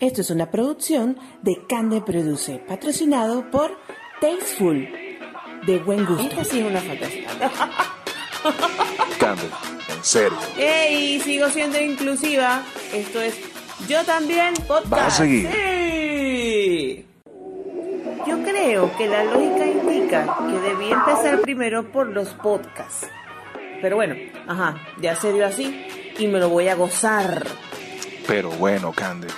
Esto 0.00 0.22
es 0.22 0.30
una 0.30 0.50
producción 0.50 1.18
de 1.42 1.66
Cande 1.68 2.00
Produce, 2.00 2.58
patrocinado 2.66 3.50
por 3.50 3.76
Tasteful, 4.18 4.88
de 5.66 5.78
buen 5.78 6.06
gusto. 6.06 6.22
Esta 6.22 6.42
sí 6.42 6.60
es 6.60 6.64
una 6.64 6.80
fantasía. 6.80 7.28
Cande, 9.20 9.42
en 9.94 10.02
serio. 10.02 10.38
¡Ey! 10.56 11.20
Sigo 11.20 11.50
siendo 11.50 11.78
inclusiva. 11.78 12.62
Esto 12.94 13.20
es 13.20 13.38
Yo 13.88 14.02
también 14.06 14.54
podcast. 14.66 14.88
¿Vas 14.88 15.06
a 15.06 15.10
seguir? 15.18 15.50
Sí. 15.52 17.06
Yo 18.26 18.42
creo 18.42 18.96
que 18.96 19.06
la 19.06 19.24
lógica 19.24 19.66
indica 19.66 20.38
que 20.48 20.60
debí 20.60 20.90
empezar 20.90 21.42
primero 21.42 21.92
por 21.92 22.06
los 22.06 22.30
podcasts. 22.30 23.06
Pero 23.82 23.96
bueno, 23.96 24.14
ajá, 24.48 24.76
ya 25.02 25.14
se 25.14 25.30
dio 25.34 25.44
así 25.44 25.86
y 26.18 26.26
me 26.26 26.38
lo 26.38 26.48
voy 26.48 26.68
a 26.68 26.74
gozar. 26.74 27.46
Pero 28.26 28.48
bueno, 28.52 28.92
Cande. 28.92 29.28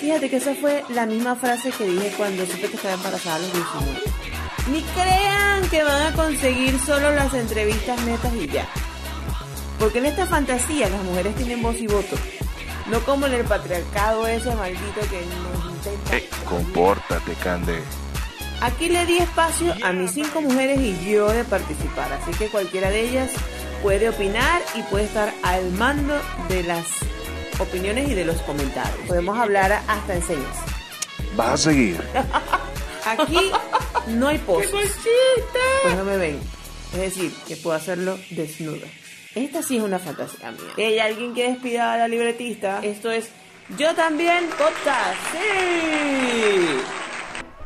Fíjate 0.00 0.30
que 0.30 0.36
esa 0.36 0.54
fue 0.54 0.84
la 0.90 1.06
misma 1.06 1.34
frase 1.34 1.70
que 1.72 1.84
dije 1.84 2.12
cuando 2.16 2.46
supe 2.46 2.68
que 2.68 2.76
estaba 2.76 2.94
embarazada 2.94 3.36
a 3.36 3.38
los 3.40 3.52
19. 3.52 4.00
Ni 4.70 4.82
crean 4.82 5.68
que 5.70 5.82
van 5.82 6.12
a 6.12 6.12
conseguir 6.14 6.78
solo 6.78 7.12
las 7.12 7.34
entrevistas 7.34 8.00
netas 8.04 8.32
y 8.34 8.46
ya. 8.46 8.68
Porque 9.78 9.98
en 9.98 10.06
esta 10.06 10.26
fantasía 10.26 10.88
las 10.88 11.02
mujeres 11.02 11.34
tienen 11.34 11.62
voz 11.62 11.76
y 11.80 11.86
voto. 11.86 12.16
No 12.90 13.00
como 13.00 13.26
en 13.26 13.34
el 13.34 13.44
patriarcado 13.44 14.26
ese 14.26 14.54
maldito 14.54 15.00
que 15.10 15.24
nos 15.26 15.72
intenta. 15.72 16.16
Eh, 16.16 16.28
compórtate, 16.44 17.34
Cande. 17.34 17.80
Aquí 18.60 18.88
le 18.88 19.04
di 19.06 19.18
espacio 19.18 19.74
a 19.84 19.92
mis 19.92 20.12
cinco 20.12 20.40
mujeres 20.40 20.80
y 20.80 21.10
yo 21.10 21.28
de 21.28 21.44
participar, 21.44 22.12
así 22.12 22.32
que 22.32 22.48
cualquiera 22.48 22.90
de 22.90 23.08
ellas 23.08 23.30
puede 23.82 24.08
opinar 24.08 24.62
y 24.74 24.82
puede 24.82 25.04
estar 25.04 25.32
al 25.44 25.70
mando 25.72 26.14
de 26.48 26.64
las 26.64 26.84
opiniones 27.58 28.08
y 28.08 28.14
de 28.14 28.24
los 28.24 28.36
comentarios. 28.42 29.06
Podemos 29.06 29.38
hablar 29.38 29.80
hasta 29.86 30.14
en 30.14 30.22
señas. 30.22 30.56
¿Vas 31.36 31.48
a 31.48 31.56
seguir? 31.56 32.00
Aquí 33.04 33.50
no 34.08 34.28
hay 34.28 34.38
poses. 34.38 34.70
Pues 35.82 35.96
no 35.96 36.04
me 36.04 36.16
ven. 36.16 36.40
Es 36.94 37.00
decir, 37.00 37.32
que 37.46 37.56
puedo 37.56 37.76
hacerlo 37.76 38.18
desnuda. 38.30 38.86
Esta 39.34 39.62
sí 39.62 39.76
es 39.76 39.82
una 39.82 39.98
fantasía 39.98 40.50
mía. 40.50 40.72
¿Hay 40.76 40.98
alguien 40.98 41.34
que 41.34 41.48
despida 41.50 41.94
a 41.94 41.98
la 41.98 42.08
libretista? 42.08 42.80
Esto 42.82 43.10
es 43.10 43.28
Yo 43.76 43.94
también 43.94 44.46
podcast. 44.50 45.16
¡Sí! 45.32 46.98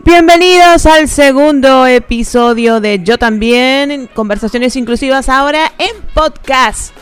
Bienvenidos 0.04 0.84
al 0.86 1.08
segundo 1.08 1.86
episodio 1.86 2.80
de 2.80 3.02
Yo 3.04 3.18
también, 3.18 4.08
conversaciones 4.08 4.74
inclusivas 4.74 5.28
ahora 5.28 5.72
en 5.78 6.02
podcast. 6.12 6.92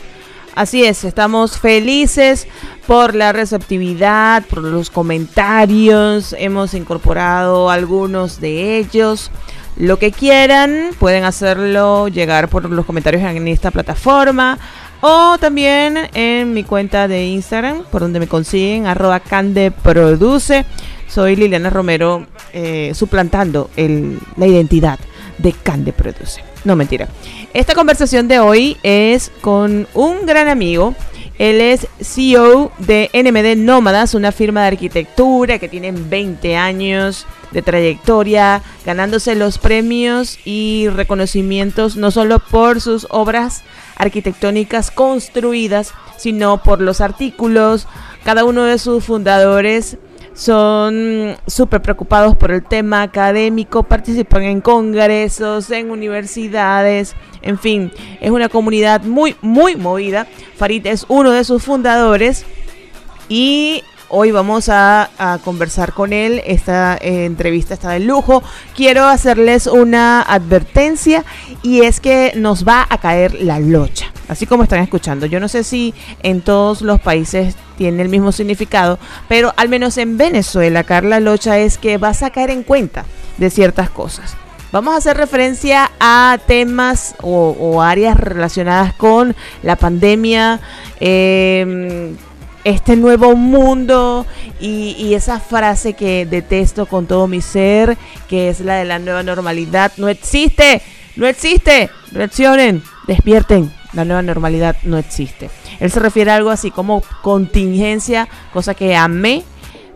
Así 0.55 0.83
es, 0.83 1.05
estamos 1.05 1.57
felices 1.57 2.47
por 2.85 3.15
la 3.15 3.31
receptividad, 3.31 4.43
por 4.45 4.63
los 4.63 4.89
comentarios, 4.89 6.35
hemos 6.37 6.73
incorporado 6.73 7.69
algunos 7.69 8.41
de 8.41 8.77
ellos. 8.77 9.31
Lo 9.77 9.97
que 9.97 10.11
quieran, 10.11 10.89
pueden 10.99 11.23
hacerlo 11.23 12.09
llegar 12.09 12.49
por 12.49 12.69
los 12.69 12.85
comentarios 12.85 13.23
en 13.23 13.47
esta 13.47 13.71
plataforma 13.71 14.59
o 14.99 15.37
también 15.39 16.09
en 16.13 16.53
mi 16.53 16.65
cuenta 16.65 17.07
de 17.07 17.25
Instagram, 17.27 17.85
por 17.89 18.01
donde 18.01 18.19
me 18.19 18.27
consiguen, 18.27 18.87
arroba 18.87 19.21
candeproduce. 19.21 20.65
Soy 21.07 21.37
Liliana 21.37 21.69
Romero, 21.69 22.27
eh, 22.51 22.91
suplantando 22.93 23.69
la 24.35 24.47
identidad 24.47 24.99
de 25.37 25.53
Cande 25.53 25.93
Produce. 25.93 26.50
No, 26.63 26.75
mentira. 26.75 27.07
Esta 27.53 27.73
conversación 27.73 28.27
de 28.27 28.39
hoy 28.39 28.77
es 28.83 29.31
con 29.41 29.87
un 29.93 30.25
gran 30.25 30.47
amigo. 30.47 30.95
Él 31.39 31.59
es 31.59 31.87
CEO 31.99 32.71
de 32.77 33.09
NMD 33.13 33.59
Nómadas, 33.59 34.13
una 34.13 34.31
firma 34.31 34.61
de 34.61 34.67
arquitectura 34.67 35.57
que 35.57 35.67
tiene 35.67 35.91
20 35.91 36.55
años 36.55 37.25
de 37.49 37.63
trayectoria, 37.63 38.61
ganándose 38.85 39.33
los 39.33 39.57
premios 39.57 40.37
y 40.45 40.87
reconocimientos 40.89 41.95
no 41.95 42.11
solo 42.11 42.37
por 42.37 42.79
sus 42.79 43.07
obras 43.09 43.63
arquitectónicas 43.95 44.91
construidas, 44.91 45.93
sino 46.17 46.61
por 46.61 46.79
los 46.79 47.01
artículos. 47.01 47.87
Cada 48.23 48.45
uno 48.45 48.63
de 48.63 48.77
sus 48.77 49.03
fundadores 49.03 49.97
son 50.33 51.35
súper 51.47 51.81
preocupados 51.81 52.35
por 52.35 52.51
el 52.51 52.63
tema 52.63 53.01
académico, 53.01 53.83
participan 53.83 54.43
en 54.43 54.61
congresos, 54.61 55.69
en 55.71 55.91
universidades, 55.91 57.15
en 57.41 57.57
fin, 57.57 57.91
es 58.19 58.31
una 58.31 58.49
comunidad 58.49 59.03
muy, 59.03 59.35
muy 59.41 59.75
movida. 59.75 60.27
Farid 60.55 60.85
es 60.87 61.05
uno 61.07 61.31
de 61.31 61.43
sus 61.43 61.63
fundadores 61.63 62.45
y 63.29 63.83
hoy 64.11 64.31
vamos 64.31 64.69
a, 64.69 65.09
conversar 65.43 65.93
con 65.93 66.13
él. 66.13 66.41
Esta 66.45 66.97
eh, 67.01 67.25
entrevista 67.25 67.73
está 67.73 67.91
de 67.91 68.01
lujo. 68.01 68.43
Quiero 68.75 69.05
hacerles 69.05 69.67
una 69.67 70.21
advertencia 70.21 71.23
y 71.63 71.81
es 71.81 71.99
que 71.99 72.33
nos 72.35 72.67
va 72.67 72.85
a 72.89 72.97
caer 72.99 73.41
la 73.41 73.59
locha, 73.59 74.11
así 74.27 74.45
como 74.45 74.63
están 74.63 74.81
escuchando. 74.81 75.25
Yo 75.25 75.39
no 75.39 75.47
sé 75.47 75.63
si 75.63 75.93
en 76.21 76.41
todos 76.41 76.81
los 76.81 76.99
países 76.99 77.55
tiene 77.77 78.03
el 78.03 78.09
mismo 78.09 78.31
significado, 78.31 78.99
pero 79.27 79.53
al 79.57 79.69
menos 79.69 79.97
en 79.97 80.17
Venezuela, 80.17 80.83
caer 80.83 81.05
la 81.05 81.19
locha 81.19 81.57
es 81.57 81.77
que 81.77 81.97
vas 81.97 82.21
a 82.21 82.29
caer 82.29 82.51
en 82.51 82.63
cuenta 82.63 83.05
de 83.37 83.49
ciertas 83.49 83.89
cosas. 83.89 84.35
Vamos 84.71 84.93
a 84.93 84.97
hacer 84.97 85.17
referencia 85.17 85.91
a 85.99 86.37
temas 86.47 87.15
o, 87.21 87.55
o 87.59 87.81
áreas 87.81 88.17
relacionadas 88.17 88.93
con 88.93 89.35
la 89.63 89.75
pandemia, 89.75 90.61
eh, 90.99 92.13
este 92.63 92.95
nuevo 92.95 93.35
mundo 93.35 94.25
y, 94.59 94.95
y, 94.97 95.13
esa 95.13 95.39
frase 95.39 95.93
que 95.93 96.25
detesto 96.25 96.85
con 96.85 97.07
todo 97.07 97.27
mi 97.27 97.41
ser, 97.41 97.97
que 98.27 98.49
es 98.49 98.59
la 98.59 98.75
de 98.75 98.85
la 98.85 98.99
nueva 98.99 99.23
normalidad. 99.23 99.91
No 99.97 100.09
existe, 100.09 100.81
no 101.15 101.27
existe. 101.27 101.89
Reaccionen, 102.11 102.83
despierten. 103.07 103.71
La 103.93 104.05
nueva 104.05 104.21
normalidad 104.21 104.77
no 104.83 104.97
existe. 104.97 105.49
Él 105.79 105.91
se 105.91 105.99
refiere 105.99 106.31
a 106.31 106.35
algo 106.35 106.49
así 106.49 106.71
como 106.71 107.03
contingencia, 107.21 108.27
cosa 108.53 108.73
que 108.73 108.95
amé. 108.95 109.43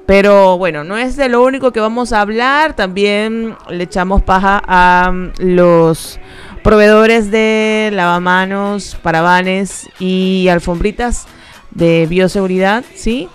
Pero 0.05 0.57
bueno, 0.57 0.83
no 0.83 0.97
es 0.97 1.15
de 1.15 1.29
lo 1.29 1.43
único 1.43 1.71
que 1.71 1.79
vamos 1.79 2.11
a 2.11 2.21
hablar. 2.21 2.75
También 2.75 3.55
le 3.69 3.83
echamos 3.83 4.21
paja 4.21 4.61
a 4.67 5.11
los 5.39 6.19
proveedores 6.61 7.31
de 7.31 7.89
lavamanos, 7.93 8.97
parabanes 9.01 9.87
y 9.99 10.47
alfombritas 10.49 11.27
de 11.75 12.07
bioseguridad, 12.09 12.83
¿sí? 12.95 13.29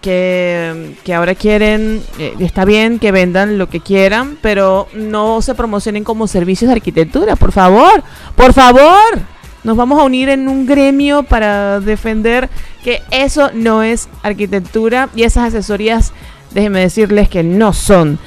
Que, 0.00 0.96
que, 1.04 1.14
ahora 1.14 1.36
quieren, 1.36 2.02
eh, 2.18 2.34
está 2.40 2.64
bien 2.64 2.98
que 2.98 3.12
vendan 3.12 3.56
lo 3.56 3.68
que 3.68 3.78
quieran, 3.78 4.36
pero 4.42 4.88
no 4.94 5.40
se 5.42 5.54
promocionen 5.54 6.02
como 6.02 6.26
servicios 6.26 6.68
de 6.68 6.74
arquitectura, 6.74 7.36
por 7.36 7.52
favor, 7.52 8.02
por 8.34 8.52
favor. 8.52 9.20
Nos 9.62 9.76
vamos 9.76 10.00
a 10.00 10.02
unir 10.02 10.28
en 10.28 10.48
un 10.48 10.66
gremio 10.66 11.22
para 11.22 11.78
defender 11.78 12.48
que 12.82 13.00
eso 13.12 13.52
no 13.54 13.84
es 13.84 14.08
arquitectura 14.24 15.08
y 15.14 15.22
esas 15.22 15.48
asesorías, 15.48 16.12
déjenme 16.50 16.80
decirles 16.80 17.28
que 17.28 17.44
no 17.44 17.72
son 17.72 18.18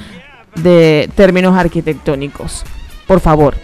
de 0.54 1.10
términos 1.14 1.54
arquitectónicos. 1.54 2.64
Por 3.06 3.20
favor, 3.20 3.54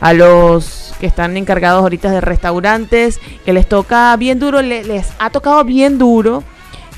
a 0.00 0.14
los 0.14 0.87
que 0.98 1.06
están 1.06 1.36
encargados 1.36 1.82
ahorita 1.82 2.10
de 2.10 2.20
restaurantes, 2.20 3.20
que 3.44 3.52
les 3.52 3.68
toca 3.68 4.16
bien 4.16 4.38
duro, 4.38 4.62
les, 4.62 5.08
ha 5.18 5.30
tocado 5.30 5.64
bien 5.64 5.98
duro 5.98 6.44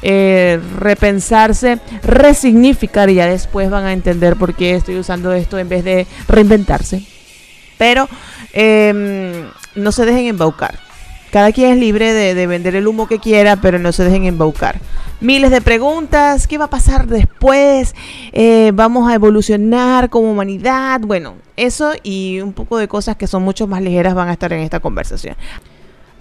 eh, 0.03 0.61
repensarse, 0.79 1.79
resignificar 2.03 3.11
y 3.11 3.15
ya 3.15 3.27
después 3.27 3.71
van 3.71 3.85
a 3.85 3.93
entender 3.93 4.37
por 4.37 4.55
qué 4.55 4.75
estoy 4.75 4.99
usando 4.99 5.33
esto 5.33 5.59
en 5.59 5.69
vez 5.69 5.85
de 5.85 6.07
reinventarse. 6.27 7.03
Pero 7.77 8.09
eh, 8.53 9.45
no 9.75 9.93
se 9.93 10.05
dejen 10.05 10.27
embaucar. 10.27 10.90
Cada 11.31 11.53
quien 11.53 11.73
es 11.73 11.79
libre 11.79 12.13
de, 12.13 12.35
de, 12.35 12.47
vender 12.47 12.75
el 12.75 12.87
humo 12.89 13.07
que 13.07 13.19
quiera, 13.19 13.57
pero 13.57 13.79
no 13.79 13.93
se 13.93 14.05
dejen 14.05 14.25
embaucar. 14.25 14.81
Miles 15.21 15.51
de 15.51 15.61
preguntas, 15.61 16.47
¿qué 16.47 16.59
va 16.59 16.65
a 16.65 16.71
pasar 16.71 17.07
después? 17.07 17.95
Eh, 18.33 18.73
¿Vamos 18.75 19.11
a 19.11 19.15
evolucionar 19.15 20.11
como 20.11 20.31
humanidad? 20.31 21.01
Bueno, 21.03 21.35
eso 21.57 21.93
y 22.03 22.41
un 22.41 22.53
poco 22.53 22.79
de 22.79 22.89
cosas 22.89 23.17
que 23.17 23.27
son 23.27 23.43
mucho 23.43 23.67
más 23.67 23.83
ligeras 23.83 24.15
van 24.15 24.29
a 24.29 24.33
estar 24.33 24.53
en 24.53 24.61
esta 24.61 24.81
conversación. 24.81 25.37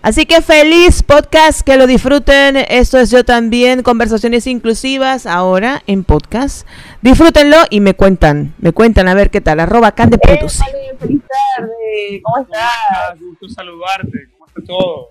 Así 0.02 0.26
que 0.26 0.42
feliz 0.42 1.04
podcast, 1.04 1.62
que 1.62 1.76
lo 1.76 1.86
disfruten. 1.86 2.56
Esto 2.56 3.00
es 3.00 3.12
yo 3.12 3.26
también, 3.26 3.84
conversaciones 3.84 4.48
inclusivas 4.48 5.26
ahora 5.26 5.84
en 5.88 6.06
podcast. 6.06 6.66
Disfrútenlo 7.02 7.58
y 7.70 7.82
me 7.82 7.94
cuentan, 7.94 8.54
me 8.60 8.72
cuentan 8.72 9.10
a 9.10 9.14
ver 9.14 9.30
qué 9.30 9.42
tal. 9.42 9.60
Arroba 9.60 9.92
Cande 9.92 10.18
Produce. 10.18 10.64
Feliz 11.00 11.22
tarde, 11.58 12.22
¿cómo 12.24 12.44
estás? 12.44 13.20
Gusto 13.20 13.50
saludarte, 13.50 14.30
¿cómo 14.32 14.39
está 14.39 14.39
todo? 14.62 15.10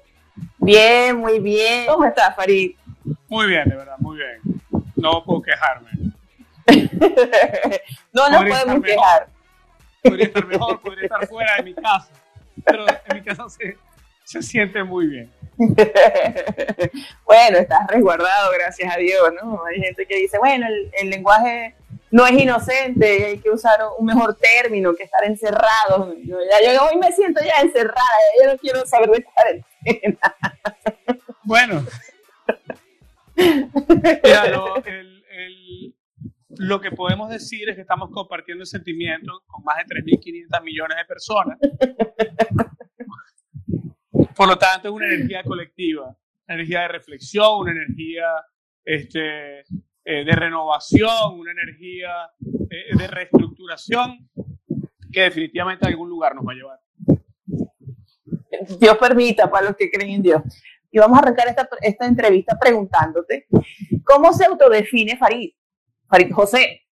Bien, 0.58 1.16
muy 1.16 1.40
bien. 1.40 1.86
¿Cómo 1.86 2.04
estás, 2.04 2.34
Farid? 2.36 2.76
Muy 3.28 3.46
bien, 3.46 3.68
de 3.68 3.76
verdad, 3.76 3.96
muy 3.98 4.18
bien. 4.18 4.62
No 4.96 5.24
puedo 5.24 5.42
quejarme. 5.42 5.90
no 8.12 8.28
nos 8.28 8.44
podemos 8.44 8.84
quejar. 8.84 9.28
Podría 10.02 10.26
estar 10.26 10.46
mejor, 10.46 10.80
podría 10.80 11.04
estar 11.04 11.26
fuera 11.26 11.56
de 11.56 11.62
mi 11.62 11.74
casa, 11.74 12.10
pero 12.64 12.86
en 12.88 13.16
mi 13.16 13.22
casa 13.22 13.48
se, 13.48 13.76
se 14.24 14.42
siente 14.42 14.84
muy 14.84 15.06
bien. 15.06 15.32
bueno, 17.24 17.58
estás 17.58 17.86
resguardado, 17.88 18.52
gracias 18.52 18.94
a 18.94 18.98
Dios, 18.98 19.32
¿no? 19.42 19.64
Hay 19.64 19.80
gente 19.80 20.06
que 20.06 20.16
dice, 20.16 20.38
bueno, 20.38 20.66
el, 20.92 21.10
lenguaje 21.10 21.74
no 22.10 22.26
es 22.26 22.32
inocente, 22.32 23.26
hay 23.26 23.38
que 23.38 23.50
usar 23.50 23.80
un 23.98 24.06
mejor 24.06 24.36
término 24.36 24.94
que 24.94 25.04
estar 25.04 25.24
encerrado. 25.24 26.14
Yo, 26.24 26.38
ya, 26.50 26.72
yo 26.72 26.84
hoy 26.84 26.96
me 26.98 27.12
siento 27.12 27.40
ya 27.44 27.60
encerrada, 27.60 28.18
yo 28.40 28.52
no 28.52 28.58
quiero 28.58 28.86
saber 28.86 29.10
de 29.10 29.24
cuarentena. 29.24 30.36
Bueno. 31.44 31.84
Mira, 33.36 34.48
lo, 34.48 34.76
el, 34.84 35.18
lo 36.58 36.80
que 36.80 36.90
podemos 36.90 37.30
decir 37.30 37.68
es 37.68 37.76
que 37.76 37.82
estamos 37.82 38.10
compartiendo 38.10 38.66
sentimientos 38.66 39.42
con 39.46 39.62
más 39.64 39.76
de 39.78 39.84
3.500 39.84 40.62
millones 40.62 40.96
de 40.96 41.04
personas. 41.04 41.58
Por 44.34 44.48
lo 44.48 44.58
tanto, 44.58 44.88
es 44.88 44.94
una 44.94 45.06
energía 45.06 45.42
colectiva, 45.44 46.16
una 46.46 46.54
energía 46.54 46.80
de 46.82 46.88
reflexión, 46.88 47.60
una 47.60 47.72
energía 47.72 48.24
este, 48.84 49.64
eh, 50.10 50.24
de 50.24 50.32
renovación, 50.32 51.38
una 51.38 51.52
energía 51.52 52.08
eh, 52.40 52.96
de 52.96 53.06
reestructuración 53.08 54.26
que 55.12 55.20
definitivamente 55.20 55.84
a 55.84 55.90
algún 55.90 56.08
lugar 56.08 56.34
nos 56.34 56.46
va 56.46 56.52
a 56.52 56.54
llevar. 56.54 56.80
Dios 58.80 58.96
permita 58.96 59.50
para 59.50 59.66
los 59.66 59.76
que 59.76 59.90
creen 59.90 60.12
en 60.12 60.22
Dios. 60.22 60.42
Y 60.90 60.98
vamos 60.98 61.18
a 61.18 61.20
arrancar 61.20 61.48
esta, 61.48 61.68
esta 61.82 62.06
entrevista 62.06 62.58
preguntándote, 62.58 63.48
¿cómo 64.02 64.32
se 64.32 64.46
autodefine 64.46 65.18
Farid? 65.18 65.50
Farid 66.08 66.32
José. 66.32 66.86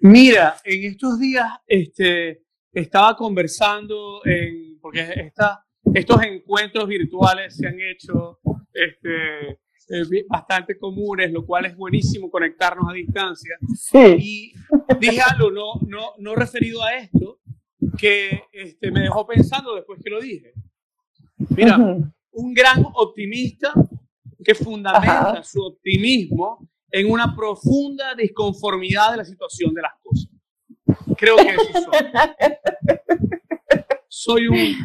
Mira, 0.00 0.56
en 0.64 0.90
estos 0.90 1.20
días 1.20 1.52
este, 1.66 2.44
estaba 2.72 3.14
conversando, 3.14 4.22
en, 4.24 4.80
porque 4.80 5.00
esta, 5.16 5.62
estos 5.92 6.22
encuentros 6.22 6.88
virtuales 6.88 7.54
se 7.54 7.66
han 7.66 7.78
hecho 7.78 8.40
este, 8.72 9.60
eh, 9.88 10.24
bastante 10.28 10.78
comunes, 10.78 11.30
lo 11.32 11.44
cual 11.44 11.66
es 11.66 11.76
buenísimo 11.76 12.30
conectarnos 12.30 12.88
a 12.88 12.92
distancia. 12.92 13.56
Y 14.18 14.52
dije 15.00 15.20
algo 15.20 15.50
no, 15.50 15.74
no, 15.86 16.12
no 16.18 16.34
referido 16.34 16.82
a 16.82 16.94
esto, 16.94 17.40
que 17.98 18.44
este, 18.52 18.90
me 18.90 19.00
dejó 19.00 19.26
pensando 19.26 19.74
después 19.74 20.00
que 20.02 20.10
lo 20.10 20.20
dije. 20.20 20.52
Mira, 21.50 21.76
un 21.76 22.54
gran 22.54 22.84
optimista 22.94 23.72
que 24.44 24.54
fundamenta 24.54 25.42
su 25.42 25.62
optimismo 25.62 26.68
en 26.90 27.10
una 27.10 27.34
profunda 27.34 28.14
disconformidad 28.14 29.12
de 29.12 29.16
la 29.18 29.24
situación 29.24 29.74
de 29.74 29.82
las 29.82 29.92
cosas. 30.02 30.30
Creo 31.16 31.36
que 31.36 31.48
eso 31.48 31.90
soy. 31.90 32.06
Soy 34.16 34.46
un, 34.46 34.76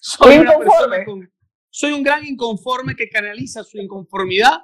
soy 0.00 0.38
una 0.38 0.58
persona 0.58 1.04
con, 1.04 1.30
soy 1.78 1.92
un 1.92 2.02
gran 2.02 2.26
inconforme 2.26 2.96
que 2.96 3.08
canaliza 3.08 3.62
su 3.62 3.78
inconformidad 3.78 4.62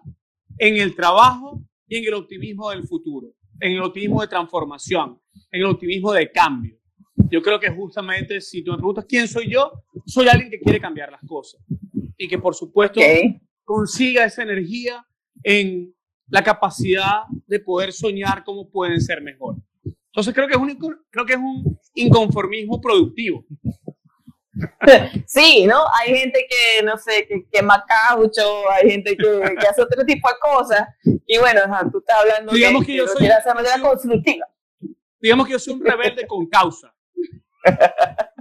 en 0.59 0.79
el 0.79 0.97
trabajo 0.97 1.63
y 1.87 1.99
en 1.99 2.09
el 2.09 2.15
optimismo 2.15 2.71
del 2.71 2.83
futuro, 2.89 3.29
en 3.61 3.71
el 3.71 3.83
optimismo 3.83 4.21
de 4.21 4.27
transformación, 4.27 5.21
en 5.53 5.61
el 5.61 5.67
optimismo 5.67 6.13
de 6.13 6.33
cambio. 6.33 6.77
Yo 7.31 7.41
creo 7.41 7.61
que 7.61 7.71
justamente 7.71 8.41
si 8.41 8.65
tú 8.65 8.73
me 8.73 8.79
preguntas 8.79 9.05
quién 9.09 9.29
soy 9.29 9.49
yo, 9.49 9.85
soy 10.05 10.27
alguien 10.27 10.51
que 10.51 10.59
quiere 10.59 10.81
cambiar 10.81 11.13
las 11.13 11.21
cosas 11.25 11.61
y 12.19 12.27
que 12.27 12.37
por 12.37 12.57
supuesto 12.57 13.01
consiga 13.63 14.25
esa 14.25 14.43
energía 14.43 15.07
en 15.45 15.95
la 16.27 16.43
capacidad 16.43 17.21
de 17.47 17.61
poder 17.61 17.93
soñar 17.93 18.43
cómo 18.43 18.69
pueden 18.69 19.01
ser 19.01 19.23
mejor. 19.23 19.55
Entonces 20.07 20.35
creo 20.35 20.49
que 20.49 20.55
es 20.55 20.61
un, 20.61 20.77
creo 21.11 21.25
que 21.25 21.35
es 21.35 21.39
un 21.39 21.79
inconformismo 21.95 22.81
productivo. 22.81 23.45
Sí, 25.27 25.67
¿no? 25.67 25.85
Hay 26.01 26.15
gente 26.15 26.47
que, 26.49 26.85
no 26.85 26.97
sé, 26.97 27.27
que 27.27 27.47
quema 27.51 27.85
caucho, 27.87 28.71
hay 28.71 28.91
gente 28.91 29.17
que, 29.17 29.67
hace 29.69 29.83
otro 29.83 30.05
tipo 30.05 30.29
de 30.29 30.35
cosas. 30.41 30.89
Y 31.27 31.39
bueno, 31.39 31.61
tú 31.91 31.99
estás 31.99 32.21
hablando 32.21 32.53
digamos 32.53 32.81
de 32.83 32.87
que, 32.87 32.97
yo 32.97 33.07
soy, 33.07 33.27
hacer 33.27 33.55
manera 33.55 33.81
constructiva. 33.81 34.47
Digamos 35.21 35.47
que 35.47 35.53
yo 35.53 35.59
soy 35.59 35.75
un 35.75 35.85
rebelde 35.85 36.27
con 36.27 36.47
causa. 36.47 36.95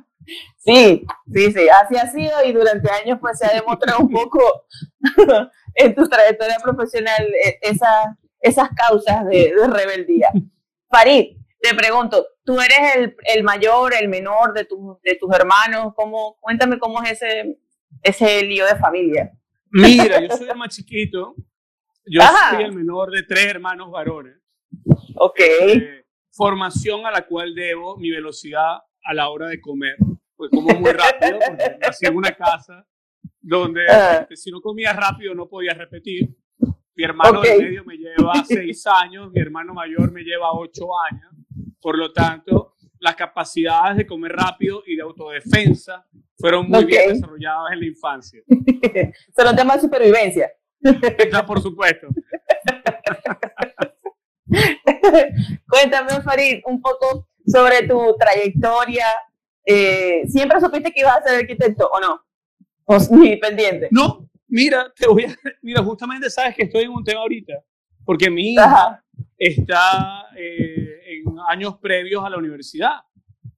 Sí, 0.57 1.05
sí, 1.33 1.51
sí, 1.51 1.67
así 1.67 1.97
ha 1.97 2.09
sido 2.09 2.41
y 2.45 2.53
durante 2.53 2.89
años 2.89 3.17
pues 3.19 3.37
se 3.37 3.45
ha 3.45 3.53
demostrado 3.53 3.99
un 3.99 4.09
poco 4.09 4.65
en 5.75 5.93
tu 5.93 6.07
trayectoria 6.07 6.55
profesional 6.63 7.27
e, 7.43 7.59
esa, 7.61 8.17
esas 8.39 8.69
causas 8.69 9.25
de, 9.25 9.53
de 9.53 9.67
rebeldía. 9.67 10.29
Farid, 10.89 11.37
te 11.63 11.73
pregunto, 11.73 12.27
tú 12.43 12.59
eres 12.59 12.95
el, 12.97 13.15
el 13.33 13.43
mayor, 13.43 13.93
el 13.93 14.09
menor 14.09 14.53
de, 14.53 14.65
tu, 14.65 14.99
de 15.01 15.15
tus 15.15 15.33
hermanos, 15.33 15.93
¿Cómo, 15.95 16.37
cuéntame 16.41 16.77
cómo 16.77 17.01
es 17.01 17.13
ese, 17.13 17.57
ese 18.01 18.43
lío 18.43 18.65
de 18.65 18.75
familia. 18.75 19.31
Mira, 19.71 20.19
yo 20.21 20.35
soy 20.35 20.49
el 20.49 20.57
más 20.57 20.75
chiquito, 20.75 21.35
yo 22.05 22.21
soy 22.51 22.65
el 22.65 22.73
menor 22.73 23.11
de 23.11 23.23
tres 23.23 23.45
hermanos 23.45 23.89
varones. 23.89 24.35
Ok. 25.15 25.39
Eh, 25.39 26.05
formación 26.31 27.05
a 27.05 27.11
la 27.11 27.25
cual 27.25 27.55
debo 27.55 27.95
mi 27.95 28.11
velocidad 28.11 28.79
a 29.01 29.13
la 29.13 29.29
hora 29.29 29.47
de 29.47 29.61
comer. 29.61 29.95
Pues 30.35 30.51
como 30.51 30.67
muy 30.77 30.91
rápido, 30.91 31.39
porque 31.47 31.77
nací 31.79 32.05
en 32.05 32.17
una 32.17 32.33
casa 32.33 32.85
donde 33.39 33.85
este, 33.85 34.35
si 34.35 34.51
no 34.51 34.59
comía 34.59 34.91
rápido 34.91 35.33
no 35.33 35.47
podía 35.47 35.73
repetir. 35.73 36.35
Mi 36.95 37.05
hermano 37.05 37.41
de 37.41 37.57
medio 37.57 37.85
me 37.85 37.95
lleva 37.95 38.33
seis 38.45 38.85
años, 38.85 39.31
mi 39.31 39.39
hermano 39.39 39.73
mayor 39.73 40.11
me 40.11 40.23
lleva 40.23 40.51
ocho 40.51 40.87
años. 41.09 41.32
Por 41.83 41.97
lo 41.97 42.13
tanto, 42.13 42.75
las 42.99 43.15
capacidades 43.17 43.97
de 43.97 44.07
comer 44.07 44.31
rápido 44.31 44.81
y 44.87 44.95
de 44.95 45.01
autodefensa 45.01 46.07
fueron 46.37 46.69
muy 46.69 46.85
bien 46.85 47.09
desarrolladas 47.09 47.73
en 47.73 47.79
la 47.81 47.85
infancia. 47.85 48.41
Son 49.37 49.55
temas 49.55 49.75
de 49.75 49.81
supervivencia. 49.81 50.49
por 51.45 51.61
supuesto. 51.61 52.07
Cuéntame, 55.69 56.21
Farid, 56.23 56.61
un 56.65 56.81
poco 56.81 57.27
sobre 57.45 57.85
tu 57.85 58.15
trayectoria. 58.17 59.07
Eh, 59.65 60.23
¿Siempre 60.27 60.61
supiste 60.61 60.91
que 60.93 61.01
ibas 61.01 61.17
a 61.17 61.23
ser 61.23 61.41
arquitecto 61.41 61.89
o 61.91 61.99
no? 61.99 62.21
¿O 62.85 62.97
ni 63.11 63.35
pendiente? 63.37 63.89
No, 63.91 64.29
mira, 64.47 64.91
te 64.95 65.07
voy 65.07 65.25
a, 65.25 65.35
mira, 65.61 65.83
justamente 65.83 66.29
sabes 66.29 66.55
que 66.55 66.63
estoy 66.63 66.83
en 66.83 66.91
un 66.91 67.03
tema 67.03 67.19
ahorita, 67.21 67.53
porque 68.05 68.29
mi 68.29 68.53
hija 68.53 69.03
está 69.37 70.27
eh, 70.37 70.82
años 71.47 71.77
previos 71.77 72.23
a 72.23 72.29
la 72.29 72.37
universidad. 72.37 73.01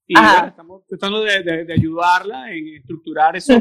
Y 0.08 0.14
estamos 0.18 0.86
tratando 0.88 1.22
de, 1.22 1.74
ayudarla 1.74 2.52
en 2.52 2.76
estructurar 2.76 3.36
eso 3.36 3.60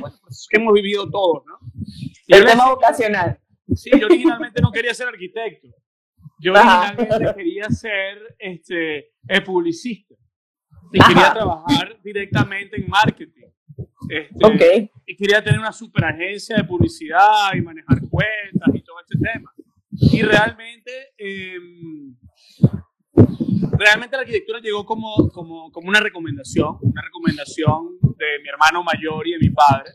que 0.51 0.57
hemos 0.59 0.75
vivido 0.75 1.09
todos, 1.11 1.43
¿no? 1.47 1.59
el 2.29 2.45
tema 2.45 2.69
vocacional. 2.71 3.39
Sí, 3.75 3.91
yo 3.99 4.07
originalmente 4.07 4.61
no 4.61 4.71
quería 4.71 4.93
ser 4.93 5.09
arquitecto. 5.09 5.69
Yo 6.39 6.53
originalmente 6.53 7.35
quería 7.35 7.71
ser 7.71 8.37
este, 8.39 9.13
publicista. 9.45 10.15
Y 10.93 11.01
quería 11.01 11.33
trabajar 11.33 11.99
directamente 12.03 12.81
en 12.81 12.89
marketing. 12.89 13.47
Este, 14.09 14.91
Y 15.07 15.17
quería 15.17 15.43
tener 15.43 15.59
una 15.59 15.73
super 15.73 16.05
agencia 16.05 16.57
de 16.57 16.65
publicidad 16.65 17.55
y 17.55 17.63
manejar 17.63 18.01
cuentas 18.09 18.69
y 18.75 18.83
todo 18.83 18.97
este 19.01 19.19
tema. 19.19 19.53
Y 19.91 20.23
realmente, 20.23 21.15
em, 21.17 22.17
realmente 23.79 24.17
la 24.17 24.23
arquitectura 24.23 24.61
llegó 24.61 24.85
como, 24.85 25.29
como, 25.31 25.71
como, 25.71 25.89
una 25.89 26.01
recomendación, 26.01 26.79
una 26.81 27.03
recomendación 27.03 27.99
de 28.01 28.43
mi 28.43 28.49
hermano 28.49 28.83
mayor 28.83 29.27
y 29.27 29.33
de 29.33 29.39
mi 29.39 29.51
padre. 29.51 29.91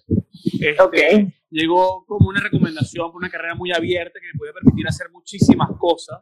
Este, 0.60 1.34
llegó 1.50 2.06
como 2.06 2.30
una 2.30 2.42
recomendación 2.42 3.12
por 3.12 3.18
una 3.18 3.30
carrera 3.30 3.56
muy 3.56 3.72
abierta 3.72 4.20
que 4.20 4.28
me 4.34 4.38
podía 4.38 4.54
permitir 4.54 4.88
hacer 4.88 5.10
muchísimas 5.12 5.70
cosas. 5.78 6.22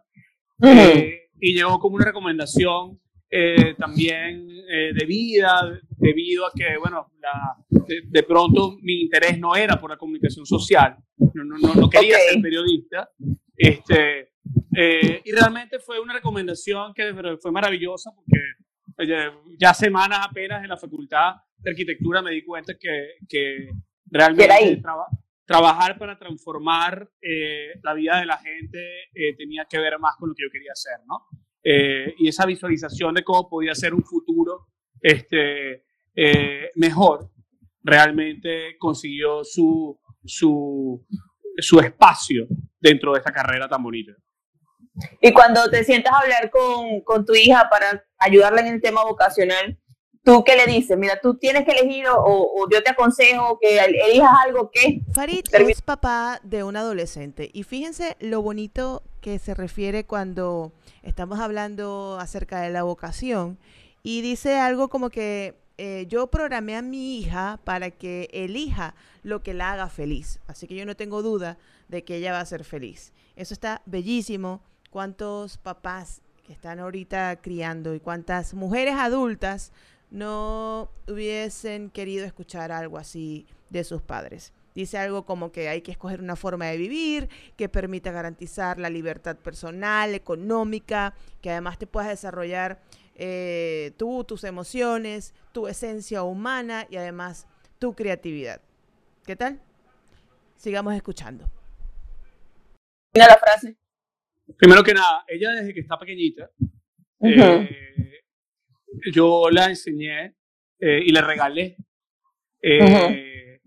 Eh, 0.61 1.29
y 1.39 1.53
llegó 1.53 1.79
como 1.79 1.95
una 1.95 2.05
recomendación 2.05 2.99
eh, 3.29 3.75
también 3.77 4.47
eh, 4.69 4.91
de 4.93 5.05
vida, 5.05 5.79
debido 5.97 6.45
a 6.45 6.51
que, 6.55 6.77
bueno, 6.79 7.11
de, 7.69 8.23
pronto 8.23 8.77
mi 8.81 9.01
interés 9.01 9.37
no 9.37 9.55
era 9.55 9.79
por 9.79 9.89
la 9.89 9.97
comunicación 9.97 10.45
social, 10.45 10.95
no, 11.17 11.43
no, 11.43 11.75
no 11.75 11.89
quería 11.89 12.17
ser 12.17 12.41
periodista, 12.41 13.09
este, 13.55 14.29
eh, 14.75 15.21
y 15.23 15.31
realmente 15.31 15.79
fue 15.79 15.99
una 15.99 16.13
recomendación 16.13 16.93
que 16.93 17.13
fue 17.41 17.51
maravillosa 17.51 18.11
porque 18.15 19.31
ya 19.59 19.73
semanas 19.73 20.19
apenas 20.29 20.63
en 20.63 20.69
la 20.69 20.77
facultad 20.77 21.35
de 21.57 21.69
arquitectura 21.71 22.21
me 22.21 22.31
di 22.31 22.43
cuenta 22.43 22.73
que, 22.79 23.15
que 23.27 23.69
realmente 24.05 24.81
trabajar 25.45 25.97
para 25.97 26.17
transformar 26.17 27.09
la 27.83 27.93
vida 27.93 28.19
de 28.19 28.25
la 28.25 28.37
gente 28.37 28.79
tenía 29.37 29.65
que 29.69 29.79
ver 29.79 29.99
más 29.99 30.15
con 30.17 30.29
lo 30.29 30.35
que 30.35 30.43
yo 30.43 30.49
quería 30.51 30.71
hacer, 30.71 30.99
¿no? 31.05 31.25
Eh, 31.69 32.15
y 32.19 32.29
esa 32.29 32.45
visualización 32.45 33.13
de 33.13 33.25
cómo 33.25 33.49
podía 33.49 33.75
ser 33.75 33.93
un 33.93 34.01
futuro 34.01 34.67
este, 35.01 35.83
eh, 36.15 36.71
mejor, 36.75 37.29
realmente 37.83 38.77
consiguió 38.79 39.43
su, 39.43 39.99
su, 40.23 41.05
su 41.57 41.79
espacio 41.81 42.47
dentro 42.79 43.11
de 43.11 43.19
esta 43.19 43.33
carrera 43.33 43.67
tan 43.67 43.83
bonita. 43.83 44.13
Y 45.21 45.31
cuando 45.31 45.69
te 45.69 45.83
sientas 45.83 46.13
a 46.13 46.19
hablar 46.19 46.49
con, 46.49 47.01
con, 47.01 47.25
tu 47.25 47.35
hija 47.35 47.69
para 47.69 48.03
ayudarla 48.17 48.61
en 48.61 48.67
el 48.67 48.81
tema 48.81 49.03
vocacional, 49.03 49.77
¿Tú 50.23 50.43
qué 50.43 50.57
le 50.57 50.65
dices? 50.65 50.97
Mira, 50.97 51.21
tú 51.21 51.35
tienes 51.35 51.63
que 51.63 51.71
elegir 51.71 52.05
o, 52.09 52.17
o 52.21 52.69
yo 52.69 52.83
te 52.83 52.89
aconsejo 52.89 53.57
que 53.61 53.79
elijas 53.79 54.29
algo 54.45 54.69
que... 54.69 54.99
Farid 55.13 55.45
es 55.53 55.81
papá 55.81 56.41
de 56.43 56.65
un 56.65 56.75
adolescente 56.75 57.49
y 57.53 57.63
fíjense 57.63 58.17
lo 58.19 58.41
bonito 58.41 59.03
que 59.21 59.39
se 59.39 59.53
refiere 59.53 60.03
cuando 60.03 60.73
estamos 61.01 61.39
hablando 61.39 62.17
acerca 62.19 62.59
de 62.59 62.71
la 62.71 62.83
vocación 62.83 63.57
y 64.03 64.19
dice 64.19 64.57
algo 64.57 64.89
como 64.89 65.09
que 65.09 65.55
eh, 65.77 66.07
yo 66.09 66.27
programé 66.27 66.75
a 66.75 66.81
mi 66.81 67.19
hija 67.19 67.59
para 67.63 67.91
que 67.91 68.29
elija 68.33 68.95
lo 69.23 69.43
que 69.43 69.53
la 69.53 69.71
haga 69.71 69.87
feliz. 69.89 70.39
Así 70.47 70.67
que 70.67 70.75
yo 70.75 70.85
no 70.85 70.95
tengo 70.95 71.21
duda 71.21 71.57
de 71.87 72.03
que 72.03 72.15
ella 72.15 72.33
va 72.33 72.41
a 72.41 72.45
ser 72.45 72.63
feliz. 72.63 73.13
Eso 73.35 73.53
está 73.53 73.81
bellísimo. 73.85 74.61
¿Cuántos 74.97 75.59
papás 75.59 76.23
que 76.43 76.53
están 76.53 76.79
ahorita 76.79 77.39
criando 77.39 77.93
y 77.93 77.99
cuántas 77.99 78.55
mujeres 78.55 78.95
adultas 78.95 79.71
no 80.09 80.89
hubiesen 81.07 81.91
querido 81.91 82.25
escuchar 82.25 82.71
algo 82.71 82.97
así 82.97 83.45
de 83.69 83.83
sus 83.83 84.01
padres. 84.01 84.53
Dice 84.73 84.97
algo 84.97 85.23
como 85.23 85.51
que 85.51 85.69
hay 85.69 85.83
que 85.83 85.91
escoger 85.91 86.19
una 86.19 86.35
forma 86.35 86.65
de 86.65 86.77
vivir 86.77 87.29
que 87.55 87.69
permita 87.69 88.11
garantizar 88.11 88.79
la 88.79 88.89
libertad 88.89 89.35
personal, 89.35 90.15
económica, 90.15 91.13
que 91.43 91.51
además 91.51 91.77
te 91.77 91.85
puedas 91.85 92.09
desarrollar 92.09 92.81
eh, 93.13 93.91
tú, 93.97 94.23
tus 94.23 94.43
emociones, 94.45 95.35
tu 95.51 95.67
esencia 95.67 96.23
humana 96.23 96.87
y 96.89 96.97
además 96.97 97.45
tu 97.77 97.93
creatividad. 97.93 98.61
¿Qué 99.27 99.35
tal? 99.35 99.61
Sigamos 100.55 100.95
escuchando. 100.95 101.47
Mira 103.13 103.27
la 103.27 103.37
frase. 103.37 103.77
Primero 104.55 104.83
que 104.83 104.93
nada, 104.93 105.25
ella 105.27 105.51
desde 105.51 105.73
que 105.73 105.81
está 105.81 105.97
pequeñita, 105.97 106.49
yo 109.11 109.49
la 109.51 109.65
enseñé 109.65 110.35
eh, 110.79 111.01
y 111.05 111.11
le 111.11 111.21
regalé 111.21 111.75
eh, 112.61 113.59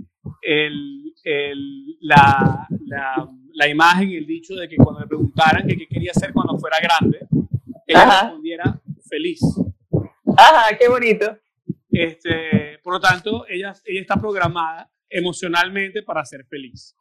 el, 0.43 1.15
el, 1.23 1.99
la, 2.01 2.67
la, 2.87 3.29
la, 3.53 3.69
imagen 3.69 4.11
y 4.11 4.17
el 4.17 4.27
dicho 4.27 4.55
de 4.55 4.69
que 4.69 4.77
cuando 4.77 5.01
le 5.01 5.07
preguntaran 5.07 5.67
qué 5.67 5.87
quería 5.87 6.13
hacer 6.13 6.33
cuando 6.33 6.59
fuera 6.59 6.79
grande, 6.81 7.27
ella 7.87 8.23
respondiera 8.23 8.81
feliz. 9.09 9.41
Ajá, 10.37 10.77
qué 10.79 10.89
bonito. 10.89 11.39
Este, 11.91 12.79
por 12.83 12.95
lo 12.95 13.01
tanto, 13.01 13.47
ella, 13.49 13.75
ella 13.85 14.01
está 14.01 14.17
programada 14.17 14.91
emocionalmente 15.09 16.03
para 16.03 16.25
ser 16.25 16.45
feliz. 16.47 16.97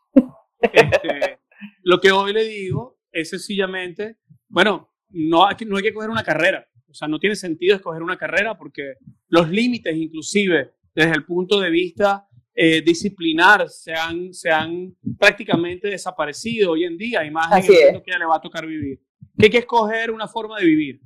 Este, 0.62 1.40
lo 1.84 2.02
que 2.02 2.12
hoy 2.12 2.34
le 2.34 2.44
digo 2.44 2.99
es 3.12 3.30
sencillamente, 3.30 4.18
bueno, 4.48 4.94
no 5.10 5.48
hay, 5.48 5.56
no 5.66 5.78
hay 5.78 5.84
que 5.84 5.94
coger 5.94 6.10
una 6.10 6.24
carrera. 6.24 6.66
O 6.88 6.94
sea, 6.94 7.08
no 7.08 7.20
tiene 7.20 7.36
sentido 7.36 7.76
escoger 7.76 8.02
una 8.02 8.18
carrera 8.18 8.58
porque 8.58 8.96
los 9.28 9.50
límites, 9.50 9.96
inclusive 9.96 10.74
desde 10.94 11.12
el 11.12 11.24
punto 11.24 11.60
de 11.60 11.70
vista 11.70 12.28
eh, 12.54 12.82
disciplinar, 12.82 13.70
se 13.70 13.94
han, 13.94 14.34
se 14.34 14.50
han 14.50 14.96
prácticamente 15.18 15.88
desaparecido 15.88 16.72
hoy 16.72 16.86
en 16.86 16.98
día. 16.98 17.22
Hay 17.22 17.32
más 17.32 17.52
en 17.70 18.02
que 18.02 18.18
le 18.18 18.26
va 18.26 18.38
a 18.38 18.42
tocar 18.42 18.66
vivir. 18.66 19.00
¿Qué 19.38 19.46
hay 19.46 19.52
que 19.52 19.60
escoger 19.60 20.12
una 20.12 20.28
forma 20.28 20.60
de 20.60 20.66
vivir. 20.66 21.02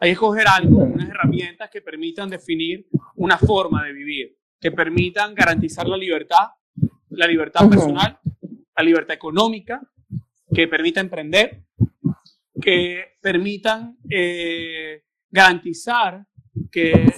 Hay 0.00 0.08
que 0.08 0.12
escoger 0.12 0.46
algo, 0.48 0.78
unas 0.78 1.08
herramientas 1.08 1.70
que 1.70 1.82
permitan 1.82 2.28
definir 2.28 2.86
una 3.16 3.36
forma 3.36 3.84
de 3.84 3.92
vivir, 3.92 4.36
que 4.60 4.70
permitan 4.70 5.34
garantizar 5.34 5.86
la 5.88 5.96
libertad, 5.96 6.48
la 7.10 7.26
libertad 7.26 7.68
personal, 7.68 8.18
la 8.76 8.82
libertad 8.82 9.14
económica, 9.14 9.80
que 10.58 10.66
permita 10.66 10.98
emprender, 11.00 11.62
que 12.60 13.12
permitan 13.22 13.96
eh, 14.10 15.04
garantizar 15.30 16.26
que 16.72 17.12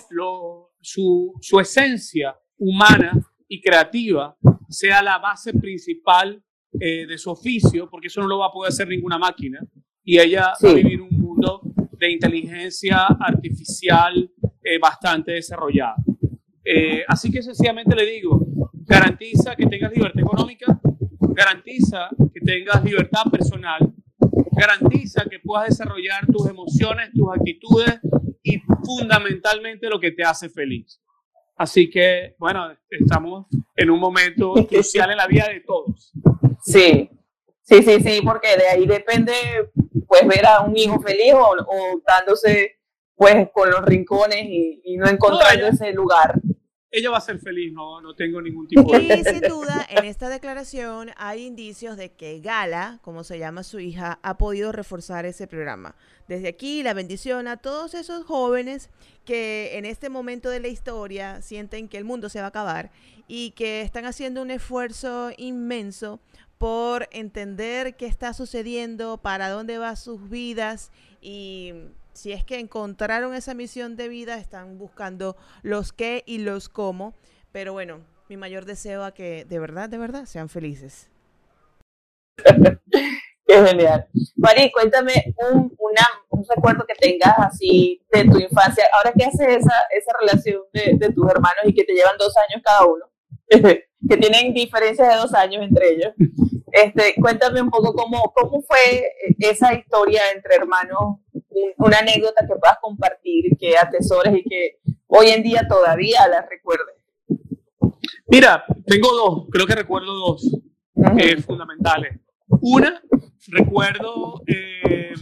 su, 0.82 1.32
esencia 1.58 2.36
humana 2.58 3.18
y 3.48 3.62
creativa 3.62 4.36
sea 4.68 5.00
la 5.00 5.16
base 5.16 5.54
principal 5.54 6.44
eh, 6.78 7.06
de 7.06 7.16
su 7.16 7.30
oficio, 7.30 7.88
porque 7.88 8.08
eso 8.08 8.20
no 8.20 8.28
lo 8.28 8.40
va 8.40 8.48
a 8.48 8.52
poder 8.52 8.68
hacer 8.68 8.88
ninguna 8.88 9.16
máquina. 9.16 9.66
Y 10.04 10.18
ella 10.18 10.52
va 10.62 10.70
a 10.70 10.74
vivir 10.74 11.00
un 11.00 11.18
mundo 11.18 11.62
de 11.92 12.12
inteligencia 12.12 13.06
artificial 13.18 14.30
eh, 14.62 14.78
bastante 14.78 15.32
desarrollada. 15.32 15.96
Eh, 16.62 17.04
así 17.08 17.30
que 17.30 17.42
sencillamente 17.42 17.96
le 17.96 18.04
digo, 18.04 18.46
garantiza 18.84 19.56
que 19.56 19.64
tengas 19.64 19.92
libertad 19.94 20.20
económica, 20.20 20.78
garantiza 21.20 22.10
que 22.40 22.44
tengas 22.44 22.82
libertad 22.84 23.24
personal 23.30 23.92
garantiza 24.52 25.24
que 25.24 25.38
puedas 25.38 25.68
desarrollar 25.68 26.26
tus 26.26 26.48
emociones, 26.48 27.10
tus 27.14 27.28
actitudes 27.32 27.98
y 28.42 28.58
fundamentalmente 28.84 29.88
lo 29.88 29.98
que 29.98 30.12
te 30.12 30.22
hace 30.22 30.48
feliz. 30.48 31.00
Así 31.56 31.90
que, 31.90 32.34
bueno, 32.38 32.72
estamos 32.88 33.46
en 33.76 33.90
un 33.90 34.00
momento 34.00 34.54
crucial 34.68 35.10
en 35.10 35.16
la 35.16 35.26
vida 35.26 35.48
de 35.48 35.60
todos. 35.60 36.12
Sí, 36.62 37.10
sí, 37.62 37.82
sí, 37.82 38.00
sí, 38.00 38.20
porque 38.24 38.56
de 38.56 38.66
ahí 38.68 38.86
depende, 38.86 39.32
pues, 40.06 40.26
ver 40.26 40.46
a 40.46 40.60
un 40.60 40.76
hijo 40.76 41.00
feliz 41.00 41.34
o, 41.34 42.02
dándose, 42.06 42.78
pues, 43.14 43.48
con 43.52 43.70
los 43.70 43.82
rincones 43.82 44.44
y, 44.44 44.96
no 44.96 45.08
encontrando 45.08 45.66
ese 45.66 45.92
lugar 45.92 46.40
ella 46.92 47.10
va 47.10 47.18
a 47.18 47.20
ser 47.20 47.38
feliz, 47.38 47.72
no, 47.72 48.00
no 48.00 48.14
tengo 48.14 48.42
ningún 48.42 48.66
tipo 48.66 48.92
de... 48.92 49.02
Y 49.02 49.24
sin 49.24 49.40
duda, 49.42 49.86
en 49.88 50.04
esta 50.04 50.28
declaración 50.28 51.10
hay 51.16 51.46
indicios 51.46 51.96
de 51.96 52.12
que 52.12 52.40
Gala, 52.40 52.98
como 53.02 53.22
se 53.22 53.38
llama 53.38 53.62
su 53.62 53.78
hija, 53.78 54.18
ha 54.22 54.36
podido 54.38 54.72
reforzar 54.72 55.24
ese 55.24 55.46
programa. 55.46 55.94
Desde 56.26 56.48
aquí, 56.48 56.82
la 56.82 56.92
bendición 56.92 57.46
a 57.46 57.58
todos 57.58 57.94
esos 57.94 58.24
jóvenes 58.24 58.90
que 59.24 59.78
en 59.78 59.84
este 59.84 60.08
momento 60.08 60.50
de 60.50 60.60
la 60.60 60.68
historia 60.68 61.42
sienten 61.42 61.88
que 61.88 61.98
el 61.98 62.04
mundo 62.04 62.28
se 62.28 62.40
va 62.40 62.46
a 62.46 62.48
acabar 62.48 62.90
y 63.28 63.52
que 63.52 63.82
están 63.82 64.04
haciendo 64.04 64.42
un 64.42 64.50
esfuerzo 64.50 65.30
inmenso 65.36 66.18
por 66.58 67.08
entender 67.12 67.96
qué 67.96 68.06
está 68.06 68.34
sucediendo, 68.34 69.16
para 69.18 69.48
dónde 69.48 69.78
van 69.78 69.96
sus 69.96 70.28
vidas 70.28 70.90
y 71.22 71.72
si 72.12 72.32
es 72.32 72.44
que 72.44 72.58
encontraron 72.58 73.34
esa 73.34 73.54
misión 73.54 73.96
de 73.96 74.08
vida, 74.08 74.38
están 74.38 74.78
buscando 74.78 75.36
los 75.62 75.92
qué 75.92 76.22
y 76.26 76.38
los 76.38 76.68
cómo. 76.68 77.14
Pero 77.52 77.72
bueno, 77.72 78.00
mi 78.28 78.36
mayor 78.36 78.64
deseo 78.64 79.04
a 79.04 79.12
que 79.12 79.44
de 79.44 79.58
verdad, 79.58 79.88
de 79.88 79.98
verdad, 79.98 80.24
sean 80.26 80.48
felices. 80.48 81.10
Qué 83.50 83.66
genial. 83.66 84.06
Mari, 84.36 84.70
cuéntame 84.70 85.34
un, 85.52 85.76
recuerdo 86.48 86.84
que 86.86 86.94
tengas 86.94 87.34
así 87.38 88.00
de 88.12 88.24
tu 88.24 88.38
infancia. 88.38 88.84
Ahora 88.92 89.12
que 89.12 89.24
haces 89.24 89.56
esa, 89.56 90.12
relación 90.20 90.62
de, 90.72 91.12
tus 91.12 91.28
hermanos 91.28 91.64
y 91.64 91.74
que 91.74 91.82
te 91.82 91.92
llevan 91.92 92.16
dos 92.18 92.32
años 92.36 92.62
cada 92.64 92.86
uno, 92.86 93.10
que 93.48 94.16
tienen 94.16 94.54
diferencias 94.54 95.08
de 95.08 95.16
dos 95.16 95.34
años 95.34 95.64
entre 95.64 95.94
ellos. 95.94 96.12
Este, 96.72 97.14
cuéntame 97.20 97.60
un 97.60 97.70
poco 97.70 97.92
cómo 97.94 98.62
fue 98.62 99.12
esa 99.40 99.74
historia 99.74 100.22
entre 100.32 100.54
hermanos, 100.54 101.18
una 101.78 101.98
anécdota 101.98 102.46
que 102.46 102.56
puedas 102.56 102.78
compartir, 102.80 103.56
que 103.58 103.76
atesores 103.76 104.34
y 104.34 104.42
que 104.42 104.80
hoy 105.06 105.30
en 105.30 105.42
día 105.42 105.66
todavía 105.68 106.26
la 106.28 106.46
recuerdes. 106.48 106.96
Mira, 108.28 108.64
tengo 108.86 109.08
dos, 109.12 109.46
creo 109.50 109.66
que 109.66 109.74
recuerdo 109.74 110.14
dos 110.14 110.56
eh, 111.18 111.36
fundamentales. 111.42 112.20
Una, 112.48 113.00
recuerdo 113.48 114.42
eh, 114.46 115.12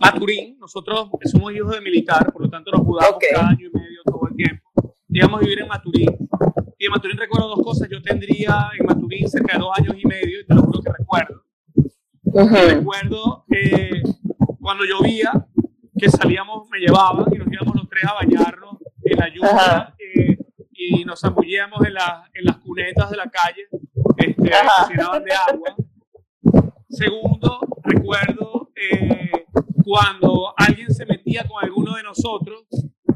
Maturín, 0.00 0.58
nosotros 0.58 1.10
somos 1.24 1.52
hijos 1.52 1.72
de 1.72 1.80
militar, 1.80 2.32
por 2.32 2.42
lo 2.42 2.50
tanto 2.50 2.70
nos 2.70 2.82
mudamos 2.82 3.16
cada 3.30 3.48
año 3.48 3.66
y 3.66 3.76
medio 3.76 4.00
todo 4.04 4.28
el 4.28 4.36
tiempo. 4.36 4.70
Íbamos 5.08 5.40
a 5.40 5.42
vivir 5.42 5.60
en 5.60 5.68
Maturín 5.68 6.28
y 6.78 6.86
en 6.86 6.92
Maturín 6.92 7.16
recuerdo 7.16 7.48
dos 7.48 7.62
cosas. 7.64 7.88
Yo 7.90 8.00
tendría 8.00 8.70
en 8.78 8.86
Maturín 8.86 9.28
cerca 9.28 9.56
de 9.56 9.58
dos 9.58 9.70
años 9.76 9.96
y 9.98 10.06
medio, 10.06 10.40
y 10.40 10.46
te 10.46 10.54
lo 10.54 10.62
juro 10.62 10.80
que 10.80 10.92
recuerdo. 10.92 11.44
Recuerdo 12.68 13.44
eh, 13.50 14.02
cuando 14.68 14.84
llovía, 14.84 15.32
que 15.98 16.10
salíamos, 16.10 16.68
me 16.68 16.78
llevaban 16.78 17.24
y 17.32 17.38
nos 17.38 17.50
íbamos 17.50 17.74
los 17.74 17.88
tres 17.88 18.04
a 18.04 18.12
bañarnos 18.12 18.76
en 19.02 19.16
la 19.16 19.28
lluvia 19.30 19.94
eh, 19.98 20.36
y 20.72 21.06
nos 21.06 21.22
zambullíamos 21.22 21.80
en, 21.86 21.94
en, 22.34 22.44
las 22.44 22.58
cunetas 22.58 23.08
de 23.10 23.16
la 23.16 23.30
calle, 23.30 23.62
este, 24.18 24.34
que 24.34 24.50
llenaban 24.90 25.24
de 25.24 25.32
agua. 25.32 25.74
Segundo, 26.90 27.60
recuerdo 27.82 28.70
eh, 28.76 29.46
cuando 29.82 30.52
alguien 30.54 30.92
se 30.92 31.06
metía 31.06 31.48
con 31.48 31.64
alguno 31.64 31.96
de 31.96 32.02
nosotros, 32.02 32.66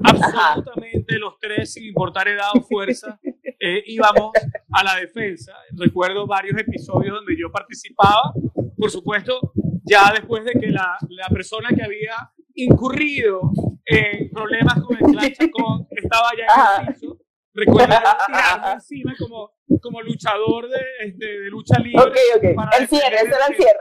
absolutamente 0.03 1.19
los 1.19 1.39
tres, 1.39 1.75
sin 1.75 1.85
importar 1.85 2.29
edad 2.29 2.49
o 2.55 2.63
fuerza, 2.63 3.21
eh, 3.61 3.83
íbamos 3.89 4.33
a 4.73 4.83
la 4.83 4.97
defensa. 4.97 5.53
Recuerdo 5.73 6.27
varios 6.27 6.59
episodios 6.59 7.15
donde 7.15 7.37
yo 7.39 7.53
participaba, 7.53 8.33
por 8.75 8.91
supuesto, 8.91 9.53
ya 9.85 10.13
después 10.13 10.45
de 10.45 10.53
que 10.53 10.69
la, 10.69 10.97
la 11.09 11.29
persona 11.29 11.69
que 11.75 11.83
había 11.83 12.15
incurrido 12.55 13.51
en 13.85 14.31
problemas 14.31 14.81
con 14.83 14.97
el 14.97 15.03
clan 15.13 15.33
Chacón 15.39 15.87
estaba 15.91 16.29
ya 16.37 16.83
en 16.83 16.89
el 16.89 16.95
piso. 16.95 17.19
Recuerdo 17.55 17.95
tirarme 18.27 18.73
encima 18.75 19.15
como, 19.19 19.51
como 19.81 20.01
luchador 20.03 20.69
de, 20.69 20.81
este, 21.07 21.27
de 21.41 21.51
lucha 21.51 21.79
libre. 21.79 22.01
Ok, 22.03 22.17
ok. 22.37 22.45
el 22.81 22.89
cierre, 22.89 23.17
ese 23.17 23.27
era 23.27 23.47
el 23.49 23.57
cierre. 23.57 23.79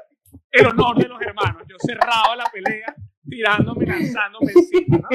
El 0.51 0.67
honor 0.67 0.97
de 0.97 1.07
los 1.07 1.21
hermanos. 1.21 1.63
Yo 1.69 1.75
cerraba 1.79 2.35
la 2.35 2.45
pelea 2.51 2.93
tirándome, 3.29 3.85
lanzándome 3.85 4.51
encima. 4.53 5.07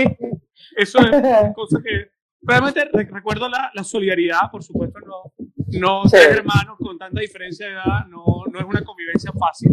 Eso 0.77 0.99
es 1.01 1.07
una 1.13 1.53
cosa 1.53 1.79
que 1.85 2.11
realmente 2.43 2.85
re- 2.93 3.09
recuerdo 3.11 3.49
la, 3.49 3.71
la 3.75 3.85
solidaridad, 3.85 4.51
por 4.51 4.63
supuesto, 4.63 4.99
no, 5.01 5.33
no 5.81 6.03
tres 6.09 6.29
hermanos 6.29 6.77
con 6.79 6.97
tanta 6.97 7.21
diferencia 7.21 7.67
de 7.67 7.73
edad, 7.75 8.07
no, 8.09 8.45
no 8.51 8.59
es 8.59 8.65
una 8.65 8.83
convivencia 8.83 9.33
fácil 9.39 9.71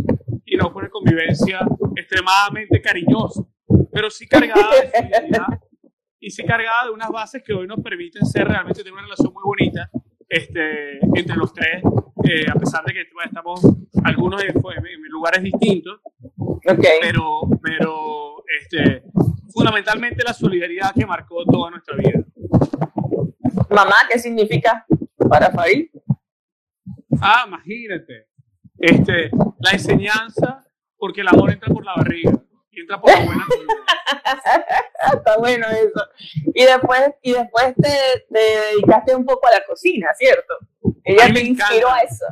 y 0.54 0.58
no 0.58 0.72
fue 0.72 0.84
una 0.84 0.92
convivencia 0.92 1.60
extremadamente 1.96 2.80
cariñosa, 2.80 3.44
pero 3.92 4.10
sí 4.12 4.28
cargada 4.28 4.70
de 4.72 5.40
y 6.20 6.30
sí 6.30 6.46
cargada 6.46 6.86
de 6.86 6.92
unas 6.92 7.10
bases 7.10 7.42
que 7.44 7.54
hoy 7.54 7.66
nos 7.68 7.82
permiten 7.82 8.24
ser 8.26 8.48
realmente 8.48 8.82
tener 8.84 8.94
una 8.94 9.02
relación 9.02 9.34
muy 9.34 9.42
bonita 9.44 9.90
este, 10.30 11.00
entre 11.16 11.36
los 11.36 11.52
tres, 11.54 11.84
eh, 12.24 12.46
a 12.50 12.54
pesar 12.54 12.86
de 12.86 12.94
que 12.94 13.06
bueno, 13.14 13.30
estamos 13.30 13.62
algunos 14.04 14.44
en, 14.44 14.50
en 14.50 15.10
lugares 15.10 15.42
distintos, 15.42 16.00
Okay. 16.66 17.00
pero, 17.02 17.42
pero 17.62 18.44
este, 18.62 19.04
fundamentalmente 19.52 20.24
la 20.24 20.34
solidaridad 20.34 20.94
que 20.94 21.06
marcó 21.06 21.44
toda 21.44 21.72
nuestra 21.72 21.98
vida. 21.98 22.24
Mamá, 23.70 23.96
¿qué 24.10 24.18
significa 24.18 24.86
para 25.30 25.52
Farid? 25.52 25.90
Ah, 27.22 27.44
imagínate. 27.46 28.28
Este, 28.86 29.30
la 29.60 29.72
enseñanza, 29.72 30.62
porque 30.98 31.22
el 31.22 31.28
amor 31.30 31.52
entra 31.52 31.74
por 31.74 31.86
la 31.86 31.94
barriga 31.96 32.34
y 32.70 32.82
entra 32.82 33.00
por 33.00 33.12
la 33.12 33.24
buena. 33.26 33.46
Está 35.14 35.38
bueno 35.38 35.68
eso. 35.70 36.06
Y 36.54 36.64
después, 36.66 37.02
y 37.22 37.32
después 37.34 37.74
te, 37.76 38.26
te 38.30 38.40
dedicaste 38.74 39.16
un 39.16 39.26
poco 39.26 39.48
a 39.48 39.52
la 39.52 39.66
cocina, 39.66 40.08
¿cierto? 40.18 40.54
Ella 41.04 41.26
A 41.26 41.28
mí 41.30 41.34
te 41.34 41.44
me 41.44 41.50
inspiró 41.50 41.88
encanta. 41.88 41.96
a 41.96 42.00
eso. 42.02 42.26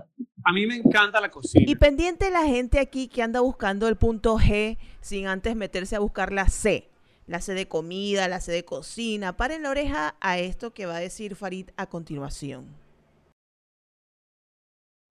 A 0.43 0.51
mí 0.53 0.65
me 0.67 0.75
encanta 0.75 1.21
la 1.21 1.29
cocina. 1.29 1.63
Y 1.67 1.75
pendiente 1.75 2.29
la 2.31 2.43
gente 2.43 2.79
aquí 2.79 3.07
que 3.07 3.21
anda 3.21 3.39
buscando 3.39 3.87
el 3.87 3.95
punto 3.95 4.37
G 4.37 4.77
sin 4.99 5.27
antes 5.27 5.55
meterse 5.55 5.95
a 5.95 5.99
buscar 5.99 6.31
la 6.33 6.47
C. 6.49 6.89
La 7.27 7.39
C 7.39 7.53
de 7.53 7.67
comida, 7.67 8.27
la 8.27 8.41
C 8.41 8.51
de 8.51 8.65
cocina. 8.65 9.37
Paren 9.37 9.63
la 9.63 9.69
oreja 9.69 10.15
a 10.19 10.37
esto 10.39 10.73
que 10.73 10.85
va 10.85 10.97
a 10.97 10.99
decir 10.99 11.35
Farid 11.35 11.69
a 11.77 11.85
continuación. 11.85 12.80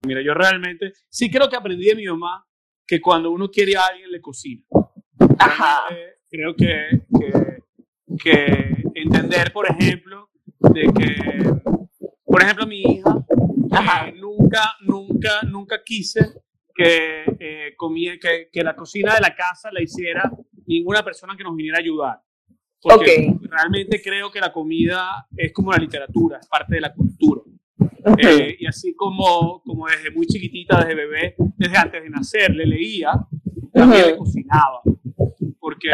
Mira, 0.03 0.21
yo 0.23 0.33
realmente 0.33 0.93
sí 1.09 1.29
creo 1.29 1.47
que 1.47 1.55
aprendí 1.55 1.85
de 1.85 1.95
mi 1.95 2.05
mamá 2.05 2.43
que 2.87 2.99
cuando 2.99 3.31
uno 3.31 3.49
quiere 3.49 3.75
a 3.75 3.81
alguien 3.91 4.11
le 4.11 4.19
cocina. 4.19 4.63
Ajá. 5.37 5.81
Creo 6.29 6.55
que, 6.55 7.03
que, 7.19 7.63
que 8.17 8.83
entender, 8.95 9.53
por 9.53 9.69
ejemplo, 9.69 10.29
de 10.73 10.81
que, 10.81 11.53
por 12.25 12.41
ejemplo, 12.41 12.65
mi 12.65 12.81
hija, 12.81 13.25
Ajá. 13.71 14.07
eh, 14.07 14.13
nunca, 14.13 14.73
nunca, 14.81 15.41
nunca 15.43 15.83
quise 15.83 16.21
que, 16.73 17.23
eh, 17.39 17.73
comía, 17.77 18.17
que, 18.19 18.49
que 18.51 18.63
la 18.63 18.75
cocina 18.75 19.13
de 19.13 19.21
la 19.21 19.35
casa 19.35 19.69
la 19.71 19.83
hiciera 19.83 20.31
ninguna 20.65 21.03
persona 21.03 21.35
que 21.37 21.43
nos 21.43 21.55
viniera 21.55 21.77
a 21.77 21.81
ayudar. 21.81 22.21
Porque 22.81 23.35
realmente 23.41 24.01
creo 24.01 24.31
que 24.31 24.39
la 24.39 24.51
comida 24.51 25.27
es 25.37 25.53
como 25.53 25.71
la 25.71 25.77
literatura, 25.77 26.39
es 26.39 26.47
parte 26.47 26.75
de 26.75 26.81
la 26.81 26.93
cultura. 26.93 27.41
Eh, 28.17 28.57
y 28.59 28.65
así 28.65 28.93
como, 28.95 29.61
como 29.63 29.87
desde 29.87 30.11
muy 30.11 30.25
chiquitita, 30.25 30.79
desde 30.79 30.95
bebé, 30.95 31.35
desde 31.57 31.77
antes 31.77 32.03
de 32.03 32.09
nacer, 32.09 32.55
le 32.55 32.65
leía, 32.65 33.11
también 33.73 34.05
le 34.07 34.13
Ujú. 34.13 34.23
cocinaba. 34.23 34.81
Porque 35.59 35.89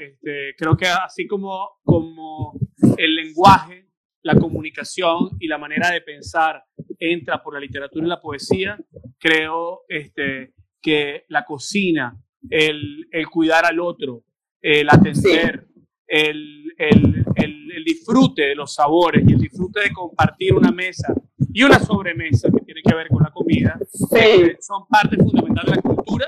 este, 0.00 0.54
creo 0.56 0.76
que 0.76 0.86
así 0.86 1.26
como, 1.26 1.80
como 1.84 2.58
el 2.96 3.14
lenguaje, 3.14 3.88
la 4.22 4.34
comunicación 4.34 5.30
y 5.40 5.48
la 5.48 5.58
manera 5.58 5.90
de 5.90 6.00
pensar 6.00 6.62
entra 6.98 7.42
por 7.42 7.54
la 7.54 7.60
literatura 7.60 8.04
y 8.04 8.08
la 8.08 8.20
poesía, 8.20 8.78
creo 9.18 9.82
este, 9.88 10.54
que 10.80 11.24
la 11.28 11.44
cocina, 11.44 12.16
el, 12.50 13.06
el 13.10 13.28
cuidar 13.28 13.64
al 13.64 13.80
otro, 13.80 14.24
el 14.60 14.88
atender, 14.88 15.66
el, 16.06 16.72
el, 16.76 17.24
el, 17.36 17.72
el 17.72 17.84
disfrute 17.84 18.42
de 18.42 18.54
los 18.54 18.74
sabores 18.74 19.24
y 19.26 19.32
el 19.32 19.38
disfrute 19.40 19.80
de 19.80 19.92
compartir 19.92 20.54
una 20.54 20.70
mesa 20.70 21.14
y 21.52 21.62
una 21.64 21.78
sobremesa 21.80 22.48
que 22.50 22.64
tiene 22.64 22.82
que 22.82 22.94
ver 22.94 23.08
con 23.08 23.22
la 23.22 23.30
comida, 23.30 23.78
Sí. 23.92 24.18
eh, 24.18 24.56
son 24.60 24.86
parte 24.88 25.16
fundamental 25.16 25.64
de 25.66 25.70
la 25.76 25.82
cultura 25.82 26.26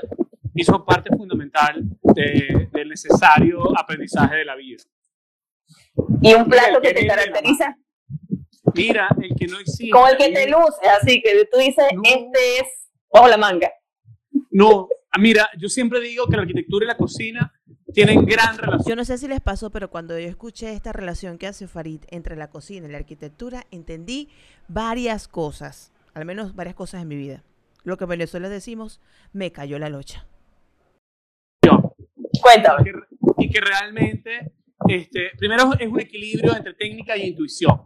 y 0.53 0.63
son 0.63 0.85
parte 0.85 1.09
fundamental 1.15 1.83
de- 2.03 2.69
del 2.71 2.89
necesario 2.89 3.77
aprendizaje 3.77 4.35
de 4.37 4.45
la 4.45 4.55
vida. 4.55 4.83
Y 6.21 6.33
un 6.33 6.45
plato 6.45 6.81
que 6.81 6.89
que 6.89 7.01
te 7.01 7.07
caracteriza, 7.07 7.77
Mira, 8.73 9.07
el 9.21 9.35
que 9.35 9.47
no 9.47 9.59
existe. 9.59 9.89
como 9.89 10.07
el 10.07 10.17
que 10.17 10.29
te 10.31 10.49
luce, 10.49 10.87
así 11.01 11.21
que 11.21 11.45
tú 11.51 11.57
dices, 11.59 11.85
No. 11.93 12.01
este 12.03 12.57
es 12.59 12.89
bajo 13.11 13.27
la 13.27 13.37
manga. 13.37 13.71
No, 14.51 14.87
mira, 15.19 15.49
yo 15.57 15.69
siempre 15.69 15.99
digo 16.01 16.27
que 16.27 16.35
la 16.35 16.41
arquitectura 16.43 16.85
y 16.85 16.87
la 16.87 16.97
cocina 16.97 17.51
tienen 17.95 18.25
gran 18.25 18.57
relación. 18.57 18.85
Yo 18.87 18.95
no 18.95 19.05
sé 19.05 19.17
si 19.17 19.27
les 19.27 19.41
pasó, 19.41 19.69
pero 19.71 19.89
cuando 19.89 20.19
yo 20.19 20.27
escuché 20.27 20.73
esta 20.73 20.91
relación 20.93 21.37
que 21.37 21.47
hace 21.47 21.67
Farid 21.67 22.01
entre 22.09 22.35
la 22.35 22.49
cocina 22.49 22.87
y 22.87 22.91
la 22.91 22.97
arquitectura, 22.99 23.65
entendí 23.71 24.29
varias 24.67 25.27
cosas, 25.27 25.91
al 26.13 26.25
menos 26.25 26.55
varias 26.55 26.75
cosas 26.75 27.01
en 27.01 27.07
mi 27.07 27.15
vida. 27.15 27.43
Lo 27.83 27.97
que 27.97 28.03
en 28.03 28.09
Venezuela 28.11 28.49
decimos, 28.49 28.99
me 29.33 29.51
cayó 29.51 29.79
la 29.79 29.89
locha. 29.89 30.25
Cuéntame. 32.41 32.83
que- 32.83 32.91
y 33.37 33.49
que 33.49 33.59
realmente, 33.59 34.51
este, 34.87 35.31
primero 35.37 35.73
es 35.79 35.87
un 35.87 35.99
equilibrio 35.99 36.55
entre 36.55 36.73
técnica 36.73 37.17
y 37.17 37.23
intuición, 37.29 37.81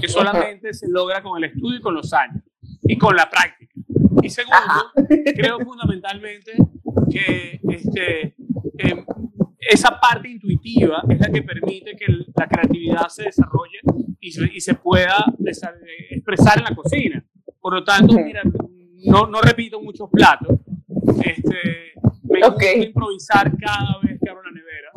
que 0.00 0.08
solamente 0.08 0.72
se 0.72 0.88
logra 0.88 1.22
con 1.22 1.36
el 1.42 1.50
estudio 1.50 1.78
y 1.78 1.82
con 1.82 1.94
los 1.94 2.12
años, 2.12 2.42
y 2.82 2.96
con 2.96 3.16
la 3.16 3.28
práctica. 3.28 3.72
Y 4.22 4.30
segundo, 4.30 4.56
Ajá. 4.56 4.92
creo 5.34 5.58
fundamentalmente 5.60 6.52
que 7.10 7.60
este, 7.70 8.34
em, 8.78 9.04
esa 9.68 9.98
parte 10.00 10.28
intuitiva 10.28 11.02
es 11.08 11.20
la 11.20 11.28
que 11.30 11.42
permite 11.42 11.94
que 11.96 12.06
la 12.34 12.46
creatividad 12.48 13.08
se 13.08 13.24
desarrolle 13.24 13.78
y 14.20 14.30
se, 14.32 14.50
y 14.52 14.60
se 14.60 14.74
pueda 14.74 15.24
expresar 16.10 16.58
en 16.58 16.64
la 16.64 16.74
cocina. 16.74 17.24
Por 17.60 17.74
lo 17.74 17.84
tanto, 17.84 18.14
Ujú. 18.14 18.24
mira, 18.24 18.42
no, 19.06 19.26
no 19.26 19.40
repito 19.40 19.80
muchos 19.82 20.08
platos. 20.10 20.58
Este, 21.24 21.92
me 22.24 22.44
Ok. 22.44 22.52
gusta 22.54 22.76
improvisar 22.86 23.52
cada 23.58 23.98
vez 24.02 24.18
que 24.22 24.30
abro 24.30 24.42
la 24.44 24.50
nevera. 24.52 24.92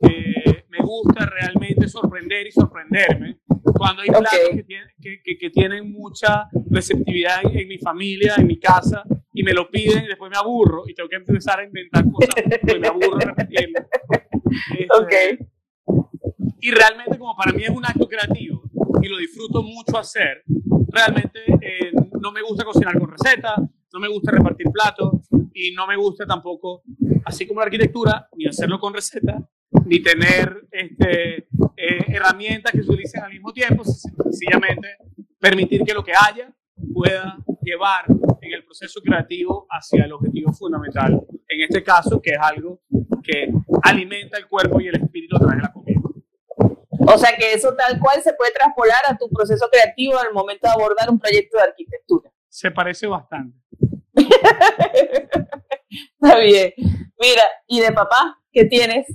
Eh, 0.00 0.64
me 0.68 0.78
gusta 0.78 1.26
realmente 1.26 1.88
sorprender 1.88 2.46
y 2.46 2.52
sorprenderme. 2.52 3.38
Cuando 3.76 4.02
hay 4.02 4.08
platos 4.08 4.30
que, 4.52 4.62
tienen, 4.64 4.88
que, 5.00 5.20
que- 5.22 5.38
que 5.38 5.50
tienen 5.50 5.90
mucha 5.92 6.48
receptividad 6.70 7.40
en, 7.44 7.58
en 7.58 7.68
mi 7.68 7.78
familia, 7.78 8.34
en 8.38 8.46
mi 8.46 8.58
casa, 8.58 9.02
y 9.34 9.42
me 9.42 9.52
lo 9.52 9.68
piden 9.68 10.04
y 10.04 10.06
después 10.06 10.30
me 10.30 10.38
aburro 10.38 10.84
y 10.88 10.94
tengo 10.94 11.08
que 11.08 11.16
empezar 11.16 11.58
a 11.60 11.64
inventar 11.64 12.04
cosas 12.10 12.34
porque 12.60 12.78
me 12.78 12.86
aburro 12.88 13.18
repitiendo. 13.18 13.80
Este, 14.70 14.86
Ok. 14.98 16.14
y 16.60 16.70
realmente 16.70 17.18
como 17.18 17.36
para 17.36 17.52
mí 17.52 17.64
es 17.64 17.70
un 17.70 17.84
acto 17.84 18.08
creativo 18.08 18.62
y 19.02 19.08
lo 19.08 19.18
disfruto 19.18 19.62
mucho 19.62 19.98
hacer, 19.98 20.44
realmente 20.88 21.40
eh, 21.60 21.90
no 22.20 22.30
me 22.32 22.40
gusta 22.42 22.64
cocinar 22.64 22.98
con 22.98 23.10
recetas, 23.10 23.58
no 23.92 24.00
me 24.00 24.08
gusta 24.08 24.30
repartir 24.30 24.68
platos 24.72 25.28
y 25.52 25.72
no 25.72 25.86
me 25.86 25.96
gusta 25.96 26.24
tampoco, 26.24 26.82
así 27.24 27.46
como 27.46 27.60
la 27.60 27.66
arquitectura, 27.66 28.28
ni 28.36 28.46
hacerlo 28.46 28.78
con 28.78 28.94
recetas, 28.94 29.42
ni 29.84 30.00
tener 30.00 30.66
este, 30.70 31.48
eh, 31.76 32.04
herramientas 32.08 32.72
que 32.72 32.82
se 32.82 32.90
utilicen 32.90 33.24
al 33.24 33.32
mismo 33.32 33.52
tiempo, 33.52 33.84
sencillamente 33.84 34.96
permitir 35.38 35.82
que 35.82 35.92
lo 35.92 36.02
que 36.04 36.12
haya 36.12 36.54
pueda 36.92 37.36
llevar 37.64 38.04
en 38.40 38.52
el 38.52 38.64
proceso 38.64 39.00
creativo 39.00 39.66
hacia 39.70 40.04
el 40.04 40.12
objetivo 40.12 40.52
fundamental, 40.52 41.20
en 41.48 41.60
este 41.62 41.82
caso, 41.82 42.20
que 42.20 42.30
es 42.30 42.38
algo 42.40 42.80
que 43.22 43.48
alimenta 43.82 44.38
el 44.38 44.46
cuerpo 44.46 44.80
y 44.80 44.88
el 44.88 44.96
espíritu 44.96 45.36
a 45.36 45.40
través 45.40 45.56
de 45.56 45.62
la 45.62 45.72
comida. 45.72 46.00
O 47.06 47.18
sea 47.18 47.36
que 47.36 47.52
eso 47.52 47.74
tal 47.74 47.98
cual 48.00 48.22
se 48.22 48.32
puede 48.34 48.52
traspolar 48.52 49.02
a 49.08 49.16
tu 49.16 49.28
proceso 49.28 49.68
creativo 49.70 50.18
al 50.18 50.32
momento 50.32 50.66
de 50.66 50.72
abordar 50.72 51.10
un 51.10 51.18
proyecto 51.18 51.58
de 51.58 51.64
arquitectura. 51.64 52.30
Se 52.48 52.70
parece 52.70 53.06
bastante. 53.06 53.58
Está 56.20 56.38
bien. 56.38 56.72
Mira, 57.20 57.42
¿y 57.66 57.80
de 57.80 57.92
papá 57.92 58.38
qué 58.52 58.64
tienes? 58.64 59.06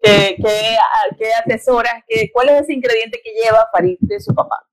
¿Qué, 0.00 0.36
qué, 0.36 0.76
qué 1.18 1.32
atesoras? 1.34 2.02
¿Qué, 2.06 2.30
¿Cuál 2.32 2.50
es 2.50 2.62
ese 2.62 2.74
ingrediente 2.74 3.20
que 3.22 3.32
lleva 3.32 3.68
Farid 3.72 3.96
de 4.00 4.20
su 4.20 4.34
papá? 4.34 4.66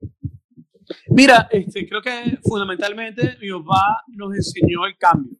Mira, 1.09 1.47
este, 1.51 1.87
creo 1.87 2.01
que 2.01 2.37
fundamentalmente 2.43 3.37
mi 3.41 3.49
papá 3.51 4.03
nos 4.07 4.35
enseñó 4.35 4.85
el 4.85 4.97
cambio, 4.97 5.37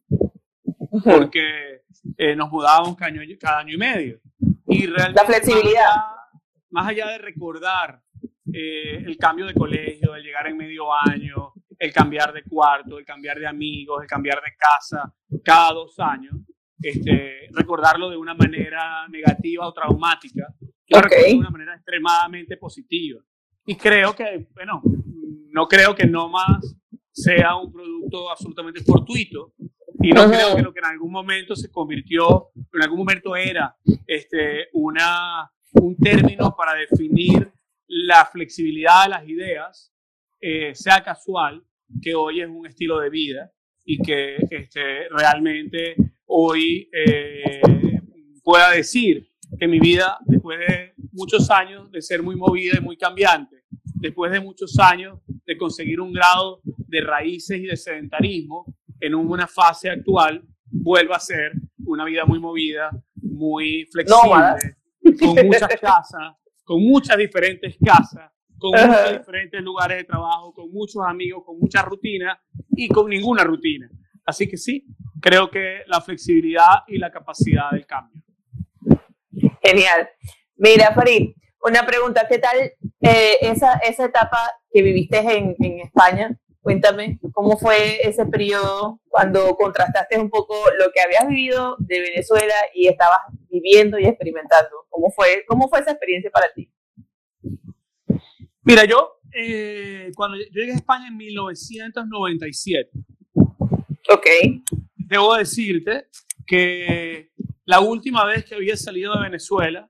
porque 1.04 1.82
eh, 2.16 2.36
nos 2.36 2.50
mudábamos 2.50 2.96
cada 2.96 3.10
año, 3.10 3.22
cada 3.40 3.58
año 3.60 3.74
y 3.74 3.78
medio. 3.78 4.20
Y 4.66 4.86
realmente, 4.86 5.20
La 5.20 5.26
flexibilidad. 5.26 5.94
Más 5.94 5.96
allá, 5.96 6.16
más 6.70 6.88
allá 6.88 7.08
de 7.08 7.18
recordar 7.18 8.02
eh, 8.52 8.96
el 9.04 9.16
cambio 9.16 9.46
de 9.46 9.54
colegio, 9.54 10.14
el 10.14 10.22
llegar 10.22 10.46
en 10.46 10.56
medio 10.56 10.92
año, 10.92 11.52
el 11.78 11.92
cambiar 11.92 12.32
de 12.32 12.42
cuarto, 12.44 12.98
el 12.98 13.04
cambiar 13.04 13.38
de 13.38 13.46
amigos, 13.46 14.02
el 14.02 14.08
cambiar 14.08 14.40
de 14.42 14.52
casa 14.56 15.12
cada 15.44 15.72
dos 15.72 15.98
años, 15.98 16.34
este, 16.80 17.48
recordarlo 17.52 18.10
de 18.10 18.16
una 18.16 18.34
manera 18.34 19.06
negativa 19.08 19.66
o 19.66 19.72
traumática, 19.72 20.48
yo 20.86 20.98
Ok. 20.98 21.04
recuerdo 21.04 21.28
de 21.28 21.34
una 21.36 21.50
manera 21.50 21.74
extremadamente 21.74 22.56
positiva. 22.56 23.20
Y 23.66 23.76
creo 23.76 24.14
que, 24.14 24.48
bueno, 24.54 24.82
no 25.52 25.68
creo 25.68 25.94
que 25.94 26.06
no 26.06 26.28
más 26.28 26.76
sea 27.12 27.56
un 27.56 27.72
producto 27.72 28.30
absolutamente 28.30 28.82
fortuito. 28.82 29.52
Y 30.02 30.10
no 30.10 30.22
Ajá. 30.22 30.30
creo 30.30 30.56
que 30.56 30.62
lo 30.62 30.72
que 30.72 30.80
en 30.80 30.86
algún 30.86 31.12
momento 31.12 31.54
se 31.54 31.70
convirtió, 31.70 32.50
en 32.72 32.82
algún 32.82 32.98
momento 32.98 33.36
era 33.36 33.76
este, 34.06 34.68
una, 34.72 35.50
un 35.74 35.96
término 35.96 36.56
para 36.56 36.74
definir 36.74 37.52
la 37.86 38.24
flexibilidad 38.24 39.04
de 39.04 39.10
las 39.10 39.28
ideas 39.28 39.92
eh, 40.40 40.74
sea 40.74 41.04
casual, 41.04 41.62
que 42.00 42.14
hoy 42.14 42.40
es 42.40 42.48
un 42.48 42.66
estilo 42.66 42.98
de 42.98 43.10
vida 43.10 43.52
y 43.84 44.02
que 44.02 44.36
este, 44.50 45.08
realmente 45.10 45.94
hoy 46.26 46.90
eh, 46.92 47.60
pueda 48.42 48.70
decir 48.72 49.31
que 49.58 49.68
mi 49.68 49.78
vida, 49.78 50.18
después 50.24 50.58
de 50.58 50.94
muchos 51.12 51.50
años 51.50 51.90
de 51.90 52.02
ser 52.02 52.22
muy 52.22 52.36
movida 52.36 52.78
y 52.78 52.80
muy 52.80 52.96
cambiante, 52.96 53.64
después 53.94 54.32
de 54.32 54.40
muchos 54.40 54.78
años 54.78 55.18
de 55.46 55.56
conseguir 55.56 56.00
un 56.00 56.12
grado 56.12 56.60
de 56.64 57.00
raíces 57.00 57.58
y 57.58 57.66
de 57.66 57.76
sedentarismo 57.76 58.66
en 59.00 59.14
una 59.14 59.46
fase 59.46 59.90
actual, 59.90 60.42
vuelva 60.66 61.16
a 61.16 61.20
ser 61.20 61.52
una 61.84 62.04
vida 62.04 62.24
muy 62.24 62.38
movida, 62.38 62.90
muy 63.14 63.86
flexible, 63.90 64.76
con 65.18 65.46
muchas 65.46 65.76
casas, 65.80 66.34
con 66.64 66.82
muchas 66.82 67.16
diferentes 67.16 67.76
casas, 67.84 68.30
con 68.58 68.70
muchos 68.70 69.18
diferentes 69.18 69.60
lugares 69.62 69.98
de 69.98 70.04
trabajo, 70.04 70.52
con 70.54 70.70
muchos 70.70 71.02
amigos, 71.04 71.42
con 71.44 71.58
mucha 71.58 71.82
rutina 71.82 72.40
y 72.70 72.88
con 72.88 73.08
ninguna 73.08 73.44
rutina. 73.44 73.90
Así 74.24 74.48
que 74.48 74.56
sí, 74.56 74.86
creo 75.20 75.50
que 75.50 75.80
la 75.86 76.00
flexibilidad 76.00 76.84
y 76.86 76.98
la 76.98 77.10
capacidad 77.10 77.70
del 77.72 77.86
cambio. 77.86 78.22
Genial. 79.62 80.08
Mira, 80.56 80.92
Farid, 80.94 81.34
una 81.62 81.86
pregunta, 81.86 82.26
¿qué 82.28 82.38
tal 82.38 82.58
eh, 83.00 83.36
esa, 83.40 83.74
esa 83.74 84.06
etapa 84.06 84.38
que 84.72 84.82
viviste 84.82 85.18
en, 85.18 85.54
en 85.60 85.80
España? 85.80 86.36
Cuéntame, 86.60 87.18
¿cómo 87.32 87.56
fue 87.56 88.06
ese 88.06 88.24
periodo 88.26 89.00
cuando 89.08 89.56
contrastaste 89.56 90.16
un 90.18 90.30
poco 90.30 90.54
lo 90.78 90.92
que 90.92 91.00
habías 91.00 91.26
vivido 91.26 91.76
de 91.80 92.00
Venezuela 92.00 92.54
y 92.72 92.86
estabas 92.86 93.18
viviendo 93.50 93.98
y 93.98 94.04
experimentando? 94.06 94.86
¿Cómo 94.88 95.10
fue, 95.10 95.44
cómo 95.46 95.68
fue 95.68 95.80
esa 95.80 95.90
experiencia 95.90 96.30
para 96.30 96.52
ti? 96.52 96.70
Mira, 98.62 98.84
yo 98.84 99.18
eh, 99.34 100.12
cuando 100.14 100.36
yo 100.36 100.44
llegué 100.52 100.72
a 100.72 100.76
España 100.76 101.08
en 101.08 101.16
1997, 101.16 102.90
Ok. 104.10 104.26
debo 104.94 105.34
decirte 105.34 106.06
que 106.46 107.31
la 107.64 107.80
última 107.80 108.24
vez 108.24 108.44
que 108.44 108.54
había 108.54 108.76
salido 108.76 109.14
de 109.14 109.22
Venezuela 109.22 109.88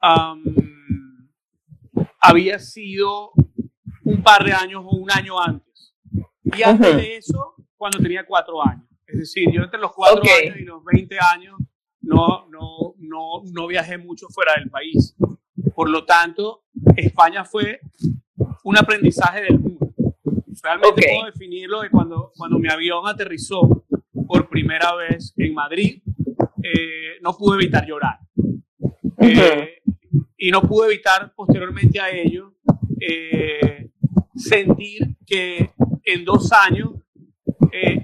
am, 0.00 0.42
había 2.20 2.58
sido 2.58 3.32
un 4.04 4.22
par 4.22 4.44
de 4.44 4.52
años 4.52 4.82
o 4.84 4.96
un 4.96 5.10
año 5.10 5.40
antes. 5.40 5.94
Y 6.44 6.62
antes 6.62 6.88
Ujú. 6.90 6.98
de 6.98 7.16
eso, 7.16 7.54
cuando 7.76 7.98
tenía 7.98 8.24
cuatro 8.26 8.62
años. 8.66 8.86
Es 9.06 9.18
decir, 9.18 9.48
yo 9.52 9.62
entre 9.62 9.80
los 9.80 9.92
cuatro 9.92 10.20
Ok. 10.20 10.28
años 10.42 10.56
y 10.58 10.64
los 10.64 10.82
20 10.84 11.16
años 11.32 11.56
no, 12.00 12.46
no, 12.48 12.94
no, 12.98 13.42
no 13.52 13.66
viajé 13.66 13.98
mucho 13.98 14.28
fuera 14.28 14.52
del 14.56 14.70
país. 14.70 15.16
Por 15.74 15.88
lo 15.90 16.04
tanto, 16.04 16.64
España 16.96 17.44
fue 17.44 17.80
un 18.62 18.76
aprendizaje 18.78 19.42
del 19.42 19.58
mundo. 19.58 19.88
Realmente 20.62 21.00
Ok. 21.00 21.06
puedo 21.14 21.26
definirlo 21.26 21.80
de 21.82 21.90
cuando, 21.90 22.32
cuando 22.36 22.58
mi 22.58 22.68
avión 22.68 23.06
aterrizó 23.06 23.84
por 24.26 24.48
primera 24.48 24.94
vez 24.94 25.34
en 25.36 25.54
Madrid, 25.54 26.02
eh, 26.64 27.18
no 27.22 27.36
pude 27.36 27.56
evitar 27.62 27.86
llorar. 27.86 28.18
Eh, 29.20 29.80
y 30.38 30.50
no 30.50 30.62
pude 30.62 30.88
evitar 30.88 31.32
posteriormente 31.34 32.00
a 32.00 32.10
ello 32.10 32.54
eh, 33.00 33.90
sentir 34.34 35.16
que 35.26 35.70
en 36.04 36.24
dos 36.24 36.50
años 36.52 36.90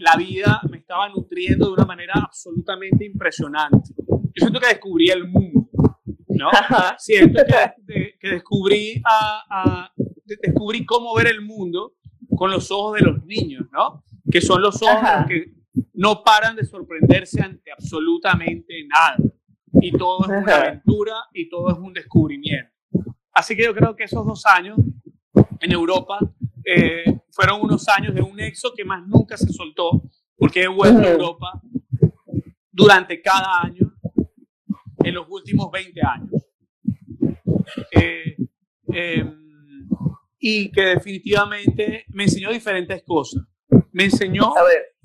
la 0.01 0.17
vida 0.17 0.61
me 0.69 0.79
estaba 0.79 1.09
nutriendo 1.11 1.67
de 1.69 1.73
una 1.75 1.85
manera 1.85 2.15
absolutamente 2.17 3.05
impresionante. 3.05 3.95
Yo 3.99 4.33
siento 4.47 4.59
que 4.59 4.67
descubrí 4.67 5.11
el 5.11 5.29
mundo, 5.29 5.69
¿no? 6.29 6.49
Ajá. 6.49 6.97
Siento 6.99 7.41
que, 7.47 7.55
de- 7.85 8.15
que 8.19 8.29
descubrí, 8.31 9.01
a, 9.05 9.45
a- 9.49 9.93
de- 10.25 10.39
descubrí 10.43 10.85
cómo 10.85 11.15
ver 11.15 11.29
el 11.29 11.43
mundo 11.43 11.95
con 12.37 12.51
los 12.51 12.71
ojos 12.73 12.99
de 12.99 13.07
los 13.07 13.25
niños, 13.27 13.67
¿no? 13.73 14.03
Que 14.31 14.41
son 14.41 14.61
los 14.61 14.83
ojos 14.83 14.97
Ajá. 14.97 15.27
que 15.29 15.53
no 15.95 16.23
paran 16.23 16.57
de 16.57 16.65
sorprenderse 16.65 17.43
ante 17.43 17.71
absolutamente 17.73 18.87
nada. 18.87 19.17
Y 19.81 19.93
todo 19.93 20.25
es 20.25 20.43
una 20.43 20.57
aventura 20.57 21.15
y 21.33 21.49
todo 21.49 21.71
es 21.71 21.79
un 21.79 21.93
descubrimiento. 21.93 22.71
Así 23.33 23.57
que 23.57 23.65
yo 23.65 23.75
creo 23.75 23.95
que 23.95 24.05
esos 24.05 24.27
dos 24.27 24.45
años 24.47 24.79
en 25.61 25.73
Europa 25.73 26.19
eh, 26.65 27.05
fueron 27.31 27.61
unos 27.63 27.89
años 27.89 28.15
de 28.15 28.23
un 28.23 28.37
nexo 28.37 28.73
que 28.75 28.85
más 28.85 29.07
nunca 29.07 29.37
se 29.37 29.53
soltó, 29.53 30.03
porque 30.37 30.63
he 30.63 30.69
vuelto 30.69 31.01
a. 31.01 31.11
Europa 31.11 31.61
durante 32.73 33.21
cada 33.21 33.63
año 33.63 33.93
en 35.05 35.15
los 35.15 35.27
últimos 35.29 35.71
20 35.71 36.01
años. 36.03 36.47
Eh, 37.93 38.37
em, 38.89 39.41
y 40.39 40.71
que 40.73 40.81
definitivamente 40.83 42.05
me 42.09 42.25
enseñó 42.25 42.51
diferentes 42.51 43.03
cosas. 43.05 43.43
Me 43.93 44.05
enseñó 44.05 44.57
A 44.57 44.65
ver. 44.65 44.97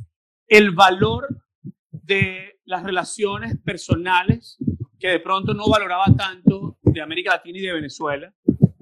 El 0.48 0.72
valor 0.72 1.28
de 1.92 2.60
las 2.66 2.84
relaciones 2.84 3.58
personales 3.64 4.58
que 5.00 5.08
de 5.10 5.20
pronto 5.20 5.54
no 5.54 5.68
valoraba 5.70 6.06
tanto 6.18 6.78
de 6.82 7.02
América 7.02 7.32
Latina 7.32 7.60
y 7.60 7.62
de 7.62 7.74
Venezuela, 7.74 8.34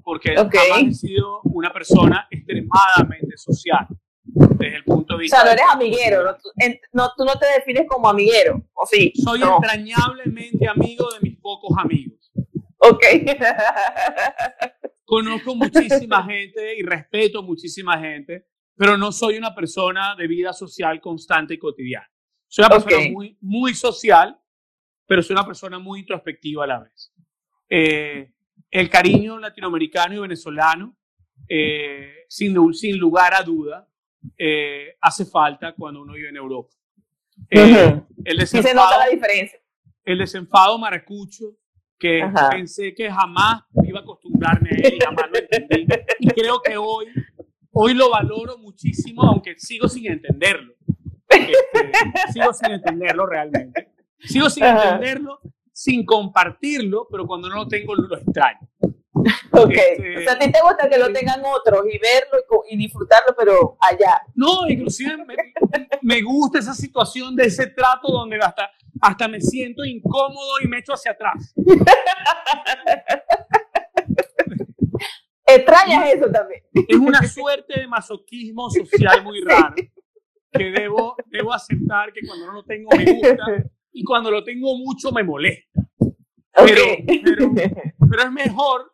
porque 0.03 0.37
Ok. 0.37 0.55
jamás 0.55 0.83
he 0.83 0.93
sido 1.07 1.41
una 1.43 1.71
persona 1.73 2.27
extremadamente 2.29 3.35
social 3.37 3.87
desde 4.25 4.77
el 4.77 4.83
punto 4.83 5.13
de 5.13 5.15
O 5.15 5.19
vista. 5.19 5.37
sea, 5.37 5.45
no 5.45 5.51
eres 5.51 5.65
amiguero, 5.71 6.23
no, 6.23 6.33
tú, 6.35 6.49
en- 6.57 6.79
no, 6.93 7.09
tú 7.17 7.25
no 7.25 7.33
te 7.39 7.45
defines 7.57 7.85
como 7.87 8.07
amiguero, 8.09 8.61
¿o 8.73 8.85
sí? 8.85 9.11
Soy 9.15 9.39
no. 9.39 9.57
entrañablemente 9.57 10.67
amigo 10.67 11.09
de 11.11 11.19
mis 11.21 11.37
pocos 11.39 11.77
amigos. 11.77 12.31
Ok. 12.77 13.03
Conozco 15.05 15.55
muchísima 15.55 16.23
gente 16.27 16.77
y 16.77 16.83
respeto 16.83 17.43
muchísima 17.43 17.97
gente, 17.99 18.45
pero 18.75 18.97
no 18.97 19.11
soy 19.11 19.37
una 19.37 19.53
persona 19.53 20.15
de 20.15 20.27
vida 20.27 20.53
social 20.53 20.99
constante 20.99 21.53
y 21.55 21.57
cotidiana. 21.57 22.09
Soy 22.47 22.65
una 22.65 22.75
persona 22.75 23.09
muy, 23.11 23.37
muy 23.41 23.73
social, 23.73 24.37
pero 25.05 25.21
soy 25.21 25.33
una 25.35 25.45
persona 25.45 25.79
muy 25.79 26.01
introspectiva 26.01 26.63
a 26.63 26.67
la 26.67 26.79
vez. 26.79 27.13
Eh, 27.69 28.31
el 28.69 28.89
cariño 28.89 29.39
latinoamericano 29.39 30.15
y 30.15 30.19
venezolano, 30.19 30.95
eh, 31.47 32.25
sin, 32.27 32.73
sin 32.73 32.97
lugar 32.97 33.33
a 33.33 33.43
duda, 33.43 33.87
eh, 34.37 34.95
hace 35.01 35.25
falta 35.25 35.73
cuando 35.73 36.01
uno 36.01 36.13
vive 36.13 36.29
en 36.29 36.37
Europa. 36.37 36.73
Eh, 37.49 37.87
Ujú. 37.87 38.07
el, 38.25 38.47
Sí 38.47 38.61
se 38.61 38.73
nota 38.73 38.97
desenfado, 38.97 38.99
la 38.99 39.07
diferencia. 39.09 39.59
el 40.05 40.17
desenfado 40.17 40.77
maracucho, 40.77 41.57
que 41.97 42.21
Ajá. 42.21 42.49
pensé 42.49 42.93
que 42.93 43.09
jamás 43.09 43.63
iba 43.85 43.99
a 43.99 44.01
acostumbrarme 44.01 44.69
a 44.69 44.73
él 44.73 44.95
y 44.95 44.99
jamás 44.99 45.25
lo 45.31 45.39
entendí. 45.39 45.87
Y 46.19 46.27
creo 46.29 46.61
que 46.61 46.77
hoy, 46.77 47.07
hoy 47.73 47.93
lo 47.93 48.09
valoro 48.09 48.57
muchísimo, 48.57 49.23
aunque 49.23 49.55
sigo 49.57 49.87
sin 49.87 50.11
entenderlo. 50.11 50.73
Este, 51.29 51.91
sigo 52.33 52.53
sin 52.53 52.71
entenderlo 52.71 53.25
realmente. 53.25 53.89
Sigo 54.19 54.49
sin 54.49 54.63
Ajá. 54.63 54.83
entenderlo, 54.95 55.39
sin 55.71 56.05
compartirlo, 56.05 57.07
pero 57.11 57.25
cuando 57.25 57.49
no 57.49 57.55
lo 57.55 57.67
tengo 57.67 57.95
lo 57.95 58.15
extraño. 58.17 58.59
Ok. 59.51 59.71
Este- 59.71 60.17
O 60.17 60.21
sea, 60.21 60.33
a 60.33 60.39
ti 60.39 60.51
te 60.51 60.59
gusta 60.61 60.89
que 60.89 60.97
lo 60.97 61.11
tengan 61.11 61.41
otros 61.45 61.85
y 61.85 61.97
verlo 61.97 62.63
y, 62.69 62.73
y 62.75 62.77
disfrutarlo, 62.77 63.35
pero 63.37 63.77
allá. 63.79 64.21
No, 64.35 64.67
inclusive 64.67 65.17
me, 65.25 65.35
me 66.01 66.21
gusta 66.21 66.59
esa 66.59 66.73
situación 66.73 67.35
de 67.35 67.45
ese 67.45 67.67
trato 67.67 68.11
donde 68.11 68.37
hasta, 68.37 68.69
hasta 69.01 69.27
me 69.27 69.39
siento 69.41 69.83
incómodo 69.85 70.59
y 70.63 70.67
me 70.67 70.79
echo 70.79 70.93
hacia 70.93 71.11
atrás. 71.11 71.53
Extrañas 75.45 76.13
eso 76.13 76.31
también. 76.31 76.63
Es 76.73 76.97
una 76.97 77.21
suerte 77.23 77.79
de 77.79 77.87
masoquismo 77.87 78.69
social 78.69 79.23
muy 79.23 79.41
raro 79.45 79.75
que 80.51 80.63
debo, 80.71 81.15
debo 81.27 81.53
aceptar 81.53 82.13
que 82.13 82.21
cuando 82.25 82.45
no 82.47 82.53
lo 82.53 82.63
tengo 82.63 82.89
me 82.95 83.11
gusta 83.11 83.63
y 83.91 84.03
cuando 84.03 84.31
lo 84.31 84.43
tengo 84.43 84.77
mucho 84.77 85.11
me 85.11 85.23
molesta. 85.23 85.81
Pero, 86.55 86.81
pero, 87.23 87.51
pero 88.09 88.23
es 88.23 88.31
mejor 88.31 88.93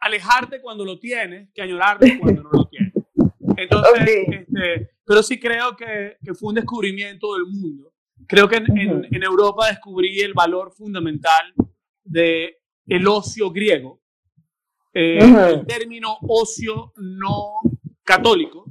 alejarte 0.00 0.60
cuando 0.60 0.84
lo 0.84 0.98
tienes 0.98 1.50
que 1.52 1.62
añorarte 1.62 2.18
cuando 2.18 2.44
no 2.44 2.50
lo 2.50 2.64
tienes. 2.66 2.92
Entonces, 3.56 4.08
este, 4.30 4.90
pero 5.04 5.22
sí 5.22 5.40
creo 5.40 5.76
que, 5.76 6.16
que 6.22 6.34
fue 6.34 6.50
un 6.50 6.54
descubrimiento 6.56 7.34
del 7.34 7.46
mundo. 7.46 7.92
Creo 8.26 8.48
que 8.48 8.56
en, 8.56 9.22
Europa 9.22 9.68
descubrí 9.68 10.20
el 10.20 10.34
valor 10.34 10.72
fundamental 10.72 11.54
de 12.04 12.58
el 12.86 13.06
ocio 13.06 13.50
griego, 13.50 14.00
eh, 15.00 15.18
Ujú. 15.22 15.38
el 15.60 15.66
término 15.66 16.16
ocio 16.22 16.92
no 16.96 17.60
católico, 18.02 18.64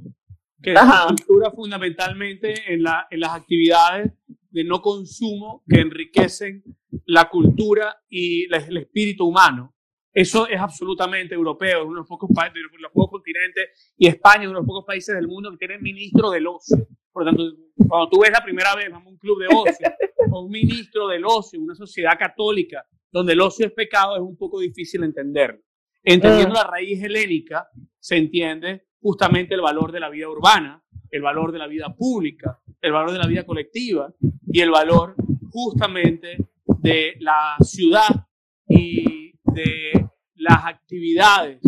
que 0.62 0.72
Ajá. 0.76 1.08
se 1.08 1.14
estructura 1.14 1.50
fundamentalmente 1.52 2.72
en, 2.74 2.82
la, 2.82 3.06
en 3.10 3.20
las 3.20 3.30
actividades 3.32 4.12
de 4.50 4.64
no 4.64 4.82
consumo 4.82 5.62
que 5.68 5.80
enriquecen 5.80 6.62
la 7.06 7.28
cultura 7.30 7.96
y 8.10 8.46
la- 8.48 8.58
el 8.58 8.76
espíritu 8.76 9.26
humano. 9.26 9.74
Eso 10.12 10.46
es 10.48 10.58
absolutamente 10.60 11.34
europeo, 11.34 11.78
es 11.80 11.84
uno 11.84 11.94
de 11.94 12.00
los 12.00 12.08
pocos 12.08 12.30
países, 12.34 12.54
de 12.54 12.78
los 12.80 12.92
pocos 12.92 13.10
continentes, 13.12 13.94
y 13.96 14.08
España 14.08 14.42
es 14.42 14.48
uno 14.48 14.58
de 14.58 14.62
los 14.62 14.66
pocos 14.66 14.84
países 14.84 15.14
del 15.14 15.28
mundo 15.28 15.50
que 15.52 15.58
tiene 15.58 15.78
ministro 15.78 16.30
del 16.30 16.46
ocio. 16.46 16.76
Por 17.12 17.24
lo 17.24 17.30
tanto, 17.30 17.44
cuando 17.88 18.08
tú 18.10 18.20
ves 18.20 18.30
la 18.32 18.42
primera 18.42 18.74
vez, 18.74 18.90
vamos 18.90 19.06
a 19.06 19.10
un 19.10 19.18
club 19.18 19.38
de 19.40 19.46
ocio, 19.46 19.88
o 20.32 20.40
un 20.44 20.50
ministro 20.50 21.06
del 21.08 21.24
ocio, 21.24 21.60
una 21.60 21.74
sociedad 21.74 22.18
católica, 22.18 22.84
donde 23.12 23.32
el 23.34 23.40
ocio 23.40 23.66
es 23.66 23.72
pecado, 23.72 24.16
es 24.16 24.22
un 24.22 24.36
poco 24.36 24.58
difícil 24.60 25.04
entenderlo. 25.04 25.60
Entendiendo 26.08 26.54
Ah. 26.54 26.64
la 26.64 26.70
raíz 26.70 27.02
helénica, 27.02 27.68
se 28.00 28.16
entiende 28.16 28.86
justamente 29.00 29.54
el 29.54 29.60
valor 29.60 29.92
de 29.92 30.00
la 30.00 30.08
vida 30.08 30.28
urbana, 30.28 30.82
el 31.10 31.22
valor 31.22 31.52
de 31.52 31.58
la 31.58 31.66
vida 31.66 31.94
pública, 31.94 32.60
el 32.80 32.92
valor 32.92 33.12
de 33.12 33.18
la 33.18 33.26
vida 33.26 33.44
colectiva 33.44 34.12
y 34.50 34.60
el 34.60 34.70
valor 34.70 35.14
justamente 35.50 36.38
de 36.80 37.16
la 37.20 37.56
ciudad 37.60 38.26
y 38.68 39.32
de 39.44 40.08
las 40.36 40.64
actividades 40.66 41.60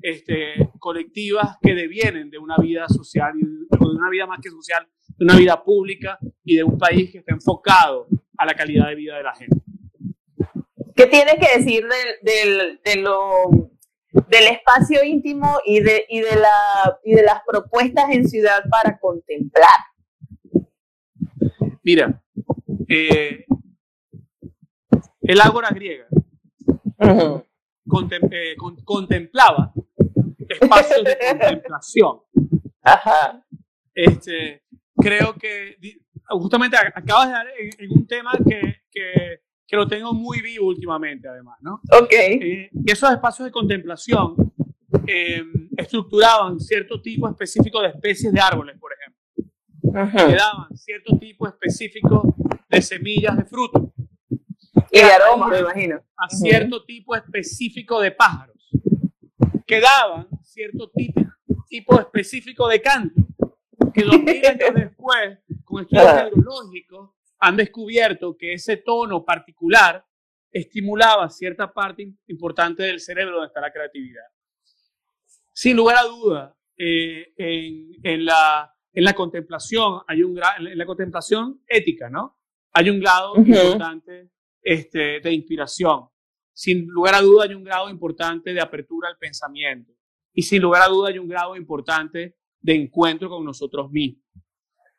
este, 0.00 0.70
colectivas 0.78 1.58
que 1.60 1.74
devienen 1.74 2.30
de 2.30 2.38
una 2.38 2.56
vida 2.56 2.88
social, 2.88 3.32
de 3.34 3.78
una 3.78 4.08
vida 4.10 4.26
más 4.26 4.40
que 4.40 4.50
social, 4.50 4.86
de 5.18 5.24
una 5.24 5.36
vida 5.36 5.62
pública 5.62 6.18
y 6.44 6.56
de 6.56 6.64
un 6.64 6.78
país 6.78 7.10
que 7.10 7.18
está 7.18 7.32
enfocado 7.34 8.06
a 8.38 8.46
la 8.46 8.54
calidad 8.54 8.88
de 8.88 8.94
vida 8.94 9.16
de 9.18 9.22
la 9.22 9.34
gente. 9.34 9.56
¿Qué 10.94 11.06
tienes 11.06 11.34
que 11.34 11.58
decir 11.58 11.82
del, 11.82 12.16
del, 12.22 12.80
de 12.84 12.96
lo, 12.96 13.70
del 14.12 14.44
espacio 14.48 15.02
íntimo 15.04 15.58
y 15.64 15.80
de, 15.80 16.04
y, 16.08 16.20
de 16.20 16.36
la, 16.36 16.98
y 17.04 17.14
de 17.14 17.22
las 17.22 17.40
propuestas 17.46 18.04
en 18.10 18.28
ciudad 18.28 18.62
para 18.70 18.98
contemplar? 18.98 19.70
Mira, 21.82 22.22
eh, 22.88 23.44
el 25.22 25.40
ágora 25.40 25.70
griega 25.70 26.06
contem- 27.86 28.28
eh, 28.30 28.54
con- 28.56 28.76
contemplaba 28.84 29.72
espacios 30.48 31.04
de 31.04 31.18
contemplación. 31.18 32.20
Ajá. 32.82 33.44
Este, 33.94 34.62
creo 34.96 35.34
que 35.34 35.76
justamente 36.28 36.76
acabas 36.76 37.26
de 37.28 37.32
dar 37.32 37.46
en, 37.58 37.70
en 37.84 37.92
un 37.98 38.06
tema 38.06 38.32
que, 38.48 38.82
que, 38.90 39.40
que 39.72 39.78
lo 39.78 39.88
tengo 39.88 40.12
muy 40.12 40.42
vivo 40.42 40.66
últimamente, 40.66 41.26
además, 41.26 41.56
¿no? 41.62 41.80
Ok. 41.98 42.12
Eh, 42.12 42.68
que 42.86 42.92
esos 42.92 43.10
espacios 43.10 43.46
de 43.46 43.52
contemplación 43.52 44.52
eh, 45.06 45.42
estructuraban 45.78 46.60
cierto 46.60 47.00
tipo 47.00 47.26
específico 47.26 47.80
de 47.80 47.88
especies 47.88 48.34
de 48.34 48.38
árboles, 48.38 48.76
por 48.78 48.90
ejemplo. 48.92 50.28
que 50.28 50.34
daban 50.36 50.76
cierto 50.76 51.18
tipo 51.18 51.48
específico 51.48 52.36
de 52.68 52.82
semillas 52.82 53.34
de 53.34 53.46
fruto, 53.46 53.94
Y 54.90 54.98
de 54.98 55.04
aroma, 55.10 55.48
me 55.48 55.60
imagino. 55.60 56.02
a 56.18 56.28
cierto 56.28 56.84
tipo 56.84 57.16
específico 57.16 57.98
de 57.98 58.10
pájaros, 58.10 58.70
que 59.66 59.80
daban 59.80 60.28
cierto 60.42 60.90
tipo, 60.90 61.22
tipo 61.66 61.98
específico 61.98 62.68
de 62.68 62.82
canto, 62.82 63.22
que 63.94 64.02
dos 64.02 64.18
mil 64.22 64.44
años 64.44 64.74
después, 64.74 65.38
con 65.64 65.80
estudios 65.82 66.04
Ajá. 66.06 66.24
neurológicos, 66.24 67.11
han 67.44 67.56
descubierto 67.56 68.36
que 68.36 68.52
ese 68.52 68.76
tono 68.76 69.24
particular 69.24 70.04
estimulaba 70.50 71.28
cierta 71.28 71.72
parte 71.72 72.02
im- 72.04 72.16
importante 72.28 72.84
del 72.84 73.00
cerebro 73.00 73.34
donde 73.34 73.48
está 73.48 73.60
la 73.60 73.72
creatividad. 73.72 74.24
Sin 75.52 75.76
lugar 75.76 75.96
a 75.98 76.04
duda, 76.04 76.56
eh, 76.76 77.32
en, 77.36 77.90
en 78.02 78.24
la, 78.24 78.72
en 78.92 79.04
la 79.04 79.12
contemplación 79.12 80.02
hay 80.06 80.22
un 80.22 80.38
en 80.38 80.78
la 80.78 80.86
contemplación 80.86 81.62
ética, 81.66 82.08
¿no? 82.08 82.38
Hay 82.72 82.90
un 82.90 83.00
grado 83.00 83.34
importante 83.36 84.30
este, 84.62 85.20
de 85.20 85.32
inspiración. 85.32 86.08
Sin 86.54 86.86
lugar 86.86 87.14
a 87.14 87.20
duda 87.20 87.44
hay 87.44 87.54
un 87.54 87.64
grado 87.64 87.90
importante 87.90 88.54
de 88.54 88.60
apertura 88.60 89.08
al 89.08 89.18
pensamiento. 89.18 89.92
Y 90.32 90.42
sin 90.42 90.62
lugar 90.62 90.82
a 90.82 90.88
duda 90.88 91.08
hay 91.08 91.18
un 91.18 91.28
grado 91.28 91.56
importante 91.56 92.36
de 92.60 92.74
encuentro 92.74 93.28
con 93.28 93.44
nosotros 93.44 93.90
mismos. 93.90 94.22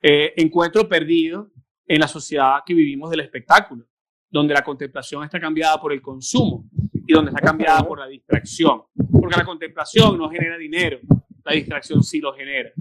Eh, 0.01 0.33
encuentro 0.35 0.89
perdido 0.89 1.51
en 1.85 1.99
la 1.99 2.07
sociedad 2.07 2.59
que 2.65 2.73
vivimos 2.73 3.09
del 3.09 3.21
espectáculo, 3.21 3.85
donde 4.29 4.53
la 4.53 4.63
contemplación 4.63 5.23
está 5.23 5.39
cambiada 5.39 5.79
por 5.79 5.93
el 5.93 6.01
consumo 6.01 6.69
y 7.05 7.13
donde 7.13 7.31
está 7.31 7.41
cambiada 7.41 7.83
por 7.83 7.99
la 7.99 8.07
distracción. 8.07 8.83
Porque 9.11 9.37
la 9.37 9.45
contemplación 9.45 10.17
no 10.17 10.29
genera 10.29 10.57
dinero, 10.57 10.99
la 11.43 11.53
distracción 11.53 12.03
sí 12.03 12.19
lo 12.19 12.33
genera. 12.33 12.71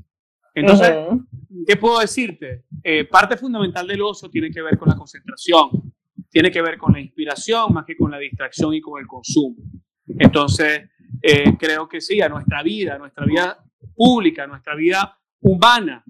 Entonces. 0.55 0.95
¿Qué 1.67 1.77
puedo 1.77 2.01
decirte? 2.01 2.65
Eh, 2.83 3.05
parte 3.05 3.37
fundamental 3.37 3.87
del 3.87 4.01
ocio 4.03 4.29
tiene 4.31 4.51
que 4.51 4.62
ver 4.62 4.79
con 4.79 4.88
la 4.88 4.97
concentración, 4.97 5.93
tiene 6.31 6.51
que 6.51 6.62
ver 6.62 6.79
con 6.79 6.93
la 6.93 7.01
inspiración 7.01 7.73
más 7.73 7.85
que 7.85 7.97
con 7.97 8.11
la 8.11 8.19
distracción 8.19 8.75
y 8.75 8.81
con 8.81 9.01
el 9.01 9.07
consumo. 9.07 9.57
Entonces, 10.07 10.88
eh, 11.21 11.57
creo 11.59 11.88
que 11.88 12.01
sí, 12.01 12.21
a 12.21 12.29
nuestra 12.29 12.62
vida, 12.62 12.95
a 12.95 12.99
nuestra 12.99 13.25
vida 13.27 13.62
pública, 13.95 14.45
a 14.45 14.47
nuestra 14.47 14.75
vida 14.75 15.19
humana, 15.41 16.05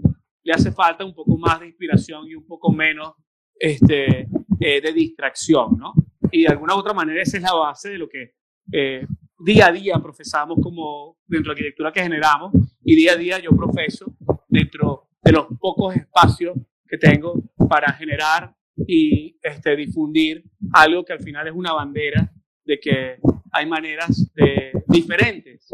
le 0.44 0.52
hace 0.52 0.72
falta 0.72 1.04
un 1.04 1.14
poco 1.14 1.36
más 1.38 1.60
de 1.60 1.68
inspiración 1.68 2.26
y 2.26 2.34
un 2.34 2.46
poco 2.46 2.72
menos 2.72 3.12
este, 3.58 4.28
eh, 4.60 4.80
de 4.80 4.92
distracción, 4.92 5.76
¿no? 5.78 5.92
Y 6.30 6.42
de 6.42 6.48
alguna 6.48 6.74
u 6.74 6.78
otra 6.78 6.92
manera 6.94 7.22
esa 7.22 7.36
es 7.36 7.42
la 7.42 7.54
base 7.54 7.90
de 7.90 7.98
lo 7.98 8.08
que 8.08 8.34
eh, 8.72 9.06
día 9.38 9.66
a 9.66 9.72
día 9.72 9.98
profesamos 10.02 10.58
como 10.62 11.18
dentro 11.26 11.50
de 11.52 11.54
la 11.54 11.58
arquitectura 11.60 11.92
que 11.92 12.02
generamos 12.02 12.52
y 12.84 12.96
día 12.96 13.12
a 13.12 13.16
día 13.16 13.38
yo 13.38 13.50
profeso 13.50 14.06
dentro 14.48 15.08
de 15.22 15.32
los 15.32 15.46
pocos 15.60 15.94
espacios 15.96 16.56
que 16.88 16.96
tengo 16.98 17.34
para 17.68 17.92
generar 17.92 18.54
y 18.86 19.38
este, 19.42 19.76
difundir 19.76 20.44
algo 20.72 21.04
que 21.04 21.12
al 21.12 21.20
final 21.20 21.46
es 21.46 21.54
una 21.54 21.72
bandera 21.72 22.32
de 22.64 22.80
que 22.80 23.18
hay 23.52 23.66
maneras 23.66 24.32
de- 24.34 24.72
diferentes 24.86 25.68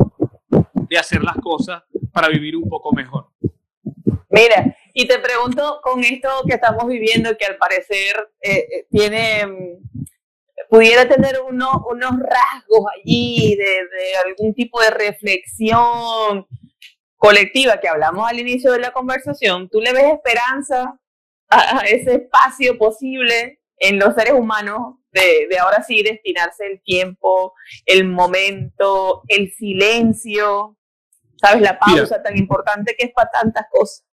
de 0.88 0.98
hacer 0.98 1.22
las 1.22 1.36
cosas 1.36 1.82
para 2.12 2.28
vivir 2.28 2.56
un 2.56 2.68
poco 2.68 2.92
mejor. 2.92 3.27
Mira, 4.30 4.76
y 4.92 5.06
te 5.08 5.18
pregunto 5.18 5.80
con 5.82 6.04
esto 6.04 6.28
que 6.46 6.54
estamos 6.54 6.86
viviendo, 6.86 7.36
que 7.36 7.46
al 7.46 7.56
parecer 7.56 8.14
eh, 8.42 8.66
eh, 8.70 8.86
tiene, 8.90 9.46
mm, 9.46 10.04
pudiera 10.68 11.08
tener 11.08 11.40
uno- 11.40 11.86
unos 11.90 12.10
rasgos 12.20 12.84
allí 12.94 13.56
de, 13.56 13.64
de 13.64 14.16
algún 14.26 14.54
tipo 14.54 14.80
de 14.82 14.90
reflexión 14.90 16.46
colectiva 17.16 17.80
que 17.80 17.88
hablamos 17.88 18.28
al 18.28 18.38
inicio 18.38 18.72
de 18.72 18.80
la 18.80 18.92
conversación, 18.92 19.68
¿tú 19.70 19.80
le 19.80 19.92
ves 19.92 20.04
esperanza 20.12 20.98
a, 21.48 21.78
a 21.78 21.82
ese 21.86 22.14
espacio 22.14 22.76
posible 22.78 23.60
en 23.78 23.98
los 23.98 24.14
seres 24.14 24.34
humanos 24.34 24.96
de, 25.12 25.46
de 25.48 25.58
ahora 25.58 25.82
sí 25.82 26.02
destinarse 26.02 26.66
el 26.66 26.82
tiempo, 26.82 27.54
el 27.86 28.04
momento, 28.04 29.22
el 29.28 29.50
silencio? 29.52 30.76
¿Sabes? 31.40 31.62
La 31.62 31.78
pausa 31.78 32.20
tan 32.22 32.36
importante 32.36 32.94
que 32.98 33.06
es 33.06 33.12
para 33.12 33.30
tantas 33.30 33.66
cosas. 33.70 34.04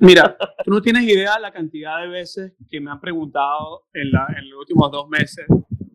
Mira, 0.00 0.36
tú 0.64 0.70
no 0.70 0.80
tienes 0.82 1.04
idea 1.04 1.38
la 1.38 1.52
cantidad 1.52 2.00
de 2.00 2.08
veces 2.08 2.52
que 2.70 2.80
me 2.80 2.90
han 2.90 3.00
preguntado 3.00 3.84
en, 3.92 4.10
la- 4.10 4.26
en 4.36 4.50
los 4.50 4.60
últimos 4.60 4.90
dos 4.90 5.08
meses 5.08 5.46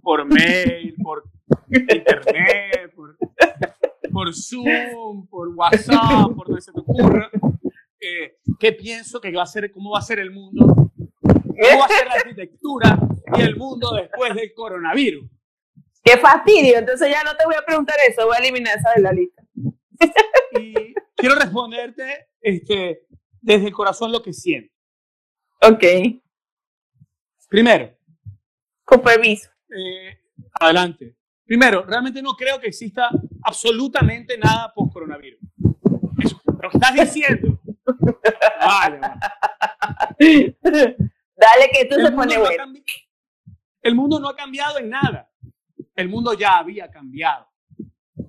por 0.02 0.26
mail, 0.26 0.96
por 1.04 1.24
internet, 1.70 2.94
por, 2.96 3.18
por 4.12 4.34
Zoom, 4.34 5.28
por 5.28 5.50
WhatsApp, 5.50 6.32
por 6.36 6.48
donde 6.48 6.62
se 6.62 6.72
te 6.72 6.80
ocurra, 6.80 7.30
eh, 8.00 8.38
qué 8.60 8.72
pienso 8.72 9.20
que 9.20 9.32
va 9.32 9.44
a 9.44 9.48
ser, 9.48 9.72
cómo 9.72 9.92
va 9.92 10.00
a 10.00 10.04
ser 10.04 10.20
el 10.20 10.32
mundo, 10.32 10.66
cómo 10.66 11.80
va 11.80 11.86
a 11.86 11.90
ser 11.90 12.08
la 12.08 12.14
arquitectura 12.14 13.00
y 13.38 13.42
el 13.42 13.56
mundo 13.58 13.92
después 13.96 14.34
del 14.36 14.54
coronavirus. 14.54 15.30
¡Qué 16.04 16.18
fastidio! 16.18 16.78
Entonces 16.78 17.10
ya 17.10 17.24
no 17.24 17.36
te 17.36 17.44
voy 17.46 17.56
a 17.56 17.66
preguntar 17.66 17.98
eso, 18.08 18.26
voy 18.26 18.36
a 18.38 18.40
eliminar 18.40 18.78
esa 18.78 18.92
de 18.96 19.02
la 19.02 19.12
lista. 19.12 19.44
Y 20.62 20.94
quiero 21.16 21.36
responderte 21.36 22.28
este, 22.40 23.07
desde 23.48 23.68
el 23.68 23.74
corazón 23.74 24.12
lo 24.12 24.22
que 24.22 24.34
siento. 24.34 24.74
Ok, 25.62 25.84
Primero, 27.50 27.98
con 28.84 29.02
permiso. 29.02 29.50
Eh, 29.70 30.20
adelante. 30.60 31.16
Primero, 31.46 31.84
realmente 31.84 32.22
no 32.22 32.34
creo 32.34 32.60
que 32.60 32.68
exista 32.68 33.10
absolutamente 33.42 34.38
nada 34.38 34.74
post-coronavirus. 34.76 35.40
Eso, 36.22 36.42
lo 36.46 36.70
que 36.70 36.78
estás 36.78 36.94
diciendo. 36.94 37.62
Vale, 38.60 39.00
vale. 39.00 39.16
Dale 40.20 41.70
que 41.72 41.82
esto 41.82 41.96
El 41.96 42.06
se 42.06 42.12
pone 42.12 42.38
bueno. 42.38 42.74
el 43.82 43.96
mundo 43.96 44.20
no 44.20 44.28
ha 44.28 44.36
cambiado 44.36 44.78
en 44.80 44.90
nada. 44.90 45.32
El 45.96 46.10
mundo 46.10 46.34
ya 46.34 46.58
había 46.58 46.92
cambiado. 46.92 47.48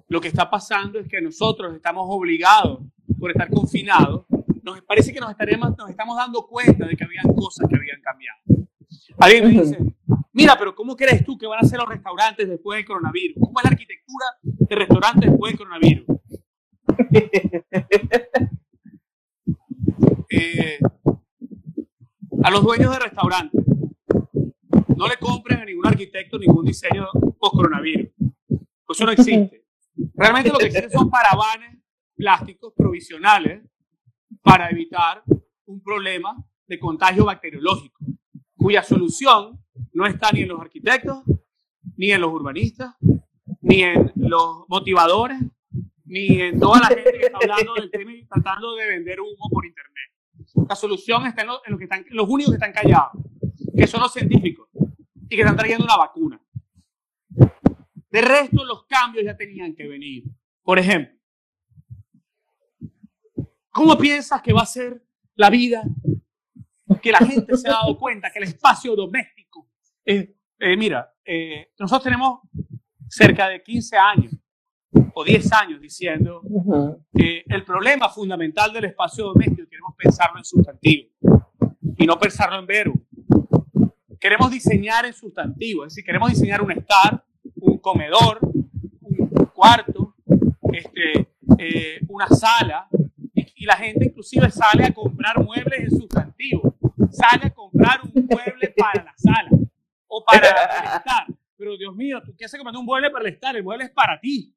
Lo 0.06 0.20
que 0.20 0.28
está 0.28 0.48
pasando 0.48 1.00
es 1.00 1.08
que 1.08 1.20
nosotros 1.20 1.74
estamos 1.74 2.04
obligados, 2.08 2.80
por 3.18 3.32
estar 3.32 3.50
confinados, 3.50 4.26
nos 4.74 4.82
parece 4.82 5.12
que 5.12 5.20
nos, 5.20 5.30
estaremos, 5.30 5.76
nos 5.76 5.90
estamos 5.90 6.16
dando 6.16 6.46
cuenta 6.46 6.86
de 6.86 6.96
que 6.96 7.04
habían 7.04 7.26
cosas 7.34 7.68
que 7.68 7.76
habían 7.76 8.00
cambiado. 8.00 8.38
Alguien 9.18 9.44
me 9.44 9.62
dice, 9.62 9.78
mira, 10.32 10.56
pero 10.58 10.74
¿cómo 10.74 10.96
crees 10.96 11.24
tú 11.24 11.36
que 11.36 11.46
van 11.46 11.64
a 11.64 11.68
ser 11.68 11.78
los 11.78 11.88
restaurantes 11.88 12.48
después 12.48 12.78
del 12.78 12.86
coronavirus? 12.86 13.36
¿Cómo 13.40 13.58
es 13.58 13.64
la 13.64 13.70
arquitectura 13.70 14.26
de 14.42 14.76
restaurantes 14.76 15.30
después 15.30 15.52
del 15.52 15.58
coronavirus? 15.58 16.06
Eh, 20.30 20.78
a 22.44 22.50
los 22.50 22.62
dueños 22.62 22.92
de 22.92 22.98
restaurantes, 22.98 23.62
no 24.94 25.08
le 25.08 25.16
compren 25.16 25.60
a 25.60 25.64
ningún 25.64 25.86
arquitecto 25.86 26.38
ningún 26.38 26.66
diseño 26.66 27.06
post-coronavirus. 27.38 28.10
Eso 28.88 29.04
no 29.06 29.12
existe. 29.12 29.64
Realmente 30.14 30.50
lo 30.50 30.58
que 30.58 30.66
existen 30.66 30.90
son 30.90 31.10
parabanes 31.10 31.78
plásticos 32.14 32.74
provisionales 32.76 33.62
para 34.42 34.70
evitar 34.70 35.22
un 35.66 35.82
problema 35.82 36.36
de 36.66 36.78
contagio 36.78 37.24
bacteriológico, 37.24 38.04
cuya 38.56 38.82
solución 38.82 39.60
no 39.92 40.06
está 40.06 40.30
ni 40.32 40.42
en 40.42 40.48
los 40.48 40.60
arquitectos, 40.60 41.22
ni 41.96 42.12
en 42.12 42.20
los 42.20 42.32
urbanistas, 42.32 42.94
ni 43.60 43.82
en 43.82 44.12
los 44.16 44.64
motivadores, 44.68 45.38
ni 46.04 46.40
en 46.40 46.58
toda 46.58 46.80
la 46.80 46.86
gente 46.88 47.12
que 47.12 47.26
está 47.26 47.38
hablando 47.42 47.74
del 47.74 47.90
tema 47.90 48.12
y 48.12 48.26
tratando 48.26 48.74
de 48.74 48.86
vender 48.86 49.20
humo 49.20 49.48
por 49.50 49.66
internet. 49.66 50.10
La 50.68 50.74
solución 50.74 51.26
está 51.26 51.42
en, 51.42 51.48
los, 51.48 51.60
que 51.78 51.84
están, 51.84 52.04
los 52.10 52.28
únicos 52.28 52.52
que 52.52 52.56
están 52.56 52.72
callados, 52.72 53.12
que 53.76 53.86
son 53.86 54.00
los 54.00 54.12
científicos 54.12 54.68
y 55.28 55.36
que 55.36 55.42
están 55.42 55.56
trayendo 55.56 55.84
una 55.84 55.96
vacuna. 55.96 56.40
De 58.10 58.20
resto, 58.22 58.64
los 58.64 58.86
cambios 58.86 59.24
ya 59.24 59.36
tenían 59.36 59.74
que 59.74 59.86
venir. 59.86 60.24
Por 60.62 60.78
ejemplo, 60.78 61.17
¿cómo 63.78 63.96
piensas 63.96 64.42
que 64.42 64.52
va 64.52 64.62
a 64.62 64.66
ser 64.66 65.00
la 65.36 65.50
vida? 65.50 65.84
Que 67.00 67.12
la 67.12 67.18
gente 67.18 67.56
se 67.56 67.68
ha 67.68 67.72
dado 67.72 67.96
cuenta 67.96 68.30
que 68.32 68.40
el 68.40 68.44
espacio 68.46 68.96
doméstico 68.96 69.68
eh, 70.04 70.76
mira, 70.76 71.12
eh, 71.24 71.68
nosotros 71.78 72.04
tenemos 72.04 72.40
cerca 73.08 73.48
de 73.48 73.62
15 73.62 73.96
años 73.96 74.32
o 75.14 75.22
10 75.22 75.52
años 75.52 75.80
diciendo 75.80 76.42
que 77.12 77.44
el 77.46 77.64
problema 77.64 78.08
fundamental 78.08 78.72
del 78.72 78.86
espacio 78.86 79.26
doméstico 79.26 79.68
queremos 79.68 79.94
pensarlo 79.96 80.38
en 80.38 80.44
sustantivo 80.44 81.10
y 81.96 82.06
no 82.06 82.18
pensarlo 82.18 82.58
en 82.58 82.66
verbo. 82.66 82.94
Queremos 84.18 84.50
diseñar 84.50 85.04
en 85.04 85.12
sustantivo, 85.12 85.84
es 85.84 85.92
decir, 85.92 86.04
queremos 86.04 86.30
diseñar 86.30 86.62
un 86.62 86.72
estar, 86.72 87.24
un 87.54 87.78
comedor, 87.78 88.40
un 88.42 89.46
cuarto, 89.54 90.16
este, 90.72 91.28
eh, 91.58 92.00
una 92.08 92.26
sala, 92.28 92.88
y, 93.58 93.64
la 93.64 93.76
gente 93.76 94.06
inclusive 94.06 94.50
sale 94.50 94.84
a 94.84 94.92
comprar 94.92 95.38
muebles 95.42 95.80
en 95.80 95.90
sustantivo, 95.90 96.74
sale 97.10 97.46
a 97.46 97.50
comprar 97.50 98.00
un 98.02 98.26
mueble 98.26 98.74
para 98.76 99.04
la 99.04 99.14
sala 99.16 99.50
o 100.06 100.24
para 100.24 100.48
el 100.48 100.84
estar. 100.96 101.26
Pero 101.56 101.76
Dios 101.76 101.94
mío, 101.94 102.22
¿tú 102.24 102.34
qué 102.36 102.44
haces 102.44 102.58
comprando 102.58 102.80
un 102.80 102.86
mueble 102.86 103.10
para 103.10 103.26
el 103.26 103.34
estar? 103.34 103.56
El 103.56 103.64
mueble 103.64 103.84
es 103.84 103.90
para 103.90 104.18
ti. 104.20 104.54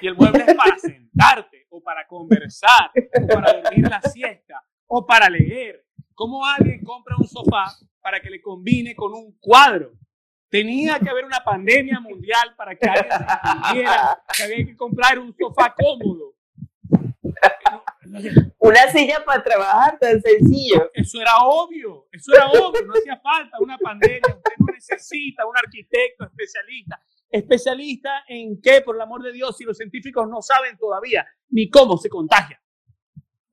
Y 0.00 0.06
el 0.06 0.14
mueble 0.14 0.44
es 0.46 0.54
para 0.54 0.78
sentarte, 0.78 1.66
o 1.70 1.82
para 1.82 2.06
conversar, 2.06 2.90
o 2.94 3.26
para 3.26 3.52
dormir 3.52 3.88
la 3.88 4.00
siesta, 4.02 4.62
o 4.86 5.04
para 5.04 5.28
leer. 5.28 5.84
¿Cómo 6.14 6.44
alguien 6.44 6.82
compra 6.82 7.16
un 7.18 7.26
sofá 7.26 7.66
para 8.00 8.20
que 8.20 8.30
le 8.30 8.40
combine 8.40 8.94
con 8.94 9.12
un 9.12 9.36
cuadro? 9.38 9.92
Tenía 10.48 10.98
que 10.98 11.10
haber 11.10 11.24
una 11.24 11.44
pandemia 11.44 12.00
mundial 12.00 12.54
para 12.56 12.74
que 12.74 12.88
alguien 12.88 13.12
entendiera 13.12 14.22
que 14.34 14.42
había 14.42 14.64
que 14.64 14.76
comprar 14.76 15.18
un 15.18 15.34
sofá 15.36 15.74
cómodo. 15.74 16.34
Una 18.58 18.90
silla 18.90 19.24
para 19.24 19.42
trabajar, 19.42 19.98
tan 19.98 20.20
sencillo. 20.20 20.90
Eso 20.94 21.20
era 21.20 21.38
obvio, 21.44 22.08
eso 22.12 22.32
era 22.34 22.48
obvio, 22.48 22.84
no 22.86 22.94
hacía 22.94 23.20
falta 23.20 23.56
una 23.60 23.78
pandemia, 23.78 24.20
usted 24.26 24.52
no 24.58 24.66
necesita 24.72 25.46
un 25.46 25.56
arquitecto 25.56 26.24
especialista. 26.24 27.00
¿Especialista 27.30 28.24
en 28.26 28.60
qué, 28.60 28.80
por 28.80 28.96
el 28.96 29.02
amor 29.02 29.22
de 29.22 29.32
Dios, 29.32 29.56
si 29.56 29.64
los 29.64 29.76
científicos 29.76 30.28
no 30.28 30.40
saben 30.40 30.78
todavía 30.78 31.26
ni 31.50 31.68
cómo 31.68 31.96
se 31.98 32.08
contagia? 32.08 32.60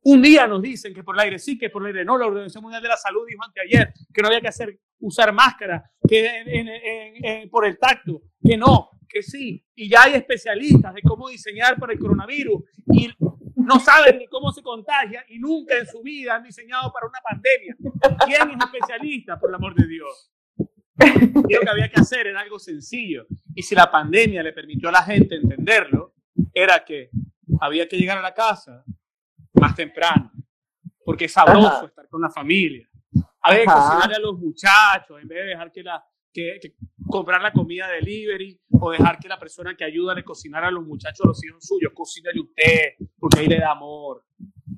Un 0.04 0.22
día 0.22 0.46
nos 0.46 0.62
dicen 0.62 0.94
que 0.94 1.04
por 1.04 1.16
el 1.16 1.22
aire 1.22 1.40
sí, 1.40 1.58
que 1.58 1.72
por 1.72 1.82
el 1.82 1.88
aire 1.88 2.06
no. 2.06 2.18
La 2.18 2.28
Organización 2.28 2.62
Mundial 2.62 2.84
de 2.84 2.90
la 2.90 2.96
Salud 2.98 3.26
dijo 3.28 3.44
anteayer 3.44 3.92
que 4.14 4.22
no 4.22 4.28
había 4.28 4.40
que 4.40 4.50
hacer, 4.50 4.80
usar 5.00 5.34
máscara, 5.34 5.84
que 6.08 7.48
por 7.52 7.66
el 7.66 7.78
tacto, 7.80 8.22
que 8.42 8.56
no, 8.56 8.92
que 9.10 9.24
sí. 9.24 9.66
Y 9.74 9.90
ya 9.90 10.04
hay 10.04 10.14
especialistas 10.14 10.94
de 10.94 11.02
cómo 11.02 11.28
diseñar 11.28 11.80
para 11.80 11.94
el 11.94 12.00
coronavirus 12.00 12.64
no 13.66 13.80
saben 13.80 14.20
ni 14.20 14.28
cómo 14.28 14.52
se 14.52 14.62
contagia 14.62 15.26
y 15.30 15.40
nunca 15.40 15.78
en 15.78 15.88
su 15.88 16.02
vida 16.02 16.36
han 16.36 16.44
diseñado 16.44 16.92
para 16.92 17.08
una 17.08 17.20
pandemia. 17.22 17.76
¿Quién 18.26 18.52
es 18.52 18.66
especialista, 18.66 19.40
por 19.40 19.50
el 19.50 19.56
amor 19.56 19.76
de 19.76 19.88
Dios? 19.88 20.32
Lo 20.98 21.60
que 21.60 21.70
había 21.70 21.90
que 21.90 22.00
hacer 22.00 22.28
era 22.28 22.42
algo 22.42 22.60
sencillo. 22.60 23.28
Y 23.54 23.62
si 23.62 23.76
la 23.76 23.92
pandemia 23.92 24.42
le 24.44 24.54
permitió 24.54 24.90
a 24.90 24.94
la 24.94 25.04
gente 25.04 25.36
entenderlo, 25.36 26.14
era 26.54 26.84
que 26.84 27.10
había 27.60 27.88
que 27.88 27.98
llegar 27.98 28.18
a 28.18 28.22
la 28.22 28.34
casa 28.34 28.84
más 29.54 29.76
temprano, 29.76 30.32
porque 31.04 31.26
es 31.26 31.34
sabroso 31.34 31.86
estar 31.86 32.08
con 32.08 32.22
la 32.22 32.30
familia. 32.30 32.88
Había 33.42 33.60
que 33.60 33.66
cocinarle 33.66 34.16
a 34.16 34.20
los 34.20 34.40
muchachos 34.40 35.22
en 35.22 35.28
vez 35.28 35.40
de 35.40 35.46
dejar 35.46 35.72
que, 35.72 35.84
la, 35.84 36.04
que, 36.36 36.76
comprar 37.08 37.42
la 37.42 37.54
comida 37.54 37.88
delivery 37.88 38.60
o 38.70 38.92
dejar 38.92 39.18
que 39.20 39.30
la 39.30 39.40
persona 39.40 39.76
que 39.76 39.86
ayuda 39.86 40.14
le 40.14 40.24
cocinara 40.24 40.68
a 40.68 40.72
los 40.72 40.86
muchachos, 40.86 41.22
a 41.24 41.28
los 41.30 41.44
hijos 41.44 41.66
suyos, 41.66 41.94
cocínale 41.94 42.42
usted, 42.42 43.08
porque 43.18 43.40
ahí 43.40 43.48
le 43.48 43.60
da 43.60 43.72
amor. 43.72 44.26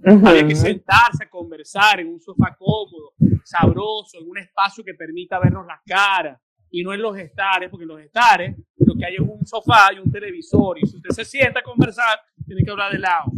Había 0.05 0.47
que 0.47 0.55
sentarse 0.55 1.23
a 1.23 1.29
conversar 1.29 1.99
en 1.99 2.09
un 2.09 2.19
sofá 2.21 2.55
cómodo, 2.57 3.13
sabroso, 3.43 4.19
en 4.19 4.29
un 4.29 4.37
espacio 4.37 4.83
que 4.83 4.93
permita 4.93 5.39
vernos 5.39 5.65
las 5.65 5.81
caras 5.85 6.39
y 6.69 6.83
no 6.83 6.93
en 6.93 7.01
los 7.01 7.17
estares, 7.17 7.69
porque 7.69 7.83
en 7.83 7.89
los 7.89 8.01
estares 8.01 8.55
lo 8.77 8.95
que 8.95 9.05
hay 9.05 9.15
es 9.15 9.21
un 9.21 9.45
sofá 9.45 9.91
y 9.93 9.99
un 9.99 10.11
televisor 10.11 10.77
y 10.77 10.85
si 10.85 10.97
usted 10.97 11.09
se 11.09 11.25
sienta 11.25 11.61
a 11.61 11.63
conversar, 11.63 12.19
tiene 12.45 12.63
que 12.63 12.69
hablar 12.69 12.91
de 12.91 12.99
lado, 12.99 13.31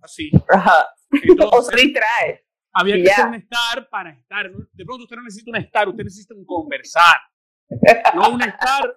así. 0.00 0.30
o 1.52 1.62
se 1.62 1.76
distrae. 1.76 2.44
Había 2.76 2.96
que 2.96 3.10
hacer 3.10 3.26
un 3.26 3.34
estar 3.34 3.88
para 3.88 4.10
estar. 4.10 4.50
De 4.50 4.84
pronto 4.84 5.04
usted 5.04 5.16
no 5.16 5.22
necesita 5.22 5.50
un 5.50 5.56
estar, 5.56 5.88
usted 5.88 6.04
necesita 6.04 6.34
un 6.34 6.44
conversar. 6.44 7.20
No 8.14 8.30
un 8.30 8.42
estar 8.42 8.96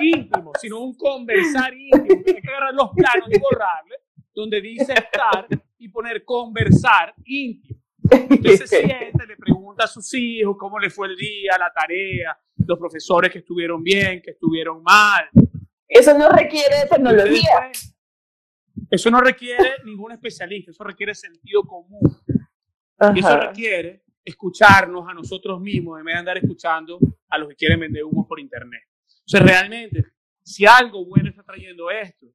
íntimo, 0.00 0.52
sino 0.60 0.80
un 0.80 0.96
conversar 0.96 1.74
íntimo. 1.74 2.22
Tiene 2.24 2.40
que 2.40 2.48
agarrar 2.48 2.74
los 2.74 2.90
planos 2.94 3.28
y 3.30 3.38
borrarle, 3.38 3.96
donde 4.34 4.60
dice 4.60 4.92
estar 4.92 5.46
y 5.78 5.88
poner 5.88 6.24
conversar 6.24 7.14
íntimo. 7.24 7.80
Usted 8.04 8.56
se 8.56 8.66
siente, 8.66 9.26
le 9.26 9.36
pregunta 9.36 9.84
a 9.84 9.88
sus 9.88 10.12
hijos 10.14 10.56
cómo 10.58 10.78
le 10.78 10.90
fue 10.90 11.08
el 11.08 11.16
día, 11.16 11.56
la 11.58 11.72
tarea, 11.72 12.38
los 12.66 12.78
profesores 12.78 13.30
que 13.30 13.38
estuvieron 13.38 13.82
bien, 13.82 14.20
que 14.22 14.32
estuvieron 14.32 14.82
mal. 14.82 15.28
Eso 15.88 16.16
no 16.16 16.28
requiere 16.28 16.86
tecnología. 16.90 17.70
Eso 18.90 19.10
no 19.10 19.20
requiere 19.20 19.76
ningún 19.84 20.12
especialista, 20.12 20.70
eso 20.70 20.84
requiere 20.84 21.14
sentido 21.14 21.62
común. 21.62 22.00
Y 23.14 23.18
eso 23.18 23.36
requiere 23.36 24.04
escucharnos 24.24 25.08
a 25.08 25.14
nosotros 25.14 25.60
mismos 25.60 25.98
en 25.98 26.04
vez 26.04 26.14
de 26.14 26.18
andar 26.18 26.38
escuchando 26.38 26.98
a 27.34 27.38
los 27.38 27.48
que 27.48 27.56
quieren 27.56 27.80
vender 27.80 28.04
humo 28.04 28.26
por 28.26 28.40
internet. 28.40 28.82
O 29.06 29.28
sea, 29.28 29.40
realmente, 29.40 30.04
si 30.42 30.66
algo 30.66 31.04
bueno 31.04 31.30
está 31.30 31.42
trayendo 31.42 31.90
esto, 31.90 32.26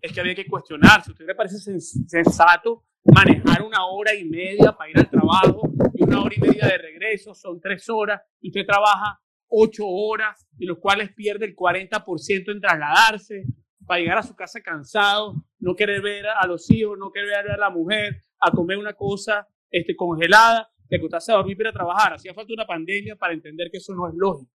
es 0.00 0.12
que 0.12 0.20
había 0.20 0.34
que 0.34 0.46
cuestionarse. 0.46 1.10
¿A 1.10 1.12
usted 1.12 1.26
le 1.26 1.34
parece 1.34 1.58
sensato 1.80 2.84
manejar 3.04 3.62
una 3.62 3.86
hora 3.86 4.14
y 4.14 4.24
media 4.24 4.72
para 4.72 4.90
ir 4.90 4.98
al 4.98 5.10
trabajo 5.10 5.62
y 5.94 6.02
una 6.04 6.22
hora 6.22 6.34
y 6.36 6.40
media 6.40 6.66
de 6.66 6.78
regreso? 6.78 7.34
Son 7.34 7.60
tres 7.60 7.88
horas 7.88 8.20
y 8.40 8.48
usted 8.48 8.66
trabaja 8.66 9.20
ocho 9.48 9.86
horas, 9.86 10.46
de 10.52 10.66
los 10.66 10.78
cuales 10.78 11.12
pierde 11.14 11.46
el 11.46 11.54
40% 11.54 12.52
en 12.52 12.60
trasladarse 12.60 13.44
para 13.86 14.00
llegar 14.00 14.18
a 14.18 14.22
su 14.22 14.34
casa 14.34 14.60
cansado, 14.60 15.34
no 15.58 15.74
querer 15.76 16.00
ver 16.00 16.26
a 16.26 16.46
los 16.46 16.70
hijos, 16.70 16.98
no 16.98 17.12
querer 17.12 17.44
ver 17.44 17.52
a 17.52 17.56
la 17.56 17.70
mujer, 17.70 18.20
a 18.40 18.50
comer 18.50 18.78
una 18.78 18.94
cosa 18.94 19.46
este, 19.70 19.94
congelada, 19.94 20.70
que 20.94 20.98
acostarse 20.98 21.32
a 21.32 21.36
dormir 21.36 21.56
para 21.56 21.72
trabajar. 21.72 22.14
Hacía 22.14 22.34
falta 22.34 22.52
una 22.52 22.66
pandemia 22.66 23.16
para 23.16 23.34
entender 23.34 23.68
que 23.70 23.78
eso 23.78 23.94
no 23.94 24.08
es 24.08 24.14
lógico. 24.14 24.52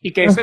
Y 0.00 0.12
que 0.12 0.24
ese, 0.24 0.42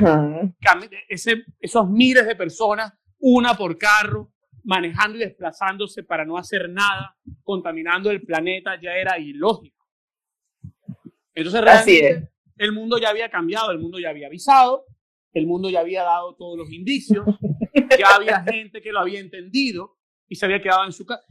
ese, 1.07 1.43
esos 1.59 1.89
miles 1.89 2.25
de 2.25 2.35
personas, 2.35 2.93
una 3.19 3.55
por 3.55 3.77
carro, 3.77 4.31
manejando 4.63 5.17
y 5.17 5.21
desplazándose 5.21 6.03
para 6.03 6.25
no 6.25 6.37
hacer 6.37 6.69
nada, 6.69 7.15
contaminando 7.43 8.11
el 8.11 8.21
planeta, 8.21 8.79
ya 8.81 8.95
era 8.95 9.17
ilógico. 9.19 9.85
Entonces 11.33 11.61
realmente 11.61 12.29
el 12.57 12.71
mundo 12.71 12.97
ya 12.97 13.09
había 13.09 13.29
cambiado, 13.29 13.71
el 13.71 13.79
mundo 13.79 13.99
ya 13.99 14.09
había 14.09 14.27
avisado, 14.27 14.85
el 15.33 15.47
mundo 15.47 15.69
ya 15.69 15.79
había 15.79 16.03
dado 16.03 16.35
todos 16.35 16.57
los 16.57 16.71
indicios, 16.71 17.25
ya 17.99 18.15
había 18.15 18.43
gente 18.43 18.81
que 18.81 18.91
lo 18.91 18.99
había 18.99 19.19
entendido 19.19 19.97
y 20.27 20.35
se 20.35 20.45
había 20.45 20.61
quedado 20.61 20.85
en 20.85 20.91
su 20.91 21.05
casa. 21.05 21.23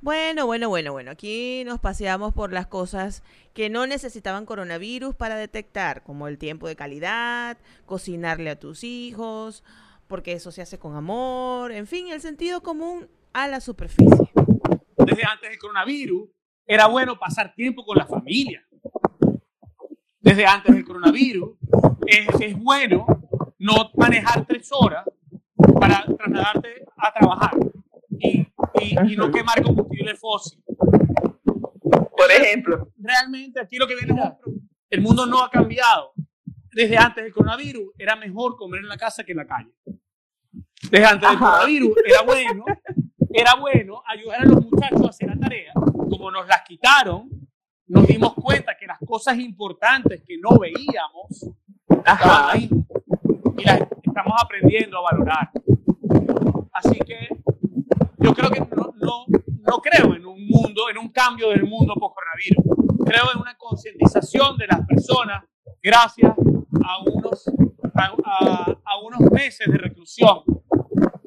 Bueno, 0.00 0.46
bueno, 0.46 0.68
bueno, 0.68 0.92
bueno. 0.92 1.10
Aquí 1.10 1.64
nos 1.64 1.80
paseamos 1.80 2.32
por 2.32 2.52
las 2.52 2.68
cosas 2.68 3.24
que 3.52 3.68
no 3.68 3.86
necesitaban 3.86 4.46
coronavirus 4.46 5.14
para 5.16 5.36
detectar, 5.36 6.04
como 6.04 6.28
el 6.28 6.38
tiempo 6.38 6.68
de 6.68 6.76
calidad, 6.76 7.58
cocinarle 7.84 8.50
a 8.50 8.58
tus 8.58 8.84
hijos, 8.84 9.64
porque 10.06 10.32
eso 10.32 10.52
se 10.52 10.62
hace 10.62 10.78
con 10.78 10.94
amor, 10.94 11.72
en 11.72 11.86
fin, 11.86 12.08
el 12.08 12.20
sentido 12.20 12.62
común 12.62 13.08
a 13.32 13.48
la 13.48 13.60
superficie. 13.60 14.30
Desde 14.96 15.24
antes 15.24 15.50
del 15.50 15.58
coronavirus 15.58 16.28
era 16.64 16.86
bueno 16.86 17.18
pasar 17.18 17.54
tiempo 17.54 17.84
con 17.84 17.98
la 17.98 18.06
familia. 18.06 18.64
Desde 20.20 20.46
antes 20.46 20.74
del 20.74 20.84
coronavirus 20.84 21.56
es, 22.06 22.56
bueno 22.56 23.06
no 23.58 23.90
manejar 23.96 24.46
tres 24.46 24.68
horas 24.72 25.04
para 25.80 26.04
trasladarte 26.04 26.84
a 26.96 27.12
trabajar 27.12 27.50
y, 28.10 28.46
y, 28.80 29.16
no 29.16 29.30
quemar 29.32 29.62
combustible 29.62 30.14
fósil. 30.14 30.62
Por 30.66 32.30
ejemplo. 32.30 32.90
Realmente 32.98 33.60
aquí 33.60 33.76
lo 33.76 33.86
que 33.86 33.94
viene 33.94 34.20
es 34.20 34.54
el 34.90 35.00
mundo 35.00 35.26
no 35.26 35.42
ha 35.42 35.50
cambiado. 35.50 36.12
Desde 36.72 36.96
antes 36.96 37.24
del 37.24 37.32
coronavirus 37.32 37.92
era 37.98 38.16
mejor 38.16 38.56
comer 38.56 38.80
en 38.80 38.88
la 38.88 38.96
casa 38.96 39.24
que 39.24 39.32
en 39.32 39.38
la 39.38 39.46
calle. 39.46 39.72
Desde 40.90 41.04
antes 41.04 41.28
del 41.28 41.38
coronavirus 41.38 41.90
era 42.06 42.22
bueno, 42.22 42.64
era 43.32 43.54
bueno 43.54 44.02
ayudar 44.06 44.40
a 44.42 44.44
los 44.44 44.64
muchachos 44.64 45.02
a 45.02 45.08
hacer 45.08 45.28
la 45.28 45.38
tarea. 45.38 45.72
Como 45.74 46.30
nos 46.30 46.46
las 46.46 46.62
quitaron, 46.62 47.28
nos 47.86 48.06
dimos 48.06 48.34
cuenta 48.34 48.76
que 48.78 48.86
las 48.86 48.98
cosas 48.98 49.38
importantes 49.38 50.22
que 50.26 50.36
no 50.38 50.58
veíamos 50.58 51.50
estaban 51.88 52.56
ahí 52.56 52.70
y 53.56 53.64
las 53.64 53.80
estamos 54.02 54.34
aprendiendo 54.40 54.98
a 54.98 55.12
valorar. 55.12 55.50
Así 56.72 56.98
que 57.00 57.28
yo 58.20 58.34
creo 58.34 58.50
que 58.50 58.60
no, 58.60 58.94
no, 58.98 59.78
creo 59.80 60.14
en 60.14 60.26
un 60.26 60.46
mundo, 60.46 60.90
en 60.90 60.98
un 60.98 61.08
cambio 61.10 61.50
del 61.50 61.64
mundo 61.64 61.94
post-coronavirus. 61.94 63.06
Creo 63.06 63.32
en 63.34 63.40
una 63.40 63.56
concientización 63.56 64.56
de 64.56 64.66
las 64.66 64.86
personas 64.86 65.44
gracias 65.82 66.32
a 66.32 67.02
unos, 67.04 67.44
a, 67.94 68.98
unos 69.04 69.30
meses 69.32 69.66
de 69.70 69.78
reclusión, 69.78 70.40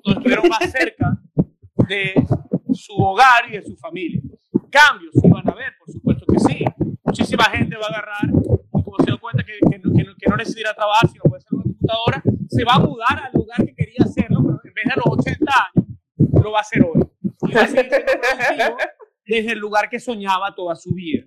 donde 0.03 0.19
estuvieron 0.19 0.49
más 0.49 0.71
cerca 0.71 1.17
de 1.87 2.13
su 2.73 2.93
hogar 2.95 3.49
y 3.49 3.53
de 3.53 3.63
su 3.63 3.75
familia. 3.77 4.21
Cambios 4.69 5.13
sí 5.13 5.29
van 5.29 5.47
a 5.47 5.51
haber, 5.51 5.73
por 5.79 5.91
supuesto 5.91 6.25
que 6.25 6.39
sí. 6.39 6.65
Muchísima 7.03 7.45
gente 7.45 7.75
va 7.77 7.85
a 7.85 7.89
agarrar 7.89 8.29
y 8.29 8.83
como 8.83 8.97
se 8.99 9.05
dio 9.05 9.19
cuenta 9.19 9.43
que, 9.43 9.53
que, 9.69 9.79
no, 9.79 9.93
que 9.93 10.29
no 10.29 10.35
necesita 10.37 10.73
trabajar, 10.73 11.09
sino 11.09 11.23
puede 11.23 11.41
ser 11.41 11.53
una 11.53 11.63
computadora, 11.63 12.23
se 12.49 12.63
va 12.63 12.75
a 12.75 12.79
mudar 12.79 13.23
al 13.23 13.31
lugar 13.33 13.65
que 13.65 13.73
quería 13.73 14.05
hacerlo, 14.05 14.41
pero 14.43 14.59
en 14.63 14.73
vez 14.73 14.85
de 14.85 14.95
los 14.95 15.19
80 15.19 15.51
años, 15.51 15.80
lo 16.43 16.51
va 16.51 16.59
a 16.59 16.61
hacer 16.61 16.83
hoy. 16.83 17.01
Y 17.47 17.53
va 17.53 17.61
a 17.61 17.67
seguir 17.67 17.91
desde 19.25 19.51
el 19.51 19.59
lugar 19.59 19.89
que 19.89 19.99
soñaba 19.99 20.53
toda 20.55 20.75
su 20.75 20.93
vida. 20.93 21.23